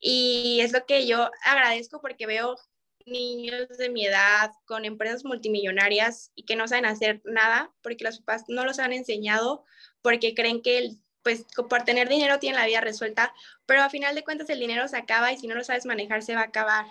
Y 0.02 0.60
es 0.62 0.74
lo 0.74 0.86
que 0.86 1.08
yo 1.08 1.30
agradezco 1.46 2.02
porque 2.02 2.26
veo 2.26 2.58
niños 3.06 3.78
de 3.78 3.90
mi 3.90 4.06
edad 4.06 4.52
con 4.66 4.84
empresas 4.86 5.24
multimillonarias 5.24 6.32
y 6.36 6.44
que 6.44 6.56
no 6.56 6.68
saben 6.68 6.86
hacer 6.86 7.22
nada 7.24 7.72
porque 7.82 8.04
los 8.04 8.20
papás 8.20 8.46
no 8.48 8.66
los 8.66 8.80
han 8.80 8.94
enseñado 8.94 9.64
porque 10.02 10.34
creen 10.34 10.62
que 10.62 10.78
el 10.80 10.98
pues 11.24 11.46
por 11.70 11.84
tener 11.84 12.10
dinero 12.10 12.40
tienen 12.40 12.60
la 12.60 12.66
vida 12.66 12.82
resuelta, 12.82 13.32
pero 13.68 13.84
a 13.84 13.92
final 13.92 14.16
de 14.16 14.24
cuentas 14.24 14.50
el 14.50 14.60
dinero 14.60 14.88
se 14.88 14.98
acaba 14.98 15.32
y 15.32 15.38
si 15.38 15.46
no 15.46 15.54
lo 15.54 15.64
sabes 15.64 15.86
manejar 15.86 16.24
se 16.24 16.34
va 16.34 16.42
a 16.42 16.46
acabar. 16.46 16.88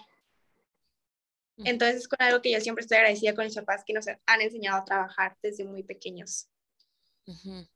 Entonces 1.56 1.96
es 1.96 2.08
con 2.08 2.22
algo 2.22 2.40
que 2.40 2.52
yo 2.52 2.60
siempre 2.60 2.82
estoy 2.82 2.98
agradecida 2.98 3.34
con 3.34 3.44
mis 3.44 3.56
papás 3.56 3.82
que 3.84 3.92
nos 3.92 4.06
han 4.06 4.40
enseñado 4.40 4.78
a 4.78 4.84
trabajar 4.84 5.36
desde 5.42 5.64
muy 5.64 5.82
pequeños. 5.82 6.48
¿Cuántos 7.24 7.68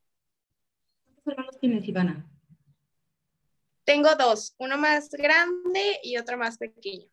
hermanos 1.27 1.59
tienes, 1.61 1.87
Ivana? 1.89 2.25
Tengo 3.85 4.15
dos, 4.17 4.55
uno 4.59 4.79
más 4.79 5.11
grande 5.11 6.01
y 6.03 6.17
otro 6.17 6.39
más 6.39 6.57
pequeño. 6.57 7.07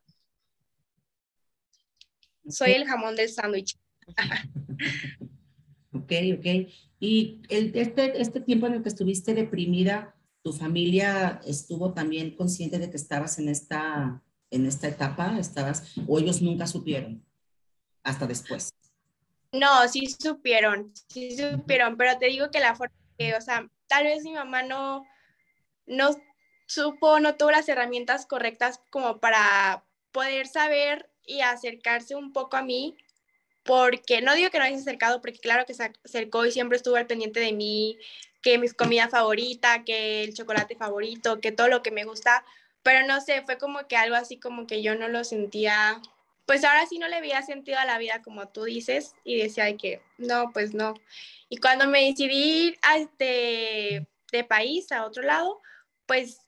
Soy 2.47 2.71
el 2.71 2.85
jamón 2.85 3.15
del 3.15 3.29
sándwich. 3.29 3.77
ok, 5.93 6.11
ok. 6.37 6.69
Y 6.99 7.41
el, 7.49 7.71
este, 7.75 8.21
este 8.21 8.41
tiempo 8.41 8.67
en 8.67 8.75
el 8.75 8.83
que 8.83 8.89
estuviste 8.89 9.33
deprimida, 9.33 10.15
¿tu 10.43 10.53
familia 10.53 11.41
estuvo 11.45 11.93
también 11.93 12.35
consciente 12.35 12.79
de 12.79 12.89
que 12.89 12.97
estabas 12.97 13.37
en 13.39 13.49
esta, 13.49 14.21
en 14.49 14.65
esta 14.65 14.87
etapa? 14.87 15.37
¿Estabas, 15.39 15.93
o 16.07 16.19
ellos 16.19 16.41
nunca 16.41 16.67
supieron 16.67 17.25
hasta 18.03 18.25
después? 18.27 18.73
No, 19.51 19.87
sí 19.89 20.07
supieron, 20.07 20.93
sí 21.09 21.35
supieron, 21.37 21.97
pero 21.97 22.17
te 22.17 22.27
digo 22.27 22.49
que 22.49 22.59
la 22.59 22.75
forma 22.75 22.95
que, 23.17 23.35
o 23.35 23.41
sea, 23.41 23.69
tal 23.87 24.05
vez 24.05 24.23
mi 24.23 24.33
mamá 24.33 24.63
no, 24.63 25.05
no 25.85 26.11
supo, 26.71 27.19
no 27.19 27.35
tuvo 27.35 27.51
las 27.51 27.67
herramientas 27.67 28.25
correctas 28.25 28.79
como 28.89 29.19
para 29.19 29.83
poder 30.11 30.47
saber 30.47 31.09
y 31.25 31.41
acercarse 31.41 32.15
un 32.15 32.31
poco 32.31 32.57
a 32.57 32.61
mí 32.61 32.95
porque 33.63 34.21
no 34.21 34.33
digo 34.33 34.49
que 34.49 34.57
no 34.57 34.63
haya 34.63 34.77
acercado, 34.77 35.21
porque 35.21 35.39
claro 35.39 35.65
que 35.65 35.73
se 35.73 35.91
acercó 36.03 36.45
y 36.45 36.51
siempre 36.51 36.77
estuvo 36.77 36.95
al 36.95 37.07
pendiente 37.07 37.39
de 37.39 37.51
mí, 37.51 37.99
que 38.41 38.57
mi 38.57 38.69
comida 38.69 39.07
favorita, 39.07 39.83
que 39.83 40.23
el 40.23 40.33
chocolate 40.33 40.75
favorito, 40.75 41.39
que 41.41 41.51
todo 41.51 41.67
lo 41.67 41.83
que 41.83 41.91
me 41.91 42.05
gusta, 42.05 42.43
pero 42.83 43.05
no 43.05 43.21
sé, 43.21 43.43
fue 43.43 43.57
como 43.57 43.87
que 43.87 43.97
algo 43.97 44.15
así 44.15 44.39
como 44.39 44.65
que 44.65 44.81
yo 44.81 44.95
no 44.95 45.09
lo 45.09 45.23
sentía, 45.23 46.01
pues 46.47 46.63
ahora 46.63 46.87
sí 46.87 46.97
no 46.97 47.07
le 47.07 47.17
había 47.17 47.43
sentido 47.43 47.77
a 47.79 47.85
la 47.85 47.99
vida 47.99 48.21
como 48.23 48.47
tú 48.47 48.63
dices 48.63 49.13
y 49.23 49.37
decía 49.37 49.77
que 49.77 50.01
no, 50.17 50.51
pues 50.53 50.73
no. 50.73 50.95
Y 51.49 51.57
cuando 51.57 51.87
me 51.87 52.05
decidí 52.05 52.75
a 52.81 52.97
este, 52.97 54.07
de 54.31 54.43
país, 54.43 54.91
a 54.91 55.05
otro 55.05 55.21
lado, 55.21 55.61
pues 56.07 56.39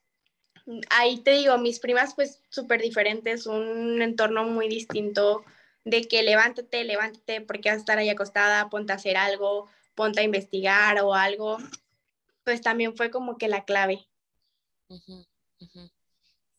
ahí 0.89 1.19
te 1.19 1.32
digo, 1.32 1.58
mis 1.58 1.80
primas 1.80 2.15
pues 2.15 2.41
súper 2.49 2.82
diferentes, 2.82 3.47
un 3.47 4.02
entorno 4.02 4.45
muy 4.45 4.69
distinto, 4.69 5.43
de 5.86 6.04
que 6.04 6.23
levántate, 6.23 6.84
levántate 6.84 7.41
porque 7.41 7.69
vas 7.69 7.78
a 7.78 7.80
estar 7.80 7.97
ahí 7.97 8.10
acostada, 8.10 8.69
ponte 8.69 8.93
a 8.93 8.95
hacer 8.95 9.17
algo, 9.17 9.67
ponte 9.95 10.21
a 10.21 10.23
investigar 10.23 11.02
o 11.02 11.13
algo, 11.13 11.58
pues 12.43 12.62
también 12.62 12.95
fue 12.95 13.12
como 13.12 13.38
que 13.38 13.47
la 13.47 13.65
clave. 13.65 14.08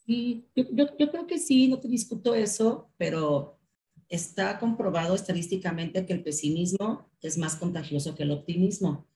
Sí, 0.06 0.46
yo, 0.54 0.64
yo, 0.98 1.10
creo 1.10 1.26
que 1.26 1.38
sí, 1.38 1.68
no 1.68 1.80
te 1.80 1.88
discuto 1.88 2.34
eso, 2.34 2.90
pero 2.98 3.58
está 4.08 4.58
comprobado 4.58 5.14
estadísticamente 5.14 6.04
que 6.04 6.12
el 6.12 6.22
pesimismo 6.22 7.08
es 7.22 7.38
más 7.38 7.56
contagioso 7.56 8.14
que 8.14 8.24
el 8.24 8.32
optimismo. 8.32 9.06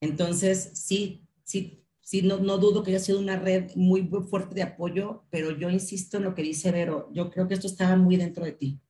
Entonces, 0.00 0.72
sí, 0.74 1.22
sí, 1.42 1.82
sí, 2.00 2.22
no, 2.22 2.38
no 2.38 2.58
dudo 2.58 2.82
que 2.82 2.90
haya 2.90 3.00
sido 3.00 3.18
una 3.18 3.36
red 3.36 3.70
muy, 3.76 4.08
fuerte 4.28 4.54
de 4.54 4.62
apoyo, 4.62 5.24
pero 5.30 5.50
yo 5.52 5.70
insisto 5.70 6.16
en 6.16 6.24
lo 6.24 6.34
que 6.34 6.42
dice 6.42 6.72
Vero, 6.72 7.08
yo 7.12 7.30
creo 7.30 7.48
que 7.48 7.54
esto 7.54 7.66
estaba 7.66 7.96
muy 7.96 8.16
dentro 8.16 8.44
de 8.44 8.52
ti. 8.52 8.80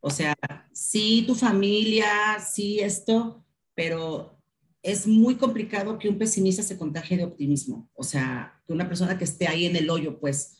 O 0.00 0.10
sea, 0.10 0.34
sí 0.72 1.24
tu 1.26 1.34
familia, 1.34 2.06
sí 2.38 2.80
esto, 2.80 3.44
pero 3.74 4.40
es 4.82 5.06
muy 5.06 5.34
complicado 5.34 5.98
que 5.98 6.08
un 6.08 6.18
pesimista 6.18 6.62
se 6.62 6.78
contagie 6.78 7.16
de 7.16 7.24
optimismo. 7.24 7.90
O 7.94 8.04
sea, 8.04 8.62
que 8.66 8.72
una 8.72 8.86
persona 8.86 9.18
que 9.18 9.24
esté 9.24 9.48
ahí 9.48 9.66
en 9.66 9.74
el 9.74 9.90
hoyo, 9.90 10.20
pues 10.20 10.58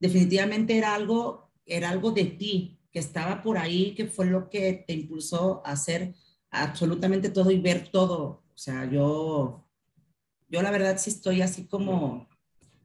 definitivamente 0.00 0.76
era 0.76 0.94
algo, 0.94 1.52
era 1.64 1.90
algo 1.90 2.10
de 2.10 2.24
ti, 2.24 2.80
que 2.90 2.98
estaba 2.98 3.42
por 3.42 3.58
ahí, 3.58 3.94
que 3.94 4.06
fue 4.06 4.26
lo 4.26 4.48
que 4.50 4.84
te 4.86 4.94
impulsó 4.94 5.62
a 5.64 5.72
hacer 5.72 6.14
absolutamente 6.50 7.28
todo 7.28 7.50
y 7.50 7.60
ver 7.60 7.88
todo. 7.90 8.42
O 8.52 8.58
sea, 8.58 8.90
yo, 8.90 9.67
yo 10.48 10.62
la 10.62 10.70
verdad 10.70 10.98
sí 10.98 11.10
estoy 11.10 11.42
así 11.42 11.66
como, 11.66 12.28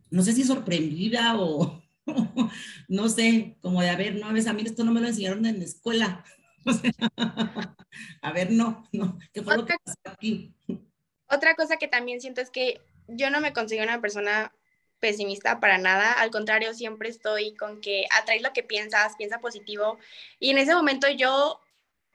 no 0.09 0.21
sé 0.21 0.33
si 0.33 0.43
sorprendida 0.43 1.35
o, 1.39 1.81
no 2.87 3.09
sé, 3.09 3.57
como 3.61 3.81
de, 3.81 3.89
a 3.89 3.95
ver, 3.95 4.15
no, 4.15 4.27
a 4.27 4.31
mí 4.31 4.63
esto 4.63 4.83
no 4.83 4.91
me 4.91 5.01
lo 5.01 5.07
enseñaron 5.07 5.45
en 5.45 5.59
la 5.59 5.65
escuela. 5.65 6.23
a 8.21 8.31
ver, 8.31 8.51
no, 8.51 8.87
no, 8.91 9.17
¿qué 9.33 9.41
fue 9.41 9.57
lo 9.57 9.65
que 9.65 9.75
pasó 9.83 9.97
aquí? 10.05 10.53
Otra 11.27 11.55
cosa 11.55 11.77
que 11.77 11.87
también 11.87 12.21
siento 12.21 12.41
es 12.41 12.49
que 12.49 12.81
yo 13.07 13.29
no 13.29 13.41
me 13.41 13.53
considero 13.53 13.85
una 13.85 14.01
persona 14.01 14.53
pesimista 14.99 15.59
para 15.59 15.77
nada, 15.77 16.13
al 16.13 16.31
contrario, 16.31 16.73
siempre 16.73 17.09
estoy 17.09 17.55
con 17.55 17.81
que 17.81 18.05
atraes 18.21 18.41
lo 18.41 18.53
que 18.53 18.63
piensas, 18.63 19.15
piensa 19.17 19.39
positivo. 19.39 19.97
Y 20.39 20.51
en 20.51 20.57
ese 20.57 20.73
momento 20.73 21.09
yo 21.09 21.59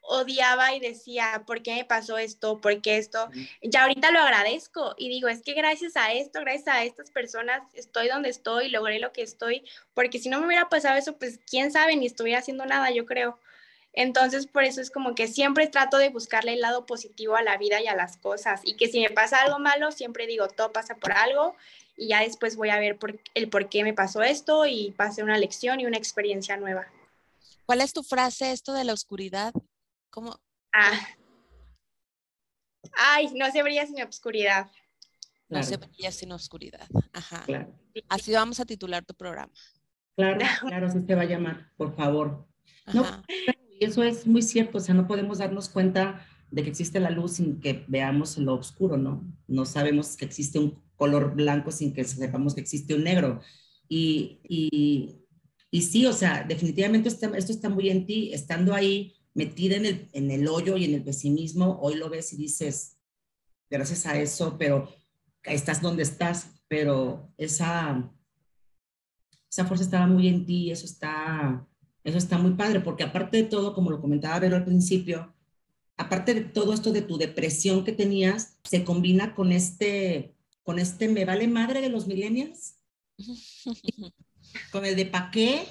odiaba 0.02 0.74
y 0.74 0.80
decía, 0.80 1.42
¿por 1.46 1.62
qué 1.62 1.74
me 1.74 1.84
pasó 1.84 2.18
esto? 2.18 2.60
¿Por 2.60 2.80
qué 2.80 2.96
esto? 2.96 3.28
Ya 3.62 3.82
ahorita 3.82 4.10
lo 4.10 4.20
agradezco 4.20 4.94
y 4.96 5.08
digo, 5.08 5.28
es 5.28 5.42
que 5.42 5.52
gracias 5.52 5.96
a 5.96 6.12
esto, 6.12 6.40
gracias 6.40 6.68
a 6.68 6.84
estas 6.84 7.10
personas, 7.10 7.62
estoy 7.74 8.08
donde 8.08 8.30
estoy, 8.30 8.70
logré 8.70 8.98
lo 8.98 9.12
que 9.12 9.22
estoy, 9.22 9.64
porque 9.94 10.18
si 10.18 10.28
no 10.28 10.40
me 10.40 10.46
hubiera 10.46 10.68
pasado 10.68 10.96
eso, 10.96 11.16
pues 11.16 11.38
quién 11.48 11.70
sabe, 11.70 11.96
ni 11.96 12.06
estuviera 12.06 12.40
haciendo 12.40 12.64
nada, 12.64 12.90
yo 12.90 13.06
creo. 13.06 13.38
Entonces, 13.92 14.46
por 14.46 14.64
eso 14.64 14.80
es 14.80 14.90
como 14.90 15.14
que 15.14 15.26
siempre 15.26 15.66
trato 15.66 15.98
de 15.98 16.10
buscarle 16.10 16.52
el 16.52 16.60
lado 16.60 16.86
positivo 16.86 17.36
a 17.36 17.42
la 17.42 17.56
vida 17.56 17.80
y 17.80 17.88
a 17.88 17.96
las 17.96 18.16
cosas. 18.16 18.60
Y 18.64 18.74
que 18.74 18.86
si 18.86 19.00
me 19.00 19.10
pasa 19.10 19.42
algo 19.42 19.58
malo, 19.58 19.90
siempre 19.90 20.26
digo, 20.26 20.46
todo 20.48 20.72
pasa 20.72 20.94
por 20.96 21.12
algo. 21.12 21.56
Y 21.96 22.08
ya 22.08 22.20
después 22.20 22.54
voy 22.54 22.70
a 22.70 22.78
ver 22.78 22.96
por, 22.96 23.18
el 23.34 23.48
por 23.48 23.68
qué 23.68 23.82
me 23.82 23.94
pasó 23.94 24.22
esto 24.22 24.66
y 24.66 24.92
pase 24.92 25.22
una 25.22 25.36
lección 25.36 25.80
y 25.80 25.86
una 25.86 25.96
experiencia 25.96 26.56
nueva. 26.56 26.86
¿Cuál 27.66 27.80
es 27.80 27.92
tu 27.92 28.02
frase, 28.04 28.52
esto 28.52 28.72
de 28.72 28.84
la 28.84 28.92
oscuridad? 28.92 29.52
¿Cómo? 30.10 30.40
Ah. 30.72 30.98
Ay, 32.96 33.28
no 33.34 33.50
se 33.50 33.62
brilla 33.62 33.86
sin 33.86 34.02
oscuridad. 34.02 34.70
No 35.48 35.62
se 35.62 35.76
brilla 35.76 36.12
sin 36.12 36.32
oscuridad. 36.32 36.86
Ajá. 37.12 37.44
Así 38.08 38.32
vamos 38.32 38.60
a 38.60 38.66
titular 38.66 39.04
tu 39.04 39.14
programa. 39.14 39.52
Claro, 40.16 40.38
claro, 40.60 40.86
así 40.86 41.00
se 41.06 41.14
va 41.14 41.22
a 41.22 41.26
llamar, 41.26 41.72
por 41.76 41.94
favor. 41.94 42.46
No, 42.92 43.04
y 43.78 43.84
eso 43.84 44.02
es 44.02 44.26
muy 44.26 44.42
cierto, 44.42 44.78
o 44.78 44.80
sea, 44.80 44.94
no 44.94 45.06
podemos 45.06 45.38
darnos 45.38 45.68
cuenta 45.68 46.26
de 46.50 46.62
que 46.62 46.70
existe 46.70 47.00
la 47.00 47.10
luz 47.10 47.34
sin 47.34 47.60
que 47.60 47.84
veamos 47.86 48.38
lo 48.38 48.54
oscuro, 48.54 48.96
¿no? 48.96 49.22
No 49.46 49.66
sabemos 49.66 50.16
que 50.16 50.24
existe 50.24 50.58
un 50.58 50.82
color 50.96 51.34
blanco 51.34 51.70
sin 51.70 51.92
que 51.92 52.04
sepamos 52.04 52.54
que 52.54 52.62
existe 52.62 52.94
un 52.94 53.04
negro. 53.04 53.40
Y, 53.88 54.40
y, 54.42 55.18
y 55.70 55.82
sí, 55.82 56.06
o 56.06 56.12
sea, 56.12 56.44
definitivamente 56.44 57.08
esto, 57.08 57.34
esto 57.34 57.52
está 57.52 57.68
muy 57.68 57.90
en 57.90 58.06
ti, 58.06 58.32
estando 58.32 58.74
ahí 58.74 59.17
metida 59.34 59.76
en 59.76 59.86
el, 59.86 60.08
en 60.12 60.30
el 60.30 60.48
hoyo 60.48 60.76
y 60.76 60.84
en 60.84 60.94
el 60.94 61.04
pesimismo, 61.04 61.78
hoy 61.80 61.94
lo 61.96 62.08
ves 62.08 62.32
y 62.32 62.36
dices, 62.36 62.98
gracias 63.70 64.06
a 64.06 64.18
eso, 64.18 64.56
pero 64.58 64.88
estás 65.42 65.80
donde 65.80 66.02
estás, 66.02 66.50
pero 66.68 67.32
esa, 67.36 68.12
esa 69.50 69.64
fuerza 69.64 69.84
estaba 69.84 70.06
muy 70.06 70.28
en 70.28 70.46
ti, 70.46 70.70
eso 70.70 70.86
está, 70.86 71.66
eso 72.04 72.18
está 72.18 72.38
muy 72.38 72.52
padre, 72.52 72.80
porque 72.80 73.04
aparte 73.04 73.38
de 73.38 73.44
todo, 73.44 73.74
como 73.74 73.90
lo 73.90 74.00
comentaba 74.00 74.40
Vero 74.40 74.56
al 74.56 74.64
principio, 74.64 75.34
aparte 75.96 76.34
de 76.34 76.40
todo 76.42 76.72
esto 76.72 76.92
de 76.92 77.02
tu 77.02 77.18
depresión 77.18 77.84
que 77.84 77.92
tenías, 77.92 78.58
se 78.64 78.84
combina 78.84 79.34
con 79.34 79.52
este, 79.52 80.36
con 80.62 80.78
este 80.78 81.08
me 81.08 81.24
vale 81.24 81.48
madre 81.48 81.80
de 81.80 81.88
los 81.88 82.06
millennials, 82.06 82.76
con 84.72 84.84
el 84.84 84.96
de 84.96 85.06
pa' 85.06 85.30
qué, 85.30 85.66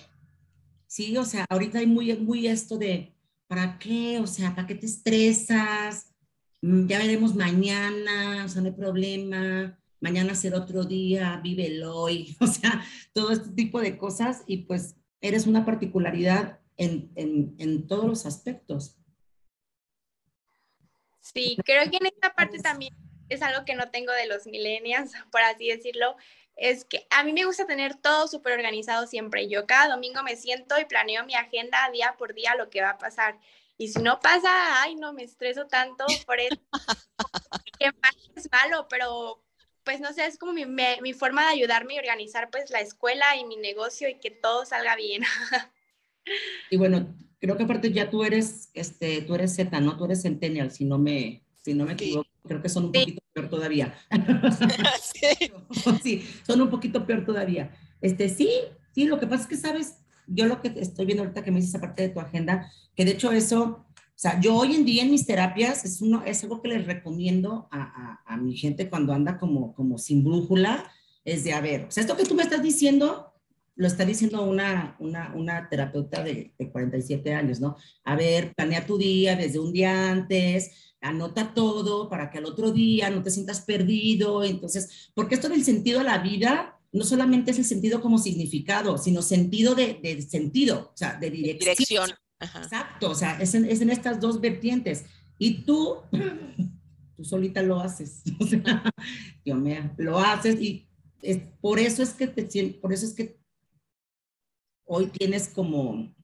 sí, 0.87 1.15
o 1.17 1.25
sea, 1.25 1.45
ahorita 1.49 1.79
hay 1.79 1.87
muy, 1.87 2.15
muy 2.17 2.47
esto 2.47 2.77
de, 2.77 3.16
¿para 3.47 3.79
qué? 3.79 4.19
O 4.19 4.27
sea, 4.27 4.55
¿para 4.55 4.67
qué 4.67 4.75
te 4.75 4.85
estresas? 4.85 6.13
Mm, 6.61 6.87
ya 6.87 6.99
veremos 6.99 7.35
mañana, 7.35 8.45
o 8.45 8.49
sea, 8.49 8.61
no 8.61 8.67
hay 8.67 8.73
problema, 8.73 9.79
mañana 9.99 10.35
será 10.35 10.57
otro 10.57 10.83
día, 10.83 11.39
vive 11.43 11.67
el 11.67 11.83
hoy, 11.83 12.35
o 12.39 12.47
sea, 12.47 12.83
todo 13.13 13.31
este 13.31 13.49
tipo 13.51 13.79
de 13.79 13.97
cosas 13.97 14.43
y 14.47 14.57
pues 14.65 14.95
eres 15.21 15.47
una 15.47 15.65
particularidad 15.65 16.59
en, 16.77 17.11
en, 17.15 17.55
en 17.57 17.87
todos 17.87 18.05
los 18.05 18.25
aspectos. 18.25 18.97
Sí, 21.21 21.57
creo 21.65 21.89
que 21.89 21.97
en 21.97 22.05
esta 22.05 22.33
parte 22.33 22.59
también 22.59 22.93
es 23.29 23.41
algo 23.41 23.65
que 23.65 23.75
no 23.75 23.89
tengo 23.89 24.13
de 24.13 24.27
los 24.27 24.45
millennials, 24.45 25.11
por 25.31 25.41
así 25.41 25.67
decirlo, 25.67 26.15
es 26.57 26.85
que 26.85 27.05
a 27.11 27.23
mí 27.23 27.33
me 27.33 27.45
gusta 27.45 27.67
tener 27.67 27.95
todo 27.95 28.27
súper 28.27 28.53
organizado 28.53 29.05
siempre. 29.05 29.47
Yo 29.47 29.67
cada 29.67 29.89
domingo 29.89 30.23
me 30.23 30.35
siento 30.35 30.79
y 30.79 30.85
planeo 30.85 31.23
mi 31.23 31.35
agenda 31.35 31.89
día 31.93 32.15
por 32.17 32.33
día 32.33 32.55
lo 32.55 32.69
que 32.69 32.81
va 32.81 32.91
a 32.91 32.97
pasar. 32.97 33.39
Y 33.77 33.89
si 33.89 34.01
no 34.01 34.19
pasa, 34.19 34.81
ay, 34.81 34.95
no 34.95 35.13
me 35.13 35.23
estreso 35.23 35.67
tanto 35.67 36.05
por 36.25 36.39
eso. 36.39 36.57
que 37.79 37.91
es 38.35 38.51
malo, 38.51 38.87
pero 38.89 39.43
pues 39.83 40.01
no 40.01 40.11
sé, 40.11 40.25
es 40.25 40.37
como 40.37 40.51
mi, 40.51 40.65
mi, 40.65 41.13
forma 41.13 41.43
de 41.43 41.53
ayudarme 41.53 41.93
y 41.93 41.99
organizar 41.99 42.49
pues 42.49 42.69
la 42.71 42.81
escuela 42.81 43.37
y 43.37 43.45
mi 43.45 43.55
negocio 43.55 44.09
y 44.09 44.19
que 44.19 44.31
todo 44.31 44.65
salga 44.65 44.95
bien. 44.95 45.23
y 46.71 46.75
bueno, 46.75 47.15
creo 47.39 47.55
que 47.55 47.63
aparte 47.63 47.91
ya 47.93 48.09
tú 48.09 48.23
eres, 48.23 48.69
este, 48.73 49.21
tú 49.21 49.35
eres 49.35 49.55
Z, 49.55 49.79
¿no? 49.79 49.95
Tú 49.95 50.05
eres 50.05 50.23
Centennial, 50.23 50.71
si 50.71 50.83
no 50.83 50.97
me, 50.97 51.46
si 51.67 51.73
no 51.73 51.85
me 51.85 51.93
equivoco. 51.93 52.29
Creo 52.47 52.61
que 52.61 52.69
son 52.69 52.85
un 52.85 52.91
poquito 52.93 53.21
peor 53.33 53.49
todavía. 53.49 53.93
sí. 55.13 55.51
sí, 56.03 56.23
son 56.45 56.61
un 56.61 56.69
poquito 56.69 57.05
peor 57.05 57.25
todavía. 57.25 57.71
Este, 57.99 58.29
sí, 58.29 58.49
sí, 58.93 59.05
lo 59.05 59.19
que 59.19 59.27
pasa 59.27 59.43
es 59.43 59.49
que, 59.49 59.57
¿sabes? 59.57 59.97
Yo 60.27 60.45
lo 60.45 60.61
que 60.61 60.73
estoy 60.77 61.05
viendo 61.05 61.23
ahorita 61.23 61.43
que 61.43 61.51
me 61.51 61.59
dices 61.59 61.75
aparte 61.75 62.03
de 62.03 62.09
tu 62.09 62.21
agenda, 62.21 62.71
que 62.95 63.03
de 63.03 63.11
hecho 63.11 63.33
eso, 63.33 63.85
o 63.89 64.15
sea, 64.15 64.39
yo 64.39 64.55
hoy 64.55 64.75
en 64.75 64.85
día 64.85 65.03
en 65.03 65.11
mis 65.11 65.25
terapias 65.25 65.83
es, 65.83 66.01
uno, 66.01 66.23
es 66.25 66.41
algo 66.43 66.61
que 66.61 66.69
les 66.69 66.85
recomiendo 66.85 67.67
a, 67.69 67.81
a, 68.25 68.33
a 68.33 68.37
mi 68.37 68.55
gente 68.55 68.89
cuando 68.89 69.11
anda 69.11 69.37
como, 69.37 69.73
como 69.73 69.97
sin 69.97 70.23
brújula, 70.23 70.89
es 71.25 71.43
de, 71.43 71.51
a 71.51 71.59
ver, 71.59 71.85
o 71.85 71.91
sea, 71.91 72.01
esto 72.01 72.15
que 72.15 72.23
tú 72.23 72.33
me 72.33 72.43
estás 72.43 72.63
diciendo, 72.63 73.33
lo 73.75 73.87
está 73.87 74.05
diciendo 74.05 74.43
una, 74.45 74.95
una, 74.99 75.33
una 75.35 75.67
terapeuta 75.67 76.23
de, 76.23 76.53
de, 76.57 76.71
47 76.71 77.33
años, 77.33 77.59
¿no? 77.59 77.75
A 78.05 78.15
ver, 78.15 78.53
planea 78.55 78.85
tu 78.85 78.97
día 78.97 79.35
desde 79.35 79.59
un 79.59 79.73
día 79.73 80.11
antes, 80.11 80.86
anota 81.01 81.53
todo 81.53 82.09
para 82.09 82.29
que 82.29 82.39
al 82.39 82.45
otro 82.45 82.71
día 82.71 83.09
no 83.09 83.23
te 83.23 83.31
sientas 83.31 83.61
perdido. 83.61 84.43
Entonces, 84.43 85.11
porque 85.13 85.35
esto 85.35 85.49
del 85.49 85.63
sentido 85.63 85.99
a 85.99 86.03
la 86.03 86.19
vida 86.19 86.79
no 86.91 87.03
solamente 87.03 87.51
es 87.51 87.59
el 87.59 87.65
sentido 87.65 88.01
como 88.01 88.17
significado, 88.17 88.97
sino 88.97 89.21
sentido 89.21 89.75
de, 89.75 89.99
de 90.01 90.21
sentido, 90.21 90.91
o 90.93 90.97
sea, 90.97 91.15
de 91.15 91.29
dirección. 91.29 91.75
dirección. 91.75 92.09
Exacto, 92.39 93.09
o 93.09 93.15
sea, 93.15 93.39
es 93.39 93.55
en, 93.55 93.65
es 93.65 93.81
en, 93.81 93.89
estas 93.89 94.19
dos 94.19 94.39
vertientes. 94.39 95.05
Y 95.39 95.63
tú, 95.63 95.97
tú 97.15 97.23
solita 97.23 97.61
lo 97.61 97.79
haces, 97.79 98.23
o 98.39 98.45
sea, 98.45 98.83
Dios 99.43 99.59
mío, 99.59 99.91
lo 99.97 100.19
haces 100.19 100.59
y 100.61 100.87
es, 101.21 101.39
por 101.61 101.79
eso 101.79 102.03
es 102.03 102.11
que 102.11 102.27
te 102.27 102.73
por 102.73 102.93
eso 102.93 103.05
es 103.05 103.13
que 103.13 103.39
hoy 104.85 105.07
tienes 105.07 105.49
como 105.49 106.15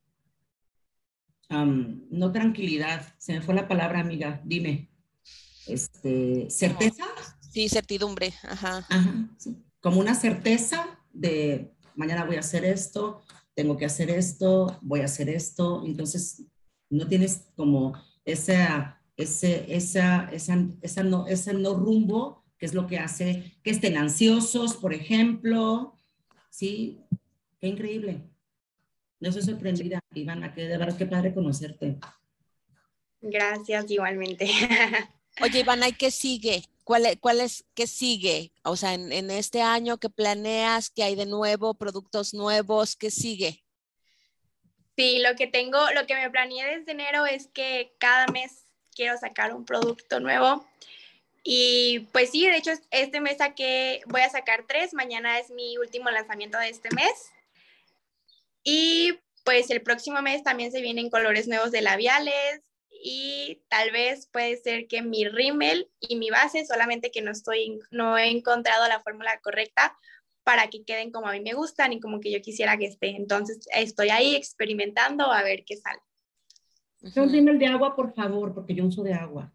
um, 1.53 2.07
no 2.09 2.31
tranquilidad, 2.31 3.13
se 3.17 3.33
me 3.33 3.41
fue 3.41 3.53
la 3.53 3.67
palabra, 3.67 3.99
amiga, 3.99 4.41
dime. 4.43 4.89
Este, 5.67 6.49
¿certeza? 6.49 7.05
Sí, 7.51 7.69
certidumbre, 7.69 8.33
ajá. 8.43 8.85
Ajá, 8.89 9.29
sí. 9.37 9.55
Como 9.79 9.99
una 9.99 10.15
certeza 10.15 10.99
de 11.13 11.73
mañana 11.95 12.25
voy 12.25 12.37
a 12.37 12.39
hacer 12.39 12.65
esto, 12.65 13.21
tengo 13.53 13.77
que 13.77 13.85
hacer 13.85 14.09
esto, 14.09 14.77
voy 14.81 15.01
a 15.01 15.05
hacer 15.05 15.29
esto, 15.29 15.83
entonces 15.85 16.43
no 16.89 17.07
tienes 17.07 17.45
como 17.55 17.93
esa, 18.25 19.01
ese, 19.17 19.65
esa, 19.73 20.29
esa, 20.31 20.67
esa, 20.81 21.03
no, 21.03 21.27
ese 21.27 21.53
no 21.53 21.75
rumbo, 21.75 22.43
que 22.57 22.65
es 22.65 22.73
lo 22.73 22.87
que 22.87 22.99
hace 22.99 23.57
que 23.63 23.71
estén 23.71 23.97
ansiosos, 23.97 24.75
por 24.75 24.93
ejemplo, 24.93 25.97
¿sí? 26.49 27.01
Qué 27.59 27.67
increíble. 27.67 28.32
No 29.23 29.29
estoy 29.29 29.43
sorprendida, 29.43 30.01
Ivana, 30.13 30.53
que 30.53 30.63
de 30.63 30.77
verdad 30.77 30.97
qué 30.97 31.05
padre 31.05 31.33
conocerte. 31.33 31.95
Gracias, 33.21 33.89
igualmente. 33.89 34.45
Oye, 35.41 35.61
Ivana, 35.61 35.87
¿y 35.87 35.93
qué 35.93 36.11
sigue? 36.11 36.65
¿Cuál, 36.83 37.17
cuál 37.21 37.39
es, 37.39 37.63
qué 37.73 37.87
sigue? 37.87 38.51
O 38.63 38.75
sea, 38.75 38.93
en, 38.93 39.13
en, 39.13 39.31
este 39.31 39.61
año, 39.61 39.97
¿qué 39.97 40.09
planeas? 40.09 40.89
¿Qué 40.89 41.03
hay 41.03 41.15
de 41.15 41.25
nuevo? 41.25 41.73
¿Productos 41.73 42.33
nuevos? 42.33 42.97
¿Qué 42.97 43.09
sigue? 43.09 43.63
Sí, 44.97 45.19
lo 45.19 45.37
que 45.37 45.47
tengo, 45.47 45.79
lo 45.95 46.05
que 46.05 46.15
me 46.15 46.29
planeé 46.29 46.77
desde 46.77 46.91
enero 46.91 47.25
es 47.25 47.47
que 47.47 47.93
cada 47.99 48.27
mes 48.27 48.65
quiero 48.93 49.17
sacar 49.17 49.55
un 49.55 49.63
producto 49.63 50.19
nuevo. 50.19 50.67
Y 51.45 52.09
pues 52.11 52.31
sí, 52.31 52.45
de 52.45 52.57
hecho, 52.57 52.71
este 52.91 53.21
mes 53.21 53.37
saqué, 53.37 54.01
voy 54.07 54.19
a 54.19 54.29
sacar 54.29 54.65
tres. 54.67 54.93
Mañana 54.93 55.39
es 55.39 55.49
mi 55.49 55.77
último 55.77 56.11
lanzamiento 56.11 56.57
de 56.57 56.67
este 56.67 56.89
mes. 56.93 57.31
Y 58.63 59.19
pues 59.43 59.69
el 59.69 59.81
próximo 59.81 60.21
mes 60.21 60.43
también 60.43 60.71
se 60.71 60.81
vienen 60.81 61.09
colores 61.09 61.47
nuevos 61.47 61.71
de 61.71 61.81
labiales 61.81 62.61
y 62.89 63.61
tal 63.67 63.91
vez 63.91 64.29
puede 64.31 64.55
ser 64.57 64.87
que 64.87 65.01
mi 65.01 65.27
rímel 65.27 65.89
y 65.99 66.15
mi 66.15 66.29
base, 66.29 66.65
solamente 66.65 67.11
que 67.11 67.21
no 67.21 67.31
estoy, 67.31 67.79
no 67.91 68.17
he 68.17 68.29
encontrado 68.29 68.87
la 68.87 69.01
fórmula 69.01 69.39
correcta 69.41 69.97
para 70.43 70.67
que 70.67 70.83
queden 70.83 71.11
como 71.11 71.27
a 71.27 71.33
mí 71.33 71.41
me 71.41 71.53
gustan 71.53 71.93
y 71.93 71.99
como 71.99 72.19
que 72.19 72.31
yo 72.31 72.41
quisiera 72.41 72.77
que 72.77 72.85
esté. 72.85 73.15
Entonces 73.15 73.67
estoy 73.73 74.09
ahí 74.09 74.35
experimentando 74.35 75.31
a 75.31 75.43
ver 75.43 75.63
qué 75.65 75.77
sale. 75.77 75.99
Un 77.15 77.29
rímel 77.29 77.59
de 77.59 77.67
agua, 77.67 77.95
por 77.95 78.13
favor, 78.13 78.53
porque 78.53 78.73
yo 78.73 78.85
uso 78.85 79.03
de 79.03 79.13
agua. 79.13 79.51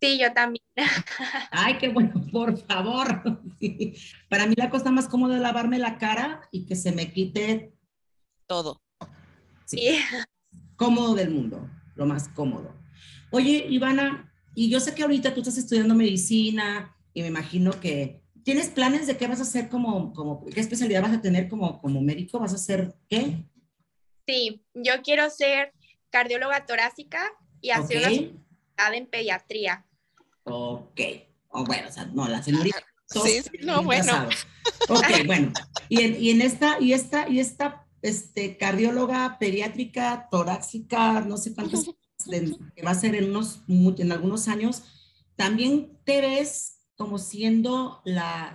Sí, 0.00 0.18
yo 0.18 0.32
también. 0.32 0.64
Ay, 1.50 1.78
qué 1.78 1.88
bueno, 1.88 2.14
por 2.32 2.56
favor. 2.66 3.22
Para 4.30 4.46
mí 4.46 4.54
la 4.56 4.70
cosa 4.70 4.90
más 4.90 5.08
cómoda 5.08 5.36
es 5.36 5.42
lavarme 5.42 5.78
la 5.78 5.98
cara 5.98 6.42
y 6.50 6.66
que 6.66 6.76
se 6.76 6.92
me 6.92 7.12
quite 7.12 7.72
todo. 8.50 8.82
Sí. 9.64 9.96
Cómodo 10.74 11.14
del 11.14 11.30
mundo, 11.30 11.70
lo 11.94 12.04
más 12.04 12.28
cómodo. 12.30 12.74
Oye, 13.30 13.64
Ivana, 13.70 14.34
y 14.56 14.68
yo 14.68 14.80
sé 14.80 14.92
que 14.92 15.02
ahorita 15.04 15.32
tú 15.32 15.38
estás 15.38 15.56
estudiando 15.56 15.94
medicina 15.94 16.96
y 17.14 17.22
me 17.22 17.28
imagino 17.28 17.70
que 17.78 18.24
tienes 18.42 18.70
planes 18.70 19.06
de 19.06 19.16
qué 19.16 19.28
vas 19.28 19.38
a 19.38 19.44
hacer 19.44 19.68
como, 19.68 20.12
como 20.12 20.44
qué 20.46 20.58
especialidad 20.58 21.02
vas 21.02 21.12
a 21.12 21.22
tener 21.22 21.48
como, 21.48 21.80
como 21.80 22.00
médico, 22.00 22.40
vas 22.40 22.50
a 22.50 22.56
hacer 22.56 22.96
qué? 23.08 23.46
Sí, 24.26 24.64
yo 24.74 24.94
quiero 25.04 25.30
ser 25.30 25.72
cardióloga 26.10 26.66
torácica 26.66 27.22
y 27.60 27.70
hacer 27.70 27.98
una 27.98 28.08
especialidad 28.08 28.94
en 28.94 29.06
pediatría. 29.06 29.86
Ok, 30.42 31.00
oh, 31.50 31.64
bueno, 31.64 31.88
o 31.88 31.92
sea, 31.92 32.06
no, 32.06 32.26
la 32.26 32.42
señorita. 32.42 32.82
Sí, 33.06 33.42
no, 33.62 33.84
bueno. 33.84 34.28
Ok, 34.88 35.06
bueno. 35.26 35.52
Y 35.88 36.02
en, 36.02 36.20
y 36.20 36.30
en 36.30 36.42
esta, 36.42 36.80
y 36.80 36.94
esta, 36.94 37.28
y 37.28 37.38
esta 37.38 37.86
este, 38.02 38.56
cardióloga 38.56 39.38
pediátrica, 39.38 40.28
torácica, 40.30 41.20
no 41.20 41.36
sé 41.36 41.54
cuántos, 41.54 41.90
que 42.74 42.82
va 42.82 42.90
a 42.90 42.94
ser 42.94 43.14
en, 43.14 43.30
unos, 43.30 43.62
en 43.68 44.12
algunos 44.12 44.48
años, 44.48 44.82
también 45.36 45.98
te 46.04 46.20
ves 46.20 46.80
como 46.96 47.18
siendo 47.18 48.02
la 48.04 48.54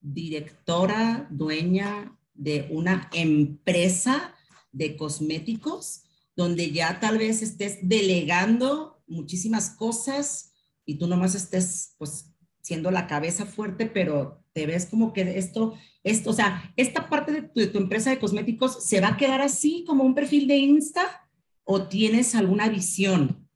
directora, 0.00 1.26
dueña 1.30 2.16
de 2.32 2.68
una 2.70 3.10
empresa 3.12 4.34
de 4.72 4.96
cosméticos, 4.96 6.04
donde 6.36 6.70
ya 6.70 7.00
tal 7.00 7.18
vez 7.18 7.42
estés 7.42 7.78
delegando 7.82 9.02
muchísimas 9.06 9.70
cosas 9.70 10.52
y 10.84 10.96
tú 10.96 11.06
nomás 11.06 11.34
estés 11.34 11.94
pues 11.98 12.32
siendo 12.62 12.90
la 12.90 13.06
cabeza 13.06 13.46
fuerte, 13.46 13.86
pero 13.86 14.44
te 14.52 14.66
ves 14.66 14.86
como 14.86 15.12
que 15.12 15.38
esto 15.38 15.74
esto, 16.06 16.30
o 16.30 16.32
sea, 16.32 16.72
esta 16.76 17.08
parte 17.08 17.32
de 17.32 17.42
tu, 17.42 17.60
de 17.60 17.66
tu, 17.66 17.78
empresa 17.78 18.10
de 18.10 18.18
cosméticos 18.18 18.84
se 18.84 19.00
va 19.00 19.08
a 19.08 19.16
quedar 19.16 19.40
así 19.40 19.84
como 19.86 20.04
un 20.04 20.14
perfil 20.14 20.46
de 20.46 20.56
Insta 20.56 21.28
o 21.64 21.82
tienes 21.88 22.34
alguna 22.34 22.68
visión? 22.68 23.48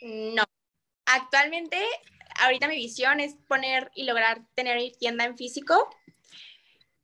No. 0.00 0.44
Actualmente 1.06 1.78
ahorita 2.40 2.68
mi 2.68 2.76
visión 2.76 3.20
es 3.20 3.34
poner 3.48 3.90
y 3.94 4.04
lograr 4.04 4.42
tener 4.54 4.78
tienda 4.98 5.24
en 5.24 5.36
físico. 5.36 5.90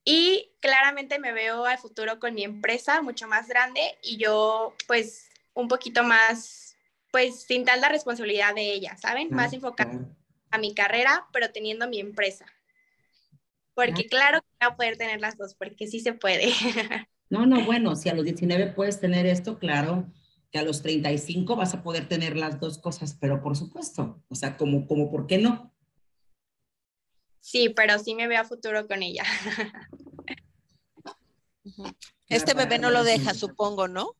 Y 0.04 0.52
claramente 0.60 1.18
me 1.18 1.32
veo 1.32 1.66
al 1.66 1.78
futuro 1.78 2.18
con 2.18 2.34
mi 2.34 2.44
empresa 2.44 3.02
mucho 3.02 3.28
más 3.28 3.48
grande 3.48 3.98
y 4.02 4.16
yo 4.16 4.74
pues 4.86 5.28
un 5.52 5.68
poquito 5.68 6.02
más, 6.02 6.76
pues 7.10 7.42
sin 7.42 7.64
tanta 7.64 7.88
responsabilidad 7.88 8.54
de 8.54 8.72
ella, 8.72 8.96
¿saben? 8.96 9.28
Más 9.30 9.52
enfocada 9.52 10.08
a 10.50 10.58
mi 10.58 10.74
carrera, 10.74 11.28
pero 11.32 11.52
teniendo 11.52 11.86
mi 11.88 12.00
empresa. 12.00 12.46
Porque 13.74 14.06
claro 14.06 14.40
que 14.40 14.48
voy 14.60 14.72
a 14.72 14.76
poder 14.76 14.96
tener 14.96 15.20
las 15.20 15.36
dos, 15.36 15.54
porque 15.54 15.86
sí 15.86 16.00
se 16.00 16.12
puede. 16.12 16.52
No, 17.32 17.46
no, 17.46 17.64
bueno, 17.64 17.94
si 17.94 18.08
a 18.08 18.14
los 18.14 18.24
19 18.24 18.72
puedes 18.72 18.98
tener 18.98 19.24
esto, 19.24 19.60
claro, 19.60 20.12
que 20.50 20.58
a 20.58 20.64
los 20.64 20.82
35 20.82 21.54
vas 21.54 21.74
a 21.74 21.82
poder 21.84 22.08
tener 22.08 22.36
las 22.36 22.58
dos 22.58 22.78
cosas, 22.78 23.16
pero 23.20 23.40
por 23.40 23.56
supuesto, 23.56 24.20
o 24.28 24.34
sea, 24.34 24.56
como, 24.56 24.88
como, 24.88 25.12
¿por 25.12 25.28
qué 25.28 25.38
no? 25.38 25.72
Sí, 27.38 27.68
pero 27.68 28.00
sí 28.00 28.16
me 28.16 28.26
veo 28.26 28.40
a 28.40 28.44
futuro 28.44 28.86
con 28.88 29.04
ella. 29.04 29.22
Este 32.28 32.54
bebé 32.54 32.78
no 32.78 32.90
lo 32.90 33.02
deja, 33.02 33.34
supongo, 33.34 33.88
¿no? 33.88 34.16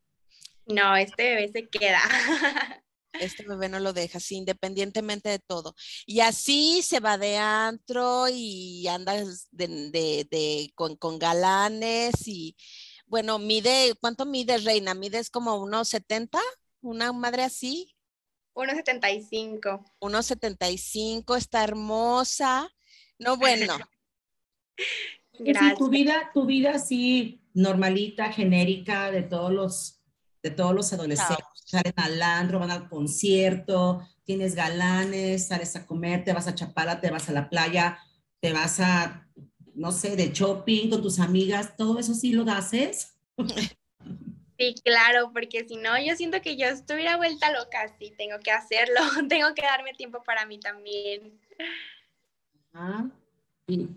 No, 0.66 0.96
este 0.96 1.22
bebé 1.30 1.48
se 1.48 1.68
queda. 1.68 2.00
Este 3.14 3.44
bebé 3.46 3.68
no 3.68 3.80
lo 3.80 3.92
deja, 3.92 4.20
sí, 4.20 4.36
independientemente 4.36 5.28
de 5.28 5.38
todo. 5.38 5.74
Y 6.06 6.20
así 6.20 6.82
se 6.82 7.00
va 7.00 7.18
de 7.18 7.36
antro 7.38 8.26
y 8.28 8.86
anda 8.86 9.14
de, 9.50 10.72
con, 10.74 10.96
con, 10.96 11.18
galanes 11.18 12.26
y 12.26 12.56
bueno, 13.06 13.40
mide, 13.40 13.94
¿cuánto 14.00 14.24
mide 14.24 14.58
Reina? 14.58 14.94
¿Mides 14.94 15.30
como 15.30 15.56
unos 15.56 15.88
70? 15.88 16.38
¿Una 16.80 17.12
madre 17.12 17.42
así? 17.42 17.96
1,75. 18.54 19.84
1,75, 20.00 21.36
está 21.36 21.64
hermosa. 21.64 22.70
No, 23.18 23.36
bueno. 23.36 23.76
Gracias. 25.38 25.78
tu 25.78 25.88
vida, 25.88 26.30
tu 26.34 26.44
vida 26.44 26.72
así 26.72 27.40
normalita, 27.54 28.32
genérica, 28.32 29.10
de 29.10 29.22
todos 29.22 29.50
los 29.52 29.99
de 30.42 30.50
todos 30.50 30.74
los 30.74 30.92
adolescentes. 30.92 31.46
Salen 31.64 31.94
al 31.96 32.20
andro, 32.22 32.58
van 32.58 32.70
al 32.70 32.88
concierto, 32.88 34.06
tienes 34.24 34.54
galanes, 34.54 35.48
sales 35.48 35.76
a 35.76 35.86
comer, 35.86 36.24
te 36.24 36.32
vas 36.32 36.48
a 36.48 36.54
Chapala, 36.54 37.00
te 37.00 37.10
vas 37.10 37.28
a 37.28 37.32
la 37.32 37.48
playa, 37.48 37.98
te 38.40 38.52
vas 38.52 38.80
a, 38.80 39.28
no 39.74 39.92
sé, 39.92 40.16
de 40.16 40.32
shopping 40.32 40.90
con 40.90 41.02
tus 41.02 41.20
amigas, 41.20 41.76
todo 41.76 41.98
eso 41.98 42.14
sí 42.14 42.32
lo 42.32 42.50
haces. 42.50 43.16
Sí, 44.58 44.74
claro, 44.84 45.30
porque 45.32 45.66
si 45.66 45.76
no, 45.76 45.98
yo 45.98 46.14
siento 46.16 46.42
que 46.42 46.56
yo 46.56 46.66
estuviera 46.66 47.16
vuelta 47.16 47.50
loca, 47.50 47.94
sí, 47.98 48.12
tengo 48.18 48.38
que 48.40 48.50
hacerlo, 48.50 49.00
tengo 49.28 49.54
que 49.54 49.62
darme 49.62 49.94
tiempo 49.94 50.22
para 50.22 50.44
mí 50.44 50.60
también. 50.60 51.40
Ah, 52.72 53.08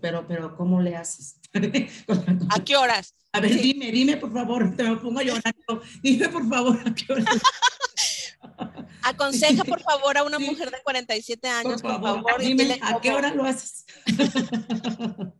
pero, 0.00 0.26
pero, 0.26 0.56
¿cómo 0.56 0.80
le 0.80 0.96
haces? 0.96 1.38
¿A 2.50 2.64
qué 2.64 2.76
horas? 2.76 3.14
A 3.32 3.40
ver, 3.40 3.60
dime, 3.60 3.90
dime, 3.90 4.16
por 4.16 4.32
favor, 4.32 4.74
te 4.76 4.82
me 4.82 4.96
pongo 4.96 5.20
a 5.20 5.22
llorar. 5.22 5.54
Dime, 6.02 6.28
por 6.28 6.48
favor, 6.48 6.78
¿a 6.84 6.94
qué 6.94 7.12
horas? 7.12 7.26
Aconseja, 9.02 9.64
por 9.64 9.80
favor, 9.80 10.16
a 10.18 10.22
una 10.22 10.38
mujer 10.38 10.70
de 10.70 10.82
47 10.82 11.48
años, 11.48 11.82
por 11.82 12.00
favor. 12.00 12.40
dime, 12.40 12.78
¿a 12.80 13.00
qué 13.00 13.12
hora 13.12 13.32
lo 13.34 13.44
haces? 13.44 13.84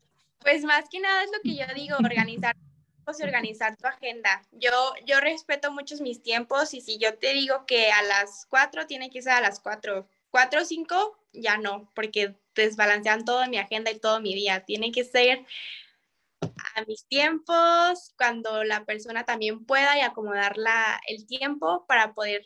Pues 0.45 0.62
más 0.62 0.85
que 0.91 1.01
nada 1.01 1.25
es 1.25 1.31
lo 1.33 1.41
que 1.43 1.57
yo 1.57 1.65
digo, 1.75 1.97
organizar 1.97 2.55
y 3.19 3.23
organizar 3.23 3.77
tu 3.77 3.87
agenda. 3.87 4.43
Yo, 4.53 4.71
yo 5.07 5.21
respeto 5.21 5.73
muchos 5.73 6.01
mis 6.01 6.23
tiempos 6.23 6.75
y 6.75 6.81
si 6.81 6.99
yo 6.99 7.17
te 7.19 7.33
digo 7.33 7.67
que 7.67 7.91
a 7.91 8.03
las 8.03 8.47
4 8.51 8.87
tiene 8.87 9.11
que 9.11 9.23
ser 9.23 9.33
a 9.33 9.41
las 9.41 9.61
4, 9.61 10.09
4 10.31 10.61
o 10.61 10.65
5, 10.65 11.19
ya 11.33 11.57
no, 11.57 11.91
porque 11.95 12.35
desbalancean 12.55 13.25
todo 13.25 13.47
mi 13.49 13.59
agenda 13.59 13.91
y 13.91 13.99
todo 13.99 14.21
mi 14.21 14.35
día. 14.35 14.61
Tiene 14.61 14.93
que 14.93 15.05
ser 15.05 15.45
a 16.75 16.85
mis 16.85 17.07
tiempos, 17.07 18.14
cuando 18.16 18.64
la 18.64 18.85
persona 18.85 19.25
también 19.25 19.64
pueda 19.64 19.97
y 19.97 20.01
acomodar 20.01 20.57
el 21.09 21.27
tiempo 21.27 21.85
para 21.87 22.14
poder 22.14 22.45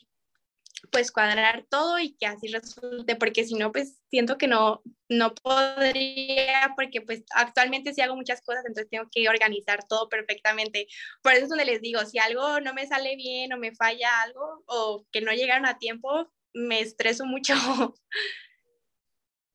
pues 0.93 1.11
cuadrar 1.11 1.67
todo 1.69 1.99
y 1.99 2.15
que 2.15 2.27
así 2.27 2.49
resulte, 2.49 3.17
porque 3.17 3.45
si 3.45 3.55
no, 3.55 3.73
pues 3.73 4.01
siento 4.11 4.39
que 4.39 4.47
no, 4.47 4.83
no 5.09 5.35
podría, 5.35 6.73
porque 6.77 7.01
pues 7.01 7.25
actualmente 7.35 7.93
sí 7.93 8.01
hago 8.01 8.17
muchas 8.17 8.43
cosas, 8.43 8.65
entonces 8.67 8.91
tengo 8.91 9.09
que 9.11 9.29
organizar 9.29 9.87
todo 9.89 10.09
perfectamente. 10.09 10.87
Por 11.23 11.33
eso 11.33 11.45
es 11.45 11.49
donde 11.49 11.65
les 11.65 11.81
digo, 11.81 12.05
si 12.05 12.19
algo 12.19 12.61
no 12.61 12.75
me 12.75 12.87
sale 12.87 13.17
bien 13.17 13.53
o 13.53 13.59
me 13.59 13.75
falla 13.75 14.23
algo 14.23 14.63
o 14.67 15.07
que 15.11 15.21
no 15.21 15.33
llegaron 15.33 15.67
a 15.67 15.79
tiempo, 15.79 16.31
me 16.55 16.81
estreso 16.81 17.27
mucho. 17.27 17.55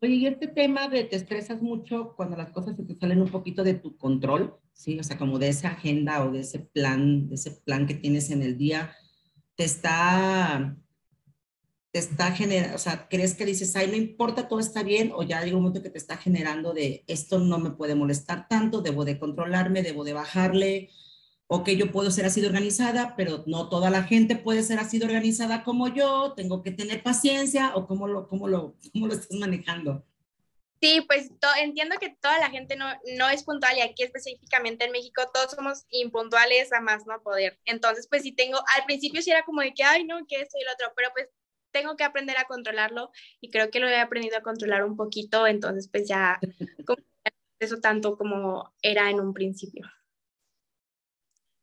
Oye, 0.01 0.15
y 0.15 0.27
este 0.27 0.47
tema 0.47 0.89
de 0.89 1.05
te 1.05 1.15
estresas 1.15 1.61
mucho 1.61 2.13
cuando 2.17 2.35
las 2.35 2.51
cosas 2.51 2.75
se 2.75 2.83
te 2.83 2.95
salen 2.95 3.21
un 3.21 3.31
poquito 3.31 3.63
de 3.63 3.75
tu 3.75 3.97
control, 3.97 4.59
¿sí? 4.73 4.99
O 4.99 5.03
sea, 5.03 5.17
como 5.17 5.39
de 5.39 5.49
esa 5.49 5.69
agenda 5.69 6.25
o 6.25 6.31
de 6.31 6.41
ese 6.41 6.59
plan, 6.59 7.29
de 7.29 7.35
ese 7.35 7.51
plan 7.51 7.87
que 7.87 7.95
tienes 7.95 8.29
en 8.31 8.43
el 8.43 8.57
día, 8.57 8.95
te 9.55 9.63
está, 9.63 10.75
te 11.91 11.99
está 11.99 12.31
generando, 12.31 12.75
o 12.75 12.79
sea, 12.79 13.07
¿crees 13.09 13.35
que 13.35 13.45
dices, 13.45 13.75
ay, 13.75 13.87
no 13.87 13.95
importa, 13.95 14.47
todo 14.47 14.59
está 14.59 14.83
bien? 14.83 15.11
O 15.15 15.23
ya 15.23 15.41
llega 15.43 15.57
un 15.57 15.63
momento 15.63 15.83
que 15.83 15.89
te 15.89 15.97
está 15.97 16.17
generando 16.17 16.73
de, 16.73 17.03
esto 17.07 17.39
no 17.39 17.59
me 17.59 17.71
puede 17.71 17.95
molestar 17.95 18.47
tanto, 18.47 18.81
debo 18.81 19.05
de 19.05 19.19
controlarme, 19.19 19.83
debo 19.83 20.03
de 20.03 20.13
bajarle, 20.13 20.89
ok, 21.47 21.69
yo 21.69 21.91
puedo 21.91 22.09
ser 22.11 22.25
así 22.25 22.41
de 22.41 22.47
organizada, 22.47 23.15
pero 23.15 23.43
no 23.47 23.69
toda 23.69 23.89
la 23.89 24.03
gente 24.03 24.35
puede 24.35 24.63
ser 24.63 24.79
así 24.79 24.97
de 24.97 25.05
organizada 25.05 25.63
como 25.63 25.87
yo, 25.87 26.33
tengo 26.35 26.63
que 26.63 26.71
tener 26.71 27.03
paciencia 27.03 27.75
o 27.75 27.85
cómo 27.87 28.07
lo, 28.07 28.27
cómo 28.27 28.47
lo, 28.47 28.75
cómo 28.91 29.07
lo 29.07 29.13
estás 29.13 29.37
manejando. 29.37 30.03
Sí, 30.83 30.99
pues 31.07 31.31
entiendo 31.61 31.95
que 31.97 32.09
toda 32.09 32.37
la 32.39 32.49
gente 32.49 32.75
no, 32.75 32.85
no 33.17 33.29
es 33.29 33.45
puntual 33.45 33.77
y 33.77 33.79
aquí 33.79 34.03
específicamente 34.03 34.83
en 34.83 34.91
México 34.91 35.21
todos 35.33 35.51
somos 35.51 35.85
impuntuales 35.91 36.73
a 36.73 36.81
más 36.81 37.07
no 37.07 37.21
poder. 37.23 37.57
Entonces, 37.63 38.05
pues 38.09 38.23
sí 38.23 38.33
tengo, 38.33 38.57
al 38.75 38.83
principio 38.83 39.21
sí 39.21 39.31
era 39.31 39.45
como 39.45 39.61
de 39.61 39.73
que, 39.73 39.85
ay, 39.85 40.03
no, 40.03 40.17
que 40.27 40.41
esto 40.41 40.57
y 40.59 40.65
lo 40.65 40.73
otro, 40.73 40.91
pero 40.93 41.09
pues 41.13 41.29
tengo 41.71 41.95
que 41.95 42.03
aprender 42.03 42.37
a 42.37 42.47
controlarlo 42.47 43.11
y 43.39 43.49
creo 43.49 43.71
que 43.71 43.79
lo 43.79 43.87
he 43.87 43.97
aprendido 43.97 44.37
a 44.37 44.41
controlar 44.41 44.83
un 44.83 44.97
poquito, 44.97 45.47
entonces 45.47 45.87
pues 45.87 46.05
ya 46.05 46.37
eso 47.59 47.79
tanto 47.79 48.17
como 48.17 48.73
era 48.81 49.09
en 49.09 49.21
un 49.21 49.33
principio. 49.33 49.89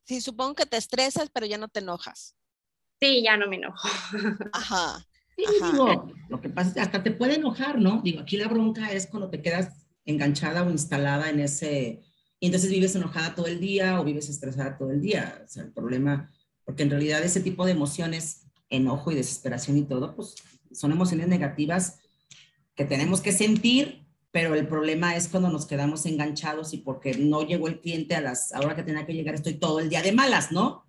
Sí, 0.05 0.23
supongo 0.23 0.55
que 0.55 0.65
te 0.65 0.79
estresas, 0.79 1.29
pero 1.31 1.45
ya 1.45 1.59
no 1.59 1.69
te 1.69 1.81
enojas. 1.81 2.37
Sí, 2.99 3.23
ya 3.23 3.37
no 3.37 3.49
me 3.49 3.57
enojo. 3.57 3.87
Ajá. 4.55 5.10
Sí, 5.49 5.55
digo, 5.73 6.13
lo 6.29 6.41
que 6.41 6.49
pasa 6.49 6.69
es 6.69 6.75
que 6.75 6.81
hasta 6.81 7.03
te 7.03 7.11
puede 7.11 7.37
enojar, 7.37 7.79
¿no? 7.79 8.01
Digo, 8.03 8.21
aquí 8.21 8.37
la 8.37 8.49
bronca 8.49 8.93
es 8.93 9.07
cuando 9.07 9.31
te 9.31 9.43
quedas 9.43 9.87
enganchada 10.05 10.63
o 10.63 10.71
instalada 10.71 11.31
en 11.31 11.41
ese, 11.41 12.01
y 12.39 12.47
entonces 12.47 12.71
vives 12.71 12.95
enojada 12.95 13.35
todo 13.35 13.47
el 13.47 13.61
día 13.61 14.01
o 14.01 14.05
vives 14.05 14.29
estresada 14.29 14.77
todo 14.79 14.91
el 14.91 15.01
día. 15.01 15.43
O 15.45 15.49
sea, 15.49 15.63
el 15.65 15.73
problema, 15.73 16.31
porque 16.65 16.83
en 16.83 16.91
realidad 16.91 17.23
ese 17.23 17.41
tipo 17.41 17.67
de 17.67 17.73
emociones, 17.73 18.47
enojo 18.71 19.13
y 19.13 19.17
desesperación 19.17 19.77
y 19.79 19.83
todo, 19.83 20.15
pues 20.15 20.35
son 20.73 20.93
emociones 20.93 21.29
negativas 21.29 21.99
que 22.75 22.85
tenemos 22.85 23.21
que 23.21 23.33
sentir, 23.33 24.07
pero 24.31 24.55
el 24.55 24.67
problema 24.67 25.17
es 25.17 25.29
cuando 25.29 25.51
nos 25.51 25.67
quedamos 25.67 26.07
enganchados 26.07 26.73
y 26.73 26.79
porque 26.79 27.15
no 27.15 27.43
llegó 27.43 27.69
el 27.69 27.81
cliente 27.81 28.15
a 28.15 28.21
las 28.21 28.53
ahora 28.53 28.77
que 28.77 28.85
tenía 28.85 29.05
que 29.05 29.13
llegar 29.13 29.35
estoy 29.35 29.55
todo 29.55 29.81
el 29.81 29.91
día 29.91 30.03
de 30.03 30.13
malas, 30.13 30.53
¿no? 30.53 30.85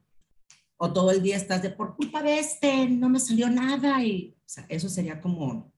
O 0.84 0.91
todo 0.91 1.11
el 1.11 1.21
día 1.21 1.38
estás 1.38 1.61
de 1.61 1.69
por 1.69 1.95
culpa 1.95 2.23
de 2.23 2.39
este, 2.39 2.88
no 2.88 3.07
me 3.07 3.19
salió 3.19 3.47
nada 3.49 4.03
y 4.03 4.36
o 4.43 4.49
sea, 4.49 4.65
eso 4.67 4.89
sería 4.89 5.21
como 5.21 5.71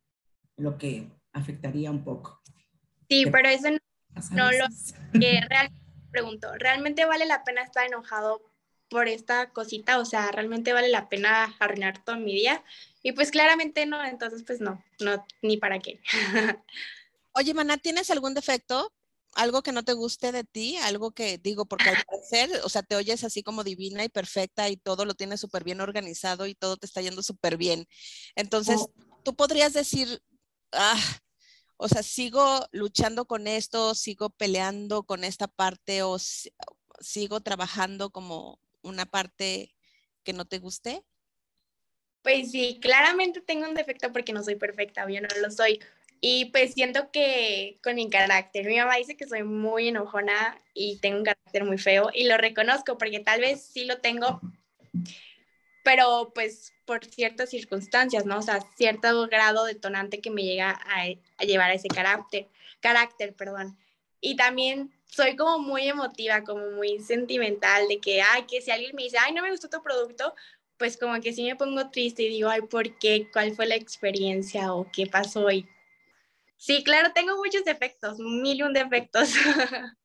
lo 0.56 0.78
que 0.78 1.12
afectaría 1.34 1.92
un 1.92 2.06
poco. 2.06 2.42
Sí, 3.10 3.26
pero 3.30 3.50
eso 3.50 3.70
no, 3.70 3.80
no 4.32 4.52
lo 4.54 4.66
que 5.20 5.42
realmente 5.50 5.84
pregunto, 6.10 6.54
¿realmente 6.58 7.04
vale 7.04 7.26
la 7.26 7.44
pena 7.44 7.64
estar 7.64 7.86
enojado 7.86 8.42
por 8.88 9.10
esta 9.10 9.50
cosita? 9.50 10.00
O 10.00 10.06
sea, 10.06 10.32
¿realmente 10.32 10.72
vale 10.72 10.88
la 10.88 11.10
pena 11.10 11.54
arruinar 11.60 12.02
todo 12.06 12.16
mi 12.16 12.34
día? 12.34 12.64
Y 13.02 13.12
pues 13.12 13.30
claramente 13.30 13.86
no, 13.86 14.02
entonces 14.06 14.44
pues 14.48 14.62
no, 14.62 14.82
no, 15.02 15.26
ni 15.42 15.58
para 15.58 15.80
qué. 15.80 16.00
Oye, 17.34 17.54
Maná, 17.54 17.76
¿tienes 17.76 18.10
algún 18.10 18.36
defecto? 18.36 18.90
¿Algo 19.36 19.64
que 19.64 19.72
no 19.72 19.84
te 19.84 19.94
guste 19.94 20.32
de 20.32 20.44
ti? 20.44 20.78
Algo 20.78 21.12
que 21.12 21.38
digo, 21.38 21.66
porque 21.66 21.90
al 21.90 22.04
parecer, 22.06 22.50
o 22.64 22.70
sea, 22.70 22.84
te 22.84 22.96
oyes 22.96 23.24
así 23.24 23.44
como 23.44 23.64
divina 23.64 24.04
y 24.04 24.10
perfecta 24.10 24.70
y 24.70 24.78
todo 24.78 25.06
lo 25.06 25.14
tienes 25.16 25.40
súper 25.40 25.64
bien 25.64 25.82
organizado 25.82 26.46
y 26.46 26.56
todo 26.56 26.78
te 26.78 26.86
está 26.86 27.02
yendo 27.02 27.24
súper 27.24 27.58
bien. 27.58 27.88
Entonces, 28.36 28.82
oh. 28.82 28.92
tú 29.24 29.36
podrías 29.36 29.74
decir, 29.74 30.22
ah, 30.72 31.02
o 31.78 31.88
sea, 31.88 32.04
sigo 32.04 32.66
luchando 32.72 33.26
con 33.26 33.48
esto, 33.48 33.96
sigo 33.96 34.30
peleando 34.30 35.04
con 35.04 35.24
esta 35.24 35.48
parte 35.48 36.04
o 36.04 36.18
sigo 37.00 37.42
trabajando 37.42 38.10
como 38.10 38.60
una 38.82 39.06
parte 39.06 39.76
que 40.24 40.34
no 40.34 40.46
te 40.46 40.60
guste? 40.60 41.04
Pues 42.22 42.52
sí, 42.52 42.80
claramente 42.82 43.42
tengo 43.42 43.68
un 43.68 43.74
defecto 43.74 44.12
porque 44.14 44.32
no 44.32 44.44
soy 44.44 44.56
perfecta, 44.56 45.06
yo 45.10 45.20
no 45.20 45.28
lo 45.42 45.52
soy, 45.52 45.82
y 46.26 46.46
pues 46.46 46.74
siento 46.74 47.12
que 47.12 47.80
con 47.84 47.96
mi 47.96 48.10
carácter, 48.10 48.66
mi 48.66 48.78
mamá 48.78 48.96
dice 48.96 49.18
que 49.18 49.28
soy 49.28 49.44
muy 49.44 49.90
enojona 49.90 50.58
y 50.74 50.98
tengo 51.00 51.18
un 51.18 51.26
carácter 51.26 51.66
muy 51.66 51.78
feo 51.78 52.12
y 52.14 52.28
lo 52.28 52.38
reconozco 52.38 52.98
porque 52.98 53.20
tal 53.20 53.42
vez 53.42 53.62
sí 53.62 53.84
lo 53.84 53.98
tengo, 53.98 54.40
pero 55.84 56.32
pues 56.34 56.72
por 56.86 57.04
ciertas 57.04 57.50
circunstancias, 57.50 58.26
¿no? 58.26 58.38
O 58.38 58.42
sea, 58.42 58.62
cierto 58.78 59.28
grado 59.28 59.66
detonante 59.66 60.22
que 60.22 60.32
me 60.32 60.44
llega 60.44 60.70
a, 60.70 61.02
a 61.40 61.44
llevar 61.44 61.72
a 61.72 61.74
ese 61.74 61.90
carácter, 61.90 62.48
carácter, 62.80 63.36
perdón. 63.36 63.78
Y 64.22 64.38
también 64.38 64.94
soy 65.04 65.36
como 65.36 65.60
muy 65.60 65.90
emotiva, 65.90 66.46
como 66.46 66.72
muy 66.72 67.00
sentimental, 67.00 67.90
de 67.90 68.00
que, 68.00 68.22
ay, 68.22 68.44
que 68.44 68.62
si 68.62 68.72
alguien 68.72 68.96
me 68.96 69.04
dice, 69.04 69.18
ay, 69.20 69.34
no 69.34 69.42
me 69.42 69.52
gustó 69.52 69.70
tu 69.70 69.84
producto, 69.84 70.34
pues 70.78 70.96
como 70.96 71.20
que 71.20 71.34
sí 71.34 71.44
me 71.44 71.58
pongo 71.58 71.90
triste 71.90 72.24
y 72.24 72.30
digo, 72.30 72.48
ay, 72.48 72.62
¿por 72.62 72.98
qué? 72.98 73.28
¿Cuál 73.34 73.54
fue 73.54 73.66
la 73.66 73.76
experiencia 73.76 74.74
o 74.74 74.90
qué 74.90 75.06
pasó? 75.06 75.52
Y 75.52 75.68
sí, 76.64 76.82
claro, 76.84 77.12
tengo 77.14 77.36
muchos 77.36 77.66
defectos, 77.66 78.18
mil 78.20 78.58
y 78.58 78.62
un 78.62 78.72
defectos. 78.72 79.34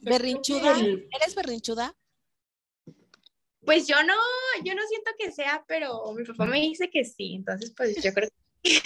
¿Berrinchuda? 0.00 0.76
¿Eres 0.76 1.34
berrinchuda? 1.36 1.96
Pues 3.64 3.86
yo 3.86 4.02
no, 4.02 4.14
yo 4.64 4.74
no 4.74 4.82
siento 4.88 5.12
que 5.16 5.30
sea, 5.30 5.64
pero 5.68 6.12
mi 6.14 6.24
papá 6.24 6.46
me 6.46 6.60
dice 6.60 6.90
que 6.90 7.04
sí, 7.04 7.34
entonces 7.36 7.72
pues 7.76 8.02
yo 8.02 8.12
creo 8.12 8.28
que... 8.60 8.80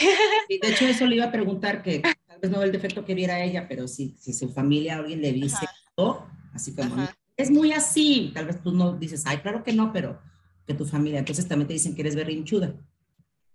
de 0.61 0.69
hecho 0.69 0.85
eso 0.85 1.07
le 1.07 1.17
iba 1.17 1.25
a 1.25 1.33
preguntar 1.33 1.83
que 1.83 2.01
tal 2.01 2.41
vez 2.41 2.51
no 2.51 2.63
el 2.63 2.73
defecto 2.73 3.07
que 3.07 3.15
viera 3.15 3.43
ella, 3.43 3.67
pero 3.67 3.89
si, 3.89 4.15
si 4.19 4.35
su 4.35 4.53
familia 4.53 4.99
alguien 4.99 5.23
le 5.23 5.33
dice, 5.33 5.65
así 6.53 6.75
como, 6.75 7.09
es 7.39 7.51
muy 7.51 7.73
así, 7.73 8.33
tal 8.35 8.45
vez 8.45 8.63
tú 8.63 8.73
no 8.73 8.93
dices, 8.93 9.23
ay, 9.25 9.39
claro 9.39 9.65
que 9.65 9.73
no, 9.73 9.95
pero 9.95 10.21
que 10.67 10.75
tu 10.75 10.85
familia, 10.85 11.21
entonces 11.21 11.49
también 11.49 11.69
te 11.69 11.73
dicen 11.73 11.95
que 11.95 12.03
eres 12.03 12.15
berrinchuda. 12.15 12.75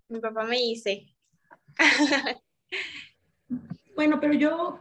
Mi 0.09 0.19
papá 0.19 0.43
me 0.43 0.57
dice. 0.57 1.11
bueno, 3.95 4.19
pero 4.19 4.34
yo 4.34 4.80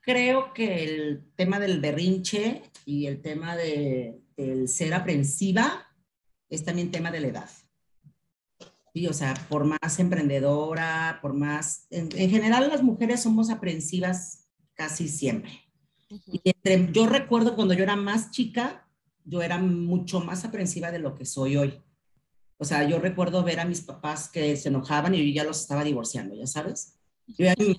creo 0.00 0.52
que 0.54 0.84
el 0.84 1.32
tema 1.36 1.58
del 1.58 1.80
berrinche 1.80 2.62
y 2.84 3.06
el 3.06 3.20
tema 3.20 3.56
de, 3.56 4.20
del 4.36 4.68
ser 4.68 4.94
aprensiva 4.94 5.86
es 6.48 6.64
también 6.64 6.90
tema 6.90 7.10
de 7.10 7.20
la 7.20 7.26
edad. 7.28 7.50
Sí, 8.94 9.06
o 9.06 9.12
sea, 9.12 9.34
por 9.48 9.64
más 9.64 9.98
emprendedora, 9.98 11.18
por 11.20 11.34
más, 11.34 11.86
en, 11.90 12.10
general 12.10 12.68
las 12.68 12.82
mujeres 12.82 13.22
somos 13.22 13.50
aprensivas 13.50 14.48
casi 14.74 15.08
siempre. 15.08 15.52
Y 16.08 16.40
entre, 16.42 16.90
yo 16.92 17.06
recuerdo 17.06 17.54
cuando 17.54 17.74
yo 17.74 17.82
era 17.82 17.96
más 17.96 18.30
chica, 18.30 18.88
yo 19.24 19.42
era 19.42 19.58
mucho 19.58 20.20
más 20.20 20.44
aprensiva 20.44 20.90
de 20.90 21.00
lo 21.00 21.14
que 21.14 21.26
soy 21.26 21.56
hoy. 21.56 21.82
O 22.58 22.64
sea, 22.64 22.86
yo 22.88 22.98
recuerdo 22.98 23.42
ver 23.44 23.60
a 23.60 23.64
mis 23.64 23.80
papás 23.80 24.28
que 24.28 24.56
se 24.56 24.68
enojaban 24.68 25.14
y 25.14 25.18
yo 25.18 25.34
ya 25.34 25.44
los 25.44 25.60
estaba 25.60 25.84
divorciando, 25.84 26.34
ya 26.34 26.46
sabes. 26.46 26.94
Yo 27.26 27.44
ya 27.44 27.54
me 27.58 27.76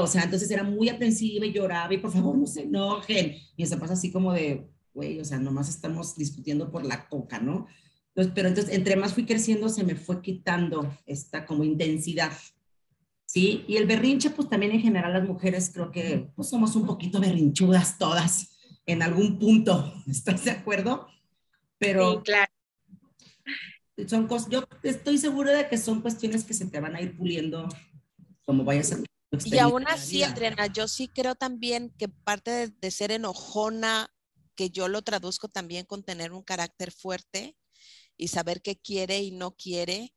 o 0.00 0.06
sea, 0.06 0.22
entonces 0.22 0.50
era 0.50 0.62
muy 0.62 0.88
aprensiva 0.88 1.46
y 1.46 1.52
lloraba 1.52 1.92
y 1.92 1.98
por 1.98 2.12
favor 2.12 2.36
no 2.36 2.46
se 2.46 2.62
enojen. 2.62 3.36
Y 3.56 3.66
se 3.66 3.76
pasa 3.76 3.94
así 3.94 4.10
como 4.10 4.32
de, 4.32 4.68
güey, 4.94 5.20
o 5.20 5.24
sea, 5.24 5.38
nomás 5.38 5.68
estamos 5.68 6.16
discutiendo 6.16 6.70
por 6.70 6.84
la 6.84 7.08
coca, 7.08 7.40
¿no? 7.40 7.66
Entonces, 8.08 8.32
pero 8.34 8.48
entonces, 8.48 8.74
entre 8.74 8.96
más 8.96 9.14
fui 9.14 9.24
creciendo, 9.24 9.68
se 9.68 9.84
me 9.84 9.94
fue 9.94 10.20
quitando 10.20 10.96
esta 11.06 11.46
como 11.46 11.64
intensidad. 11.64 12.32
¿Sí? 13.26 13.64
Y 13.68 13.76
el 13.76 13.86
berrinche, 13.86 14.30
pues 14.30 14.48
también 14.48 14.72
en 14.72 14.80
general 14.80 15.12
las 15.12 15.26
mujeres 15.26 15.70
creo 15.72 15.92
que 15.92 16.32
pues, 16.34 16.48
somos 16.48 16.74
un 16.74 16.84
poquito 16.84 17.20
berrinchudas 17.20 17.96
todas 17.96 18.58
en 18.86 19.02
algún 19.02 19.38
punto, 19.38 19.94
¿estás 20.08 20.44
de 20.44 20.50
acuerdo? 20.50 21.06
Pero 21.78 22.14
sí, 22.14 22.18
claro. 22.24 22.49
Son 24.08 24.26
cosas, 24.26 24.48
yo 24.50 24.64
estoy 24.82 25.18
segura 25.18 25.52
de 25.52 25.68
que 25.68 25.78
son 25.78 26.00
cuestiones 26.00 26.44
que 26.44 26.54
se 26.54 26.66
te 26.66 26.80
van 26.80 26.96
a 26.96 27.00
ir 27.00 27.16
puliendo 27.16 27.68
como 28.44 28.64
vayas 28.64 28.92
a 28.92 28.98
y 29.44 29.58
aún 29.58 29.86
así, 29.86 30.22
Adriana, 30.22 30.66
yo 30.66 30.88
sí 30.88 31.08
creo 31.08 31.34
también 31.36 31.94
que 31.98 32.08
parte 32.08 32.68
de, 32.68 32.90
ser 32.90 33.12
enojona, 33.12 34.12
que 34.56 34.70
yo 34.70 34.88
lo 34.88 35.02
traduzco 35.02 35.48
también 35.48 35.86
con 35.86 36.02
tener 36.02 36.32
un 36.32 36.42
carácter 36.42 36.90
fuerte 36.90 37.56
y 38.16 38.28
saber 38.28 38.60
qué 38.60 38.76
quiere 38.76 39.20
y 39.20 39.30
no 39.30 39.52
quiere 39.52 40.14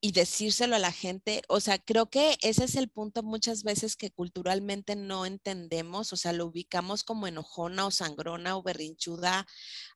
y 0.00 0.12
decírselo 0.12 0.74
a 0.74 0.80
la 0.80 0.90
gente. 0.90 1.42
O 1.48 1.60
sea, 1.60 1.78
creo 1.78 2.10
que 2.10 2.36
ese 2.42 2.64
es 2.64 2.74
el 2.74 2.88
punto 2.88 3.22
muchas 3.22 3.62
veces 3.62 3.96
que 3.96 4.10
culturalmente 4.10 4.96
no 4.96 5.26
entendemos. 5.26 6.12
O 6.12 6.16
sea, 6.16 6.32
lo 6.32 6.46
ubicamos 6.46 7.04
como 7.04 7.28
enojona 7.28 7.86
o 7.86 7.90
sangrona 7.92 8.56
o 8.56 8.62
berrinchuda, 8.62 9.46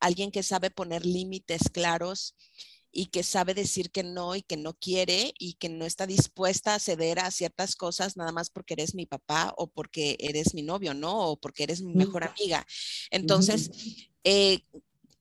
alguien 0.00 0.30
que 0.30 0.44
sabe 0.44 0.70
poner 0.70 1.04
límites 1.04 1.62
claros 1.72 2.36
y 2.98 3.06
que 3.06 3.22
sabe 3.22 3.54
decir 3.54 3.92
que 3.92 4.02
no 4.02 4.34
y 4.34 4.42
que 4.42 4.56
no 4.56 4.74
quiere 4.74 5.32
y 5.38 5.52
que 5.54 5.68
no 5.68 5.84
está 5.84 6.04
dispuesta 6.04 6.74
a 6.74 6.80
ceder 6.80 7.20
a 7.20 7.30
ciertas 7.30 7.76
cosas 7.76 8.16
nada 8.16 8.32
más 8.32 8.50
porque 8.50 8.74
eres 8.74 8.96
mi 8.96 9.06
papá 9.06 9.54
o 9.56 9.68
porque 9.68 10.16
eres 10.18 10.52
mi 10.52 10.62
novio, 10.62 10.94
¿no? 10.94 11.28
O 11.28 11.36
porque 11.36 11.62
eres 11.62 11.80
mi 11.80 11.94
mejor 11.94 12.24
amiga. 12.24 12.66
Entonces, 13.12 13.70
eh, 14.24 14.64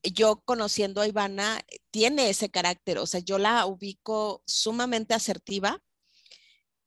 yo 0.02 0.42
conociendo 0.44 1.02
a 1.02 1.08
Ivana, 1.08 1.62
tiene 1.92 2.32
ese 2.32 2.50
carácter, 2.50 2.98
o 2.98 3.06
sea, 3.06 3.20
yo 3.20 3.38
la 3.38 3.64
ubico 3.68 4.42
sumamente 4.48 5.14
asertiva 5.14 5.80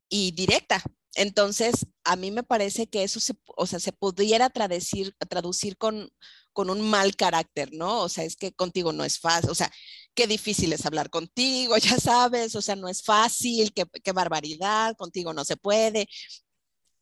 y 0.09 0.33
directa. 0.33 0.83
Entonces, 1.15 1.87
a 2.03 2.17
mí 2.17 2.33
me 2.33 2.43
parece 2.43 2.89
que 2.89 3.05
eso 3.05 3.21
se, 3.21 3.35
o 3.57 3.67
sea, 3.69 3.79
se 3.79 3.93
pudiera 3.93 4.51
traducir, 4.51 5.15
traducir 5.29 5.77
con, 5.77 6.11
con 6.53 6.71
un 6.71 6.81
mal 6.81 7.17
carácter, 7.17 7.73
¿no? 7.73 8.01
O 8.03 8.09
sea, 8.09 8.25
es 8.25 8.37
que 8.37 8.53
contigo 8.53 8.93
no 8.93 9.05
es 9.05 9.19
fácil, 9.19 9.51
o 9.51 9.55
sea, 9.55 9.71
qué 10.15 10.27
difícil 10.27 10.73
es 10.73 10.87
hablar 10.87 11.11
contigo, 11.11 11.77
ya 11.79 11.99
sabes, 11.99 12.55
o 12.57 12.63
sea, 12.63 12.77
no 12.77 12.89
es 12.89 13.03
fácil, 13.03 13.73
qué, 13.73 14.13
barbaridad, 14.13 14.97
contigo 14.97 15.33
no 15.33 15.45
se 15.45 15.57
puede. 15.57 16.09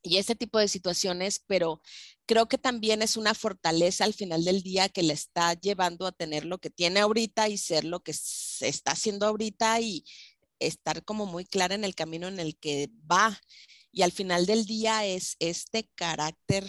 Y 0.03 0.19
ese 0.19 0.35
tipo 0.37 0.59
de 0.59 0.69
situaciones, 0.69 1.43
pero 1.47 1.83
creo 2.27 2.49
que 2.49 2.59
también 2.59 3.03
es 3.03 3.17
una 3.17 3.35
fortaleza 3.35 4.05
al 4.05 4.15
final 4.15 4.45
del 4.45 4.63
día 4.63 4.89
que 4.89 5.03
le 5.03 5.13
está 5.13 5.55
llevando 5.55 6.07
a 6.07 6.13
tener 6.13 6.45
lo 6.45 6.59
que 6.59 6.71
tiene 6.71 7.01
ahorita 7.01 7.49
y 7.49 7.59
ser 7.59 7.85
lo 7.85 8.01
que 8.01 8.13
se 8.15 8.69
está 8.69 8.93
haciendo 8.93 9.27
ahorita 9.27 9.81
y 9.81 10.05
estar 10.61 11.05
como 11.05 11.27
muy 11.27 11.45
clara 11.45 11.75
en 11.75 11.85
el 11.85 11.95
camino 11.95 12.29
en 12.29 12.39
el 12.41 12.57
que 12.59 12.91
va. 13.11 13.41
Y 13.93 14.03
al 14.03 14.13
final 14.13 14.47
del 14.47 14.67
día 14.67 15.05
es 15.07 15.37
este 15.41 15.89
carácter 15.95 16.65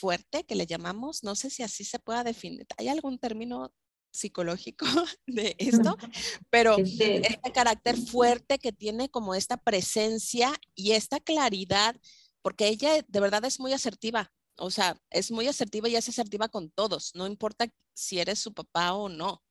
fuerte 0.00 0.44
que 0.44 0.54
le 0.54 0.66
llamamos, 0.66 1.22
no 1.22 1.34
sé 1.34 1.50
si 1.50 1.62
así 1.62 1.84
se 1.84 1.98
pueda 1.98 2.24
definir, 2.24 2.66
¿hay 2.78 2.88
algún 2.88 3.18
término 3.18 3.72
psicológico 4.12 4.86
de 5.26 5.54
esto? 5.58 5.96
Pero 6.50 6.78
este, 6.78 7.38
carácter 7.54 7.96
fuerte 7.96 8.58
que 8.58 8.72
tiene 8.72 9.10
como 9.10 9.34
esta 9.34 9.58
presencia 9.58 10.52
y 10.74 10.92
esta 10.92 11.20
claridad, 11.20 11.96
porque 12.42 12.68
ella 12.68 13.04
de 13.06 13.20
verdad 13.20 13.44
es 13.44 13.60
muy 13.60 13.72
asertiva, 13.72 14.32
o 14.56 14.70
sea, 14.70 14.98
es 15.10 15.30
muy 15.30 15.46
asertiva 15.46 15.88
y 15.88 15.96
es 15.96 16.08
asertiva 16.08 16.48
con 16.48 16.70
todos, 16.70 17.12
no 17.14 17.26
importa 17.26 17.66
si 17.94 18.18
eres 18.18 18.38
su 18.38 18.54
papá 18.54 18.94
o 18.94 19.08
no. 19.08 19.42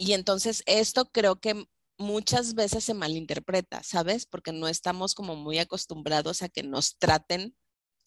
Y 0.00 0.12
entonces 0.12 0.62
esto 0.66 1.10
creo 1.10 1.40
que 1.40 1.66
muchas 1.98 2.54
veces 2.54 2.84
se 2.84 2.94
malinterpreta, 2.94 3.82
¿sabes? 3.82 4.26
Porque 4.26 4.52
no 4.52 4.68
estamos 4.68 5.14
como 5.14 5.34
muy 5.34 5.58
acostumbrados 5.58 6.42
a 6.42 6.48
que 6.48 6.62
nos 6.62 6.96
traten 6.98 7.56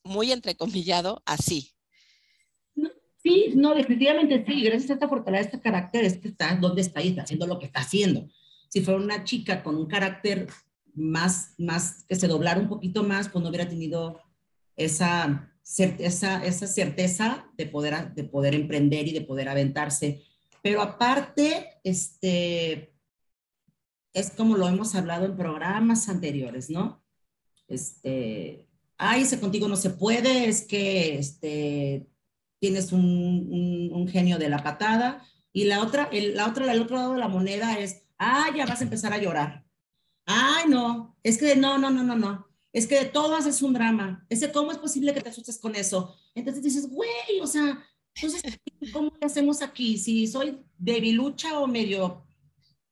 muy 0.03 0.31
entrecomillado 0.31 1.21
así. 1.25 1.71
Sí, 3.23 3.53
no, 3.55 3.75
definitivamente 3.75 4.43
sí. 4.45 4.63
Gracias 4.63 4.89
a 4.89 4.93
esta 4.95 5.07
fortaleza, 5.07 5.45
este 5.45 5.61
carácter, 5.61 6.05
es 6.05 6.17
que 6.17 6.29
está 6.29 6.55
donde 6.55 6.81
está 6.81 7.01
y 7.01 7.09
está 7.09 7.21
haciendo 7.23 7.47
lo 7.47 7.59
que 7.59 7.67
está 7.67 7.81
haciendo. 7.81 8.27
Si 8.69 8.81
fuera 8.81 8.99
una 8.99 9.23
chica 9.23 9.63
con 9.63 9.77
un 9.77 9.85
carácter 9.85 10.47
más, 10.93 11.53
más, 11.57 12.03
que 12.07 12.15
se 12.15 12.27
doblara 12.27 12.59
un 12.59 12.67
poquito 12.67 13.03
más, 13.03 13.29
pues 13.29 13.43
no 13.43 13.49
hubiera 13.49 13.69
tenido 13.69 14.19
esa 14.75 15.51
certeza, 15.61 16.43
esa 16.43 16.67
certeza 16.67 17.47
de 17.57 17.67
poder, 17.67 18.13
de 18.13 18.23
poder 18.23 18.55
emprender 18.55 19.07
y 19.07 19.13
de 19.13 19.21
poder 19.21 19.49
aventarse. 19.49 20.23
Pero 20.63 20.81
aparte, 20.81 21.79
este, 21.83 22.95
es 24.13 24.31
como 24.31 24.57
lo 24.57 24.67
hemos 24.67 24.95
hablado 24.95 25.25
en 25.25 25.37
programas 25.37 26.09
anteriores, 26.09 26.69
¿no? 26.69 27.03
Este, 27.67 28.67
ay, 29.01 29.23
ese 29.23 29.39
contigo 29.39 29.67
no 29.67 29.75
se 29.75 29.89
puede, 29.89 30.47
es 30.47 30.61
que 30.61 31.17
este, 31.17 32.07
tienes 32.59 32.91
un, 32.91 33.89
un, 33.91 34.07
genio 34.07 34.37
de 34.37 34.47
la 34.47 34.61
patada. 34.61 35.25
Y 35.51 35.65
la 35.65 35.81
otra, 35.81 36.07
el, 36.11 36.35
la 36.35 36.47
otra, 36.47 36.71
el 36.71 36.81
otro 36.81 36.97
lado 36.97 37.13
de 37.13 37.19
la 37.19 37.27
moneda 37.27 37.79
es, 37.79 38.03
ah, 38.19 38.49
ya 38.55 38.67
vas 38.67 38.79
a 38.79 38.83
empezar 38.83 39.11
a 39.11 39.17
llorar. 39.17 39.65
Ay, 40.25 40.69
no, 40.69 41.17
es 41.23 41.39
que 41.39 41.55
no, 41.55 41.79
no, 41.79 41.89
no, 41.89 42.03
no, 42.03 42.15
no. 42.15 42.47
Es 42.71 42.85
que 42.85 42.99
de 42.99 43.05
todas 43.05 43.47
es 43.47 43.63
un 43.63 43.73
drama. 43.73 44.23
Ese, 44.29 44.51
¿cómo 44.51 44.71
es 44.71 44.77
posible 44.77 45.13
que 45.15 45.21
te 45.21 45.29
asustes 45.29 45.57
con 45.57 45.75
eso? 45.75 46.15
Entonces 46.35 46.63
dices, 46.63 46.87
güey, 46.87 47.41
o 47.41 47.47
sea, 47.47 47.83
entonces, 48.13 48.43
¿cómo 48.93 49.11
le 49.19 49.25
hacemos 49.25 49.63
aquí? 49.63 49.97
Si 49.97 50.27
soy 50.27 50.63
debilucha 50.77 51.59
o 51.59 51.65
medio 51.67 52.27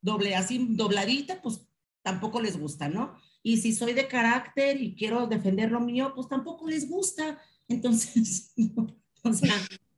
doble, 0.00 0.34
así 0.34 0.66
dobladita, 0.70 1.40
pues 1.40 1.64
tampoco 2.02 2.40
les 2.40 2.58
gusta, 2.58 2.88
¿no? 2.88 3.16
Y 3.42 3.56
si 3.58 3.72
soy 3.72 3.94
de 3.94 4.06
carácter 4.06 4.80
y 4.80 4.94
quiero 4.94 5.26
defender 5.26 5.70
lo 5.70 5.80
mío, 5.80 6.12
pues 6.14 6.28
tampoco 6.28 6.68
les 6.68 6.88
gusta. 6.88 7.40
Entonces, 7.68 8.52
o 9.22 9.32
sea, 9.32 9.54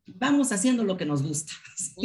vamos 0.06 0.52
haciendo 0.52 0.84
lo 0.84 0.96
que 0.96 1.06
nos 1.06 1.22
gusta. 1.22 1.52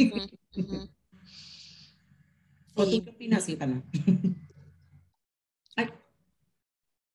¿O 2.74 2.86
tú 2.86 3.04
qué 3.04 3.10
opinas, 3.10 3.48
Ivana? 3.48 3.82
Ay, 5.76 5.88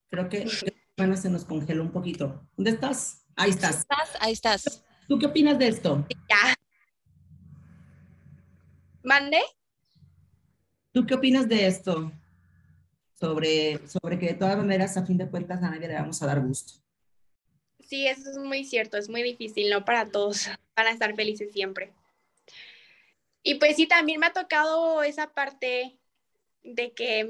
creo 0.10 0.28
que 0.30 0.46
Ivana 0.98 1.16
se 1.16 1.30
nos 1.30 1.46
congeló 1.46 1.84
un 1.84 1.92
poquito. 1.92 2.48
¿Dónde 2.58 2.72
estás? 2.72 3.26
Ahí 3.36 3.50
estás. 3.50 3.80
¿Estás? 3.80 4.10
Ahí 4.20 4.34
estás. 4.34 4.84
¿Tú 5.08 5.18
qué 5.20 5.26
opinas 5.26 5.58
de 5.58 5.68
esto? 5.68 6.06
Ya. 6.30 6.56
¿Mande? 9.04 9.40
¿Tú 10.92 11.06
qué 11.06 11.16
opinas 11.16 11.48
de 11.50 11.66
esto? 11.66 12.12
Sobre, 13.24 13.80
sobre 13.88 14.20
que 14.20 14.26
de 14.26 14.34
todas 14.34 14.58
maneras, 14.58 14.98
a 14.98 15.06
fin 15.06 15.18
de 15.18 15.30
cuentas, 15.30 15.64
a 15.64 15.70
nadie 15.70 15.88
le 15.88 15.94
vamos 15.94 16.22
a 16.22 16.26
dar 16.26 16.42
gusto. 16.42 16.74
Sí, 17.80 18.06
eso 18.06 18.30
es 18.30 18.38
muy 18.38 18.66
cierto, 18.66 18.98
es 18.98 19.08
muy 19.08 19.24
difícil, 19.24 19.70
no 19.70 19.86
para 19.86 20.10
todos 20.12 20.50
van 20.76 20.88
a 20.88 20.92
estar 20.92 21.16
felices 21.16 21.54
siempre. 21.54 21.94
Y 23.42 23.56
pues 23.56 23.78
sí, 23.78 23.88
también 23.88 24.20
me 24.20 24.26
ha 24.26 24.34
tocado 24.34 25.04
esa 25.04 25.34
parte 25.34 25.98
de 26.64 26.92
que 26.92 27.24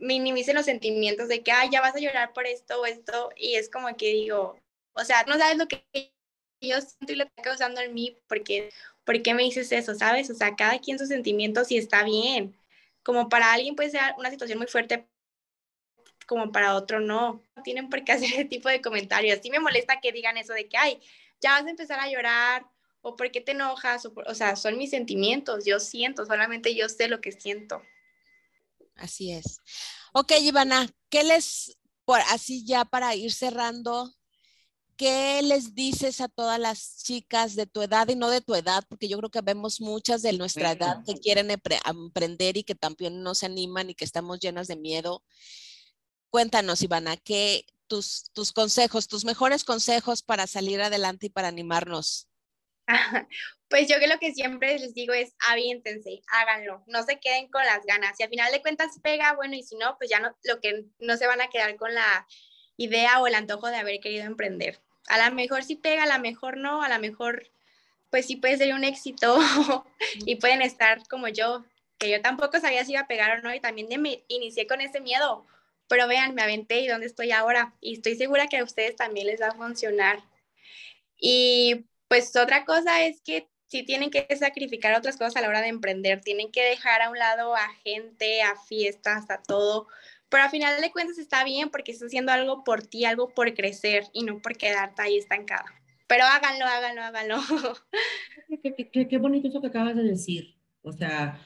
minimicen 0.00 0.56
los 0.56 0.64
sentimientos, 0.64 1.28
de 1.28 1.44
que, 1.44 1.52
ay, 1.52 1.68
ya 1.70 1.80
vas 1.80 1.94
a 1.94 2.00
llorar 2.00 2.32
por 2.32 2.44
esto 2.48 2.80
o 2.80 2.86
esto, 2.86 3.30
y 3.36 3.54
es 3.54 3.70
como 3.70 3.96
que 3.96 4.14
digo, 4.14 4.58
o 4.94 5.04
sea, 5.04 5.22
no 5.28 5.38
sabes 5.38 5.58
lo 5.58 5.68
que 5.68 5.84
yo 6.60 6.80
siento 6.80 7.12
y 7.12 7.16
lo 7.16 7.24
que 7.26 7.30
está 7.36 7.42
causando 7.50 7.80
en 7.80 7.94
mí, 7.94 8.18
porque, 8.26 8.70
¿por 9.04 9.22
qué 9.22 9.32
me 9.32 9.44
dices 9.44 9.70
eso, 9.70 9.94
sabes? 9.94 10.28
O 10.28 10.34
sea, 10.34 10.56
cada 10.56 10.80
quien 10.80 10.98
sus 10.98 11.06
sentimientos 11.06 11.70
y 11.70 11.78
está 11.78 12.02
bien. 12.02 12.56
Como 13.04 13.28
para 13.28 13.52
alguien 13.52 13.76
puede 13.76 13.90
ser 13.90 14.00
una 14.18 14.30
situación 14.30 14.58
muy 14.58 14.66
fuerte, 14.66 15.06
como 16.26 16.52
para 16.52 16.74
otro 16.74 17.00
no. 17.00 17.42
No 17.54 17.62
tienen 17.62 17.88
por 17.88 18.04
qué 18.04 18.12
hacer 18.12 18.30
ese 18.32 18.44
tipo 18.44 18.68
de 18.68 18.82
comentarios. 18.82 19.40
Sí 19.42 19.50
me 19.50 19.60
molesta 19.60 20.00
que 20.00 20.12
digan 20.12 20.36
eso 20.36 20.52
de 20.52 20.68
que, 20.68 20.76
ay, 20.76 21.00
ya 21.40 21.52
vas 21.52 21.66
a 21.66 21.70
empezar 21.70 22.00
a 22.00 22.10
llorar, 22.10 22.66
o 23.02 23.14
por 23.14 23.30
qué 23.30 23.40
te 23.40 23.52
enojas, 23.52 24.04
o, 24.06 24.12
o 24.26 24.34
sea, 24.34 24.56
son 24.56 24.78
mis 24.78 24.90
sentimientos, 24.90 25.64
yo 25.64 25.78
siento, 25.78 26.26
solamente 26.26 26.74
yo 26.74 26.88
sé 26.88 27.08
lo 27.08 27.20
que 27.20 27.30
siento. 27.30 27.80
Así 28.96 29.30
es. 29.32 29.60
Ok, 30.12 30.32
Ivana, 30.40 30.88
¿qué 31.08 31.22
les, 31.22 31.78
por 32.04 32.20
así 32.30 32.64
ya 32.64 32.84
para 32.84 33.14
ir 33.14 33.32
cerrando, 33.32 34.12
qué 34.96 35.40
les 35.42 35.74
dices 35.74 36.20
a 36.20 36.28
todas 36.28 36.58
las 36.58 37.02
chicas 37.04 37.54
de 37.54 37.66
tu 37.66 37.82
edad 37.82 38.08
y 38.08 38.16
no 38.16 38.30
de 38.30 38.40
tu 38.40 38.54
edad? 38.54 38.82
Porque 38.88 39.08
yo 39.08 39.18
creo 39.18 39.30
que 39.30 39.42
vemos 39.42 39.80
muchas 39.80 40.22
de 40.22 40.32
nuestra 40.32 40.72
edad 40.72 41.04
que 41.04 41.14
quieren 41.14 41.50
emprender 41.50 42.56
y 42.56 42.64
que 42.64 42.74
también 42.74 43.22
no 43.22 43.34
se 43.34 43.46
animan 43.46 43.90
y 43.90 43.94
que 43.94 44.04
estamos 44.04 44.40
llenas 44.40 44.66
de 44.66 44.76
miedo. 44.76 45.22
Cuéntanos, 46.30 46.82
Ivana, 46.82 47.16
¿qué 47.16 47.64
tus, 47.86 48.30
tus 48.32 48.52
consejos, 48.52 49.08
tus 49.08 49.24
mejores 49.24 49.64
consejos 49.64 50.22
para 50.22 50.46
salir 50.46 50.80
adelante 50.82 51.26
y 51.26 51.30
para 51.30 51.48
animarnos? 51.48 52.28
Pues 53.68 53.88
yo 53.88 53.98
que 53.98 54.06
lo 54.06 54.18
que 54.20 54.32
siempre 54.32 54.78
les 54.78 54.94
digo 54.94 55.12
es 55.12 55.34
aviéntense, 55.48 56.22
háganlo, 56.28 56.84
no 56.86 57.02
se 57.02 57.18
queden 57.18 57.48
con 57.48 57.64
las 57.64 57.84
ganas. 57.84 58.16
Si 58.16 58.22
al 58.22 58.28
final 58.28 58.52
de 58.52 58.62
cuentas 58.62 58.92
pega, 59.02 59.34
bueno, 59.34 59.56
y 59.56 59.64
si 59.64 59.76
no, 59.76 59.96
pues 59.98 60.08
ya 60.08 60.20
no, 60.20 60.36
lo 60.44 60.60
que 60.60 60.84
no 61.00 61.16
se 61.16 61.26
van 61.26 61.40
a 61.40 61.48
quedar 61.48 61.74
con 61.74 61.92
la 61.92 62.28
idea 62.76 63.20
o 63.20 63.26
el 63.26 63.34
antojo 63.34 63.66
de 63.66 63.76
haber 63.76 63.98
querido 63.98 64.24
emprender. 64.24 64.80
A 65.08 65.28
lo 65.28 65.34
mejor 65.34 65.64
sí 65.64 65.74
pega, 65.74 66.04
a 66.04 66.16
lo 66.16 66.22
mejor 66.22 66.58
no, 66.58 66.82
a 66.82 66.88
lo 66.88 66.98
mejor 67.00 67.50
pues 68.10 68.26
sí 68.26 68.36
puede 68.36 68.56
ser 68.56 68.72
un 68.72 68.84
éxito 68.84 69.36
y 70.24 70.36
pueden 70.36 70.62
estar 70.62 71.02
como 71.08 71.26
yo, 71.26 71.64
que 71.98 72.08
yo 72.08 72.22
tampoco 72.22 72.60
sabía 72.60 72.84
si 72.84 72.92
iba 72.92 73.00
a 73.00 73.08
pegar 73.08 73.38
o 73.38 73.42
no 73.42 73.52
y 73.52 73.60
también 73.60 73.88
me 74.00 74.24
inicié 74.28 74.68
con 74.68 74.80
ese 74.80 75.00
miedo, 75.00 75.44
pero 75.88 76.08
vean, 76.08 76.34
me 76.34 76.42
aventé 76.42 76.80
y 76.80 76.88
dónde 76.88 77.06
estoy 77.06 77.32
ahora 77.32 77.74
y 77.80 77.94
estoy 77.94 78.16
segura 78.16 78.48
que 78.48 78.58
a 78.58 78.64
ustedes 78.64 78.96
también 78.96 79.26
les 79.26 79.40
va 79.40 79.48
a 79.48 79.54
funcionar. 79.54 80.20
Y 81.18 81.86
pues 82.08 82.34
otra 82.36 82.64
cosa 82.64 83.04
es 83.04 83.20
que 83.22 83.48
sí 83.68 83.82
tienen 83.82 84.10
que 84.10 84.26
sacrificar 84.36 84.94
otras 84.94 85.16
cosas 85.16 85.36
a 85.36 85.40
la 85.40 85.48
hora 85.48 85.62
de 85.62 85.68
emprender, 85.68 86.20
tienen 86.20 86.50
que 86.52 86.64
dejar 86.64 87.02
a 87.02 87.10
un 87.10 87.18
lado 87.18 87.56
a 87.56 87.68
gente, 87.84 88.42
a 88.42 88.56
fiestas, 88.56 89.28
a 89.30 89.42
todo, 89.42 89.88
pero 90.28 90.44
al 90.44 90.50
final 90.50 90.80
de 90.80 90.90
cuentas 90.90 91.18
está 91.18 91.44
bien 91.44 91.70
porque 91.70 91.92
estás 91.92 92.08
haciendo 92.08 92.32
algo 92.32 92.64
por 92.64 92.82
ti, 92.82 93.04
algo 93.04 93.28
por 93.28 93.52
crecer 93.54 94.04
y 94.12 94.24
no 94.24 94.40
por 94.40 94.56
quedarte 94.56 95.02
ahí 95.02 95.16
estancada. 95.16 95.66
Pero 96.08 96.24
háganlo, 96.24 96.64
háganlo, 96.64 97.02
háganlo. 97.02 97.36
Qué, 98.92 99.08
qué, 99.08 99.18
bonito 99.18 99.48
eso 99.48 99.60
que 99.60 99.66
acabas 99.66 99.96
de 99.96 100.04
decir. 100.04 100.56
O 100.82 100.92
sea, 100.92 101.40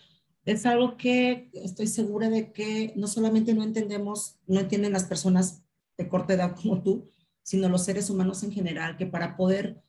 es 0.53 0.67
algo 0.67 0.97
que 0.97 1.51
estoy 1.55 1.87
segura 1.87 2.29
de 2.29 2.53
que 2.53 2.93
no 2.97 3.07
solamente 3.07 3.55
no 3.55 3.63
entendemos, 3.63 4.37
no 4.47 4.61
entienden 4.61 4.93
las 4.93 5.05
personas 5.05 5.63
de 5.97 6.09
corta 6.09 6.35
edad 6.35 6.57
como 6.57 6.83
tú, 6.83 7.09
sino 7.43 7.69
los 7.69 7.85
seres 7.85 8.11
humanos 8.11 8.43
en 8.43 8.53
general, 8.53 8.97
que 8.97 9.07
para 9.07 9.37
poder 9.37 9.83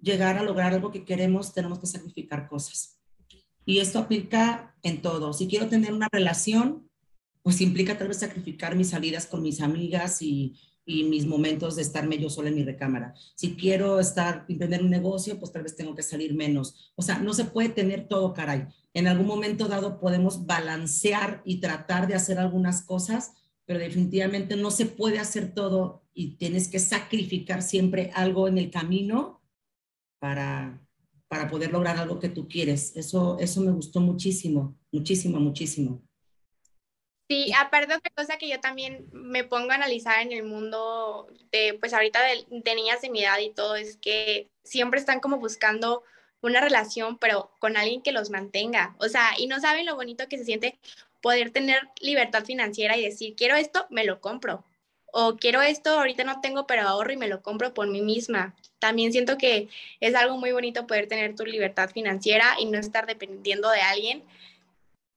llegar 0.00 0.36
a 0.38 0.42
lograr 0.42 0.74
algo 0.74 0.90
que 0.90 1.04
queremos, 1.04 1.52
tenemos 1.52 1.78
que 1.78 1.86
sacrificar 1.86 2.48
cosas. 2.48 2.98
Y 3.64 3.78
esto 3.78 3.98
aplica 3.98 4.76
en 4.82 5.02
todo. 5.02 5.32
Si 5.32 5.46
quiero 5.46 5.68
tener 5.68 5.92
una 5.92 6.08
relación, 6.10 6.88
pues 7.42 7.60
implica 7.60 7.98
tal 7.98 8.08
vez 8.08 8.18
sacrificar 8.18 8.76
mis 8.76 8.90
salidas 8.90 9.26
con 9.26 9.42
mis 9.42 9.60
amigas 9.60 10.22
y, 10.22 10.56
y 10.88 11.04
mis 11.04 11.26
momentos 11.26 11.76
de 11.76 11.82
estarme 11.82 12.18
yo 12.18 12.30
sola 12.30 12.48
en 12.48 12.54
mi 12.54 12.64
recámara. 12.64 13.14
Si 13.34 13.56
quiero 13.56 14.00
estar, 14.00 14.46
emprender 14.48 14.82
un 14.82 14.88
negocio, 14.88 15.38
pues 15.38 15.52
tal 15.52 15.62
vez 15.62 15.76
tengo 15.76 15.94
que 15.94 16.02
salir 16.02 16.34
menos. 16.34 16.92
O 16.94 17.02
sea, 17.02 17.18
no 17.18 17.34
se 17.34 17.44
puede 17.44 17.68
tener 17.68 18.08
todo, 18.08 18.32
caray. 18.32 18.66
En 18.98 19.06
algún 19.06 19.28
momento 19.28 19.68
dado 19.68 20.00
podemos 20.00 20.44
balancear 20.44 21.40
y 21.44 21.60
tratar 21.60 22.08
de 22.08 22.16
hacer 22.16 22.40
algunas 22.40 22.82
cosas, 22.82 23.32
pero 23.64 23.78
definitivamente 23.78 24.56
no 24.56 24.72
se 24.72 24.86
puede 24.86 25.20
hacer 25.20 25.54
todo 25.54 26.02
y 26.12 26.36
tienes 26.36 26.66
que 26.66 26.80
sacrificar 26.80 27.62
siempre 27.62 28.10
algo 28.12 28.48
en 28.48 28.58
el 28.58 28.72
camino 28.72 29.40
para, 30.18 30.84
para 31.28 31.48
poder 31.48 31.70
lograr 31.70 31.96
algo 31.96 32.18
que 32.18 32.28
tú 32.28 32.48
quieres. 32.48 32.96
Eso, 32.96 33.38
eso 33.38 33.60
me 33.60 33.70
gustó 33.70 34.00
muchísimo, 34.00 34.76
muchísimo, 34.90 35.38
muchísimo. 35.38 36.02
Sí, 37.30 37.52
aparte 37.56 37.94
otra 37.94 38.10
cosa 38.16 38.36
que 38.36 38.48
yo 38.48 38.58
también 38.58 39.08
me 39.12 39.44
pongo 39.44 39.70
a 39.70 39.76
analizar 39.76 40.22
en 40.22 40.32
el 40.32 40.42
mundo 40.42 41.28
de, 41.52 41.78
pues 41.78 41.94
ahorita 41.94 42.20
de, 42.20 42.46
de, 42.50 42.74
niñas 42.74 43.00
de 43.00 43.10
mi 43.10 43.22
edad 43.22 43.38
y 43.38 43.50
todo, 43.54 43.76
es 43.76 43.96
que 43.96 44.50
siempre 44.64 44.98
están 44.98 45.20
como 45.20 45.38
buscando 45.38 46.02
una 46.42 46.60
relación, 46.60 47.18
pero 47.18 47.50
con 47.58 47.76
alguien 47.76 48.02
que 48.02 48.12
los 48.12 48.30
mantenga. 48.30 48.94
O 48.98 49.08
sea, 49.08 49.30
y 49.38 49.46
no 49.46 49.60
saben 49.60 49.86
lo 49.86 49.96
bonito 49.96 50.28
que 50.28 50.38
se 50.38 50.44
siente 50.44 50.78
poder 51.20 51.50
tener 51.50 51.88
libertad 52.00 52.44
financiera 52.44 52.96
y 52.96 53.04
decir, 53.04 53.34
quiero 53.36 53.56
esto, 53.56 53.86
me 53.90 54.04
lo 54.04 54.20
compro 54.20 54.64
o 55.12 55.36
quiero 55.36 55.62
esto, 55.62 55.90
ahorita 55.98 56.24
no 56.24 56.40
tengo, 56.40 56.66
pero 56.66 56.82
ahorro 56.82 57.12
y 57.12 57.16
me 57.16 57.28
lo 57.28 57.42
compro 57.42 57.72
por 57.74 57.88
mí 57.88 58.02
misma. 58.02 58.54
También 58.78 59.12
siento 59.12 59.38
que 59.38 59.68
es 60.00 60.14
algo 60.14 60.36
muy 60.36 60.52
bonito 60.52 60.86
poder 60.86 61.08
tener 61.08 61.34
tu 61.34 61.44
libertad 61.44 61.90
financiera 61.90 62.56
y 62.58 62.66
no 62.66 62.78
estar 62.78 63.06
dependiendo 63.06 63.70
de 63.70 63.80
alguien. 63.80 64.22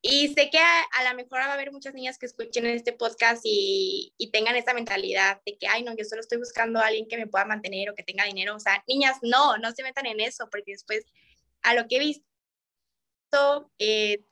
Y 0.04 0.30
sé 0.30 0.50
que 0.50 0.58
a, 0.58 1.10
lo 1.10 1.16
mejor 1.16 1.40
va 1.42 1.46
a 1.46 1.54
haber 1.54 1.72
muchas 1.72 1.94
niñas 1.94 2.18
que 2.18 2.26
escuchen 2.26 2.66
este 2.66 2.92
podcast 2.92 3.42
y, 3.44 4.14
y, 4.18 4.32
tengan 4.32 4.56
esta 4.56 4.74
mentalidad 4.74 5.42
de 5.46 5.58
que, 5.58 5.68
ay, 5.68 5.84
no, 5.84 5.96
yo 5.96 6.04
solo 6.06 6.22
estoy 6.22 6.40
buscando 6.40 6.80
a 6.80 6.88
alguien 6.88 7.08
que 7.08 7.18
me 7.18 7.28
pueda 7.28 7.46
mantener 7.46 7.90
o 7.90 7.96
que 7.96 8.02
tenga 8.02 8.26
dinero. 8.26 8.56
O 8.56 8.60
sea, 8.60 8.84
niñas, 8.88 9.18
no, 9.22 9.58
no 9.60 9.72
se 9.74 9.84
metan 9.84 10.08
en 10.08 10.20
eso, 10.20 10.50
porque 10.50 10.72
después, 10.72 11.06
a 11.62 11.76
lo 11.76 11.88
que 11.88 11.98
he 11.98 12.00
visto, 12.00 12.26
eh, 13.78 14.24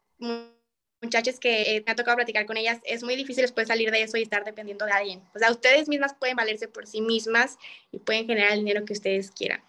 muchachas 1.02 1.40
que 1.40 1.76
eh, 1.76 1.84
me 1.86 1.92
ha 1.92 1.96
tocado 1.96 2.18
platicar 2.18 2.48
con 2.48 2.58
ellas, 2.58 2.80
es 2.84 3.04
muy 3.04 3.16
difícil 3.16 3.44
después 3.44 3.68
salir 3.68 3.92
de 3.92 4.02
eso 4.02 4.18
y 4.18 4.24
estar 4.24 4.44
dependiendo 4.44 4.86
de 4.86 4.92
alguien. 4.92 5.22
O 5.36 5.40
sea, 5.40 5.52
ustedes 5.52 5.88
mismas 5.88 6.16
pueden 6.20 6.36
valerse 6.36 6.68
por 6.68 6.88
sí 6.88 7.02
mismas 7.02 7.58
y 7.92 8.00
pueden 8.00 8.26
generar 8.26 8.54
el 8.54 8.60
dinero 8.60 8.86
que 8.86 8.94
ustedes 8.94 9.30
quieran. 9.30 9.62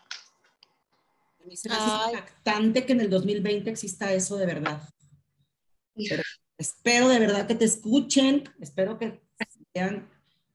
A 1.43 1.47
mí 1.47 1.57
se 1.57 1.69
me 1.69 1.75
hace 1.75 2.11
impactante 2.11 2.87
que 2.87 2.93
en 2.93 3.01
el 3.03 3.11
2020 3.11 3.71
exista 3.71 4.13
eso 4.15 4.37
de 4.37 4.47
verdad. 4.47 4.81
Espero 6.59 7.09
de 7.09 7.18
verdad 7.18 7.47
que 7.47 7.55
te 7.55 7.64
escuchen, 7.64 8.45
espero 8.61 8.99
que 8.99 9.20
vean, 9.74 10.09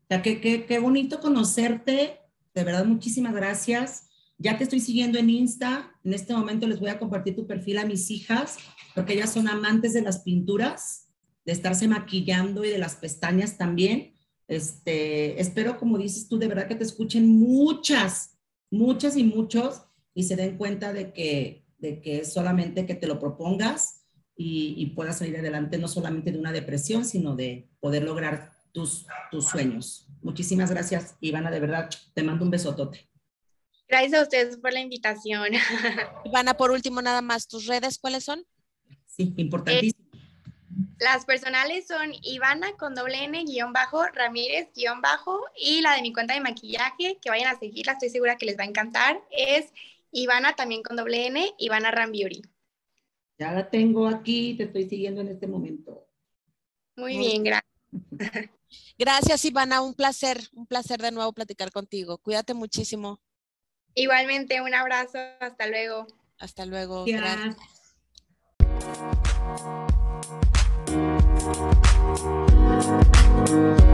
o 0.09 0.21
que, 0.21 0.79
bonito 0.79 1.19
conocerte, 1.19 2.19
de 2.53 2.63
verdad 2.63 2.85
muchísimas 2.85 3.33
gracias. 3.33 4.09
Ya 4.37 4.57
te 4.57 4.65
estoy 4.65 4.81
siguiendo 4.81 5.17
en 5.17 5.29
Insta, 5.29 5.91
en 6.03 6.13
este 6.13 6.33
momento 6.33 6.67
les 6.67 6.79
voy 6.79 6.89
a 6.89 6.99
compartir 6.99 7.35
tu 7.35 7.47
perfil 7.47 7.77
a 7.77 7.85
mis 7.85 8.11
hijas 8.11 8.57
porque 8.93 9.13
ellas 9.13 9.33
son 9.33 9.47
amantes 9.47 9.93
de 9.93 10.01
las 10.01 10.19
pinturas, 10.19 11.07
de 11.45 11.53
estarse 11.53 11.87
maquillando 11.87 12.63
y 12.63 12.69
de 12.69 12.77
las 12.77 12.95
pestañas 12.95 13.57
también. 13.57 14.13
Este, 14.47 15.39
espero, 15.41 15.77
como 15.77 15.97
dices 15.97 16.27
tú, 16.27 16.37
de 16.37 16.47
verdad 16.47 16.67
que 16.67 16.75
te 16.75 16.83
escuchen 16.83 17.27
muchas, 17.27 18.37
muchas 18.69 19.17
y 19.17 19.23
muchos 19.23 19.81
y 20.13 20.23
se 20.23 20.35
den 20.35 20.57
cuenta 20.57 20.93
de 20.93 21.13
que, 21.13 21.65
de 21.77 22.01
que 22.01 22.19
es 22.19 22.33
solamente 22.33 22.85
que 22.85 22.95
te 22.95 23.07
lo 23.07 23.19
propongas 23.19 23.94
y, 24.35 24.75
y 24.77 24.87
puedas 24.87 25.19
salir 25.19 25.37
adelante 25.37 25.77
no 25.77 25.87
solamente 25.87 26.31
de 26.31 26.39
una 26.39 26.51
depresión, 26.51 27.05
sino 27.05 27.35
de 27.35 27.69
poder 27.79 28.03
lograr 28.03 28.51
tus, 28.71 29.05
tus 29.31 29.47
sueños. 29.47 30.07
Muchísimas 30.21 30.69
gracias, 30.69 31.15
Ivana, 31.21 31.49
de 31.49 31.59
verdad, 31.59 31.89
te 32.13 32.23
mando 32.23 32.43
un 32.43 32.51
besotote. 32.51 33.09
Gracias 33.87 34.13
a 34.19 34.23
ustedes 34.23 34.57
por 34.57 34.73
la 34.73 34.81
invitación. 34.81 35.49
Ivana, 36.25 36.55
por 36.55 36.71
último, 36.71 37.01
nada 37.01 37.21
más, 37.21 37.47
¿tus 37.47 37.67
redes 37.67 37.97
cuáles 37.99 38.23
son? 38.23 38.43
Sí, 39.05 39.33
importantísimo. 39.37 40.09
las 40.99 41.23
personales 41.23 41.87
son 41.87 42.11
Ivana 42.21 42.73
con 42.77 42.95
doble 42.95 43.23
N 43.23 43.43
guion 43.45 43.71
bajo, 43.71 44.03
Ramírez 44.07 44.69
guion 44.75 44.99
bajo 45.01 45.39
y 45.55 45.81
la 45.81 45.93
de 45.95 46.01
mi 46.01 46.11
cuenta 46.11 46.33
de 46.33 46.41
maquillaje, 46.41 47.17
que 47.21 47.29
vayan 47.29 47.55
a 47.55 47.59
seguirla, 47.59 47.93
estoy 47.93 48.09
segura 48.09 48.37
que 48.37 48.45
les 48.45 48.57
va 48.57 48.63
a 48.63 48.67
encantar, 48.67 49.21
es 49.31 49.71
Ivana 50.11 50.53
también 50.53 50.83
con 50.83 50.97
doble 50.97 51.27
N, 51.27 51.53
Ivana 51.59 51.91
Rambiuri. 51.91 52.41
Ya 53.37 53.51
la 53.51 53.69
tengo 53.69 54.07
aquí, 54.07 54.55
te 54.55 54.63
estoy 54.63 54.87
siguiendo 54.89 55.21
en 55.21 55.29
este 55.29 55.47
momento. 55.47 56.07
Muy 56.95 57.17
bien, 57.17 57.43
gracias. 57.43 57.71
Gracias, 58.97 59.45
Ivana, 59.45 59.81
un 59.81 59.93
placer, 59.93 60.49
un 60.53 60.65
placer 60.65 61.01
de 61.01 61.11
nuevo 61.11 61.31
platicar 61.33 61.71
contigo. 61.71 62.17
Cuídate 62.17 62.53
muchísimo. 62.53 63.21
Igualmente, 63.93 64.61
un 64.61 64.73
abrazo, 64.73 65.17
hasta 65.39 65.67
luego. 65.67 66.07
Hasta 66.37 66.65
luego. 66.65 67.05
Gracias. 67.05 67.55
Thank 71.35 71.69
you. 73.59 73.85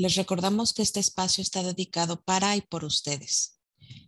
Les 0.00 0.16
recordamos 0.16 0.72
que 0.72 0.80
este 0.80 0.98
espacio 0.98 1.42
está 1.42 1.62
dedicado 1.62 2.22
para 2.22 2.56
y 2.56 2.62
por 2.62 2.86
ustedes. 2.86 3.59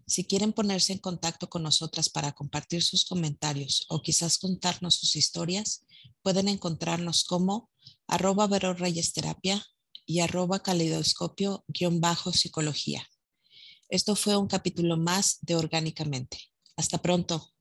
Si 0.06 0.24
quieren 0.24 0.52
ponerse 0.52 0.92
en 0.92 0.98
contacto 0.98 1.48
con 1.48 1.62
nosotras 1.62 2.08
para 2.08 2.32
compartir 2.32 2.82
sus 2.82 3.04
comentarios 3.04 3.86
o 3.88 4.02
quizás 4.02 4.38
contarnos 4.38 4.96
sus 4.96 5.14
historias, 5.16 5.84
pueden 6.22 6.48
encontrarnos 6.48 7.24
como 7.24 7.70
arroba 8.06 8.48
y 10.04 10.20
arroba 10.20 10.62
caleidoscopio-psicología. 10.62 13.08
Esto 13.88 14.16
fue 14.16 14.36
un 14.36 14.48
capítulo 14.48 14.96
más 14.96 15.38
de 15.42 15.54
Orgánicamente. 15.54 16.38
Hasta 16.76 16.98
pronto. 16.98 17.51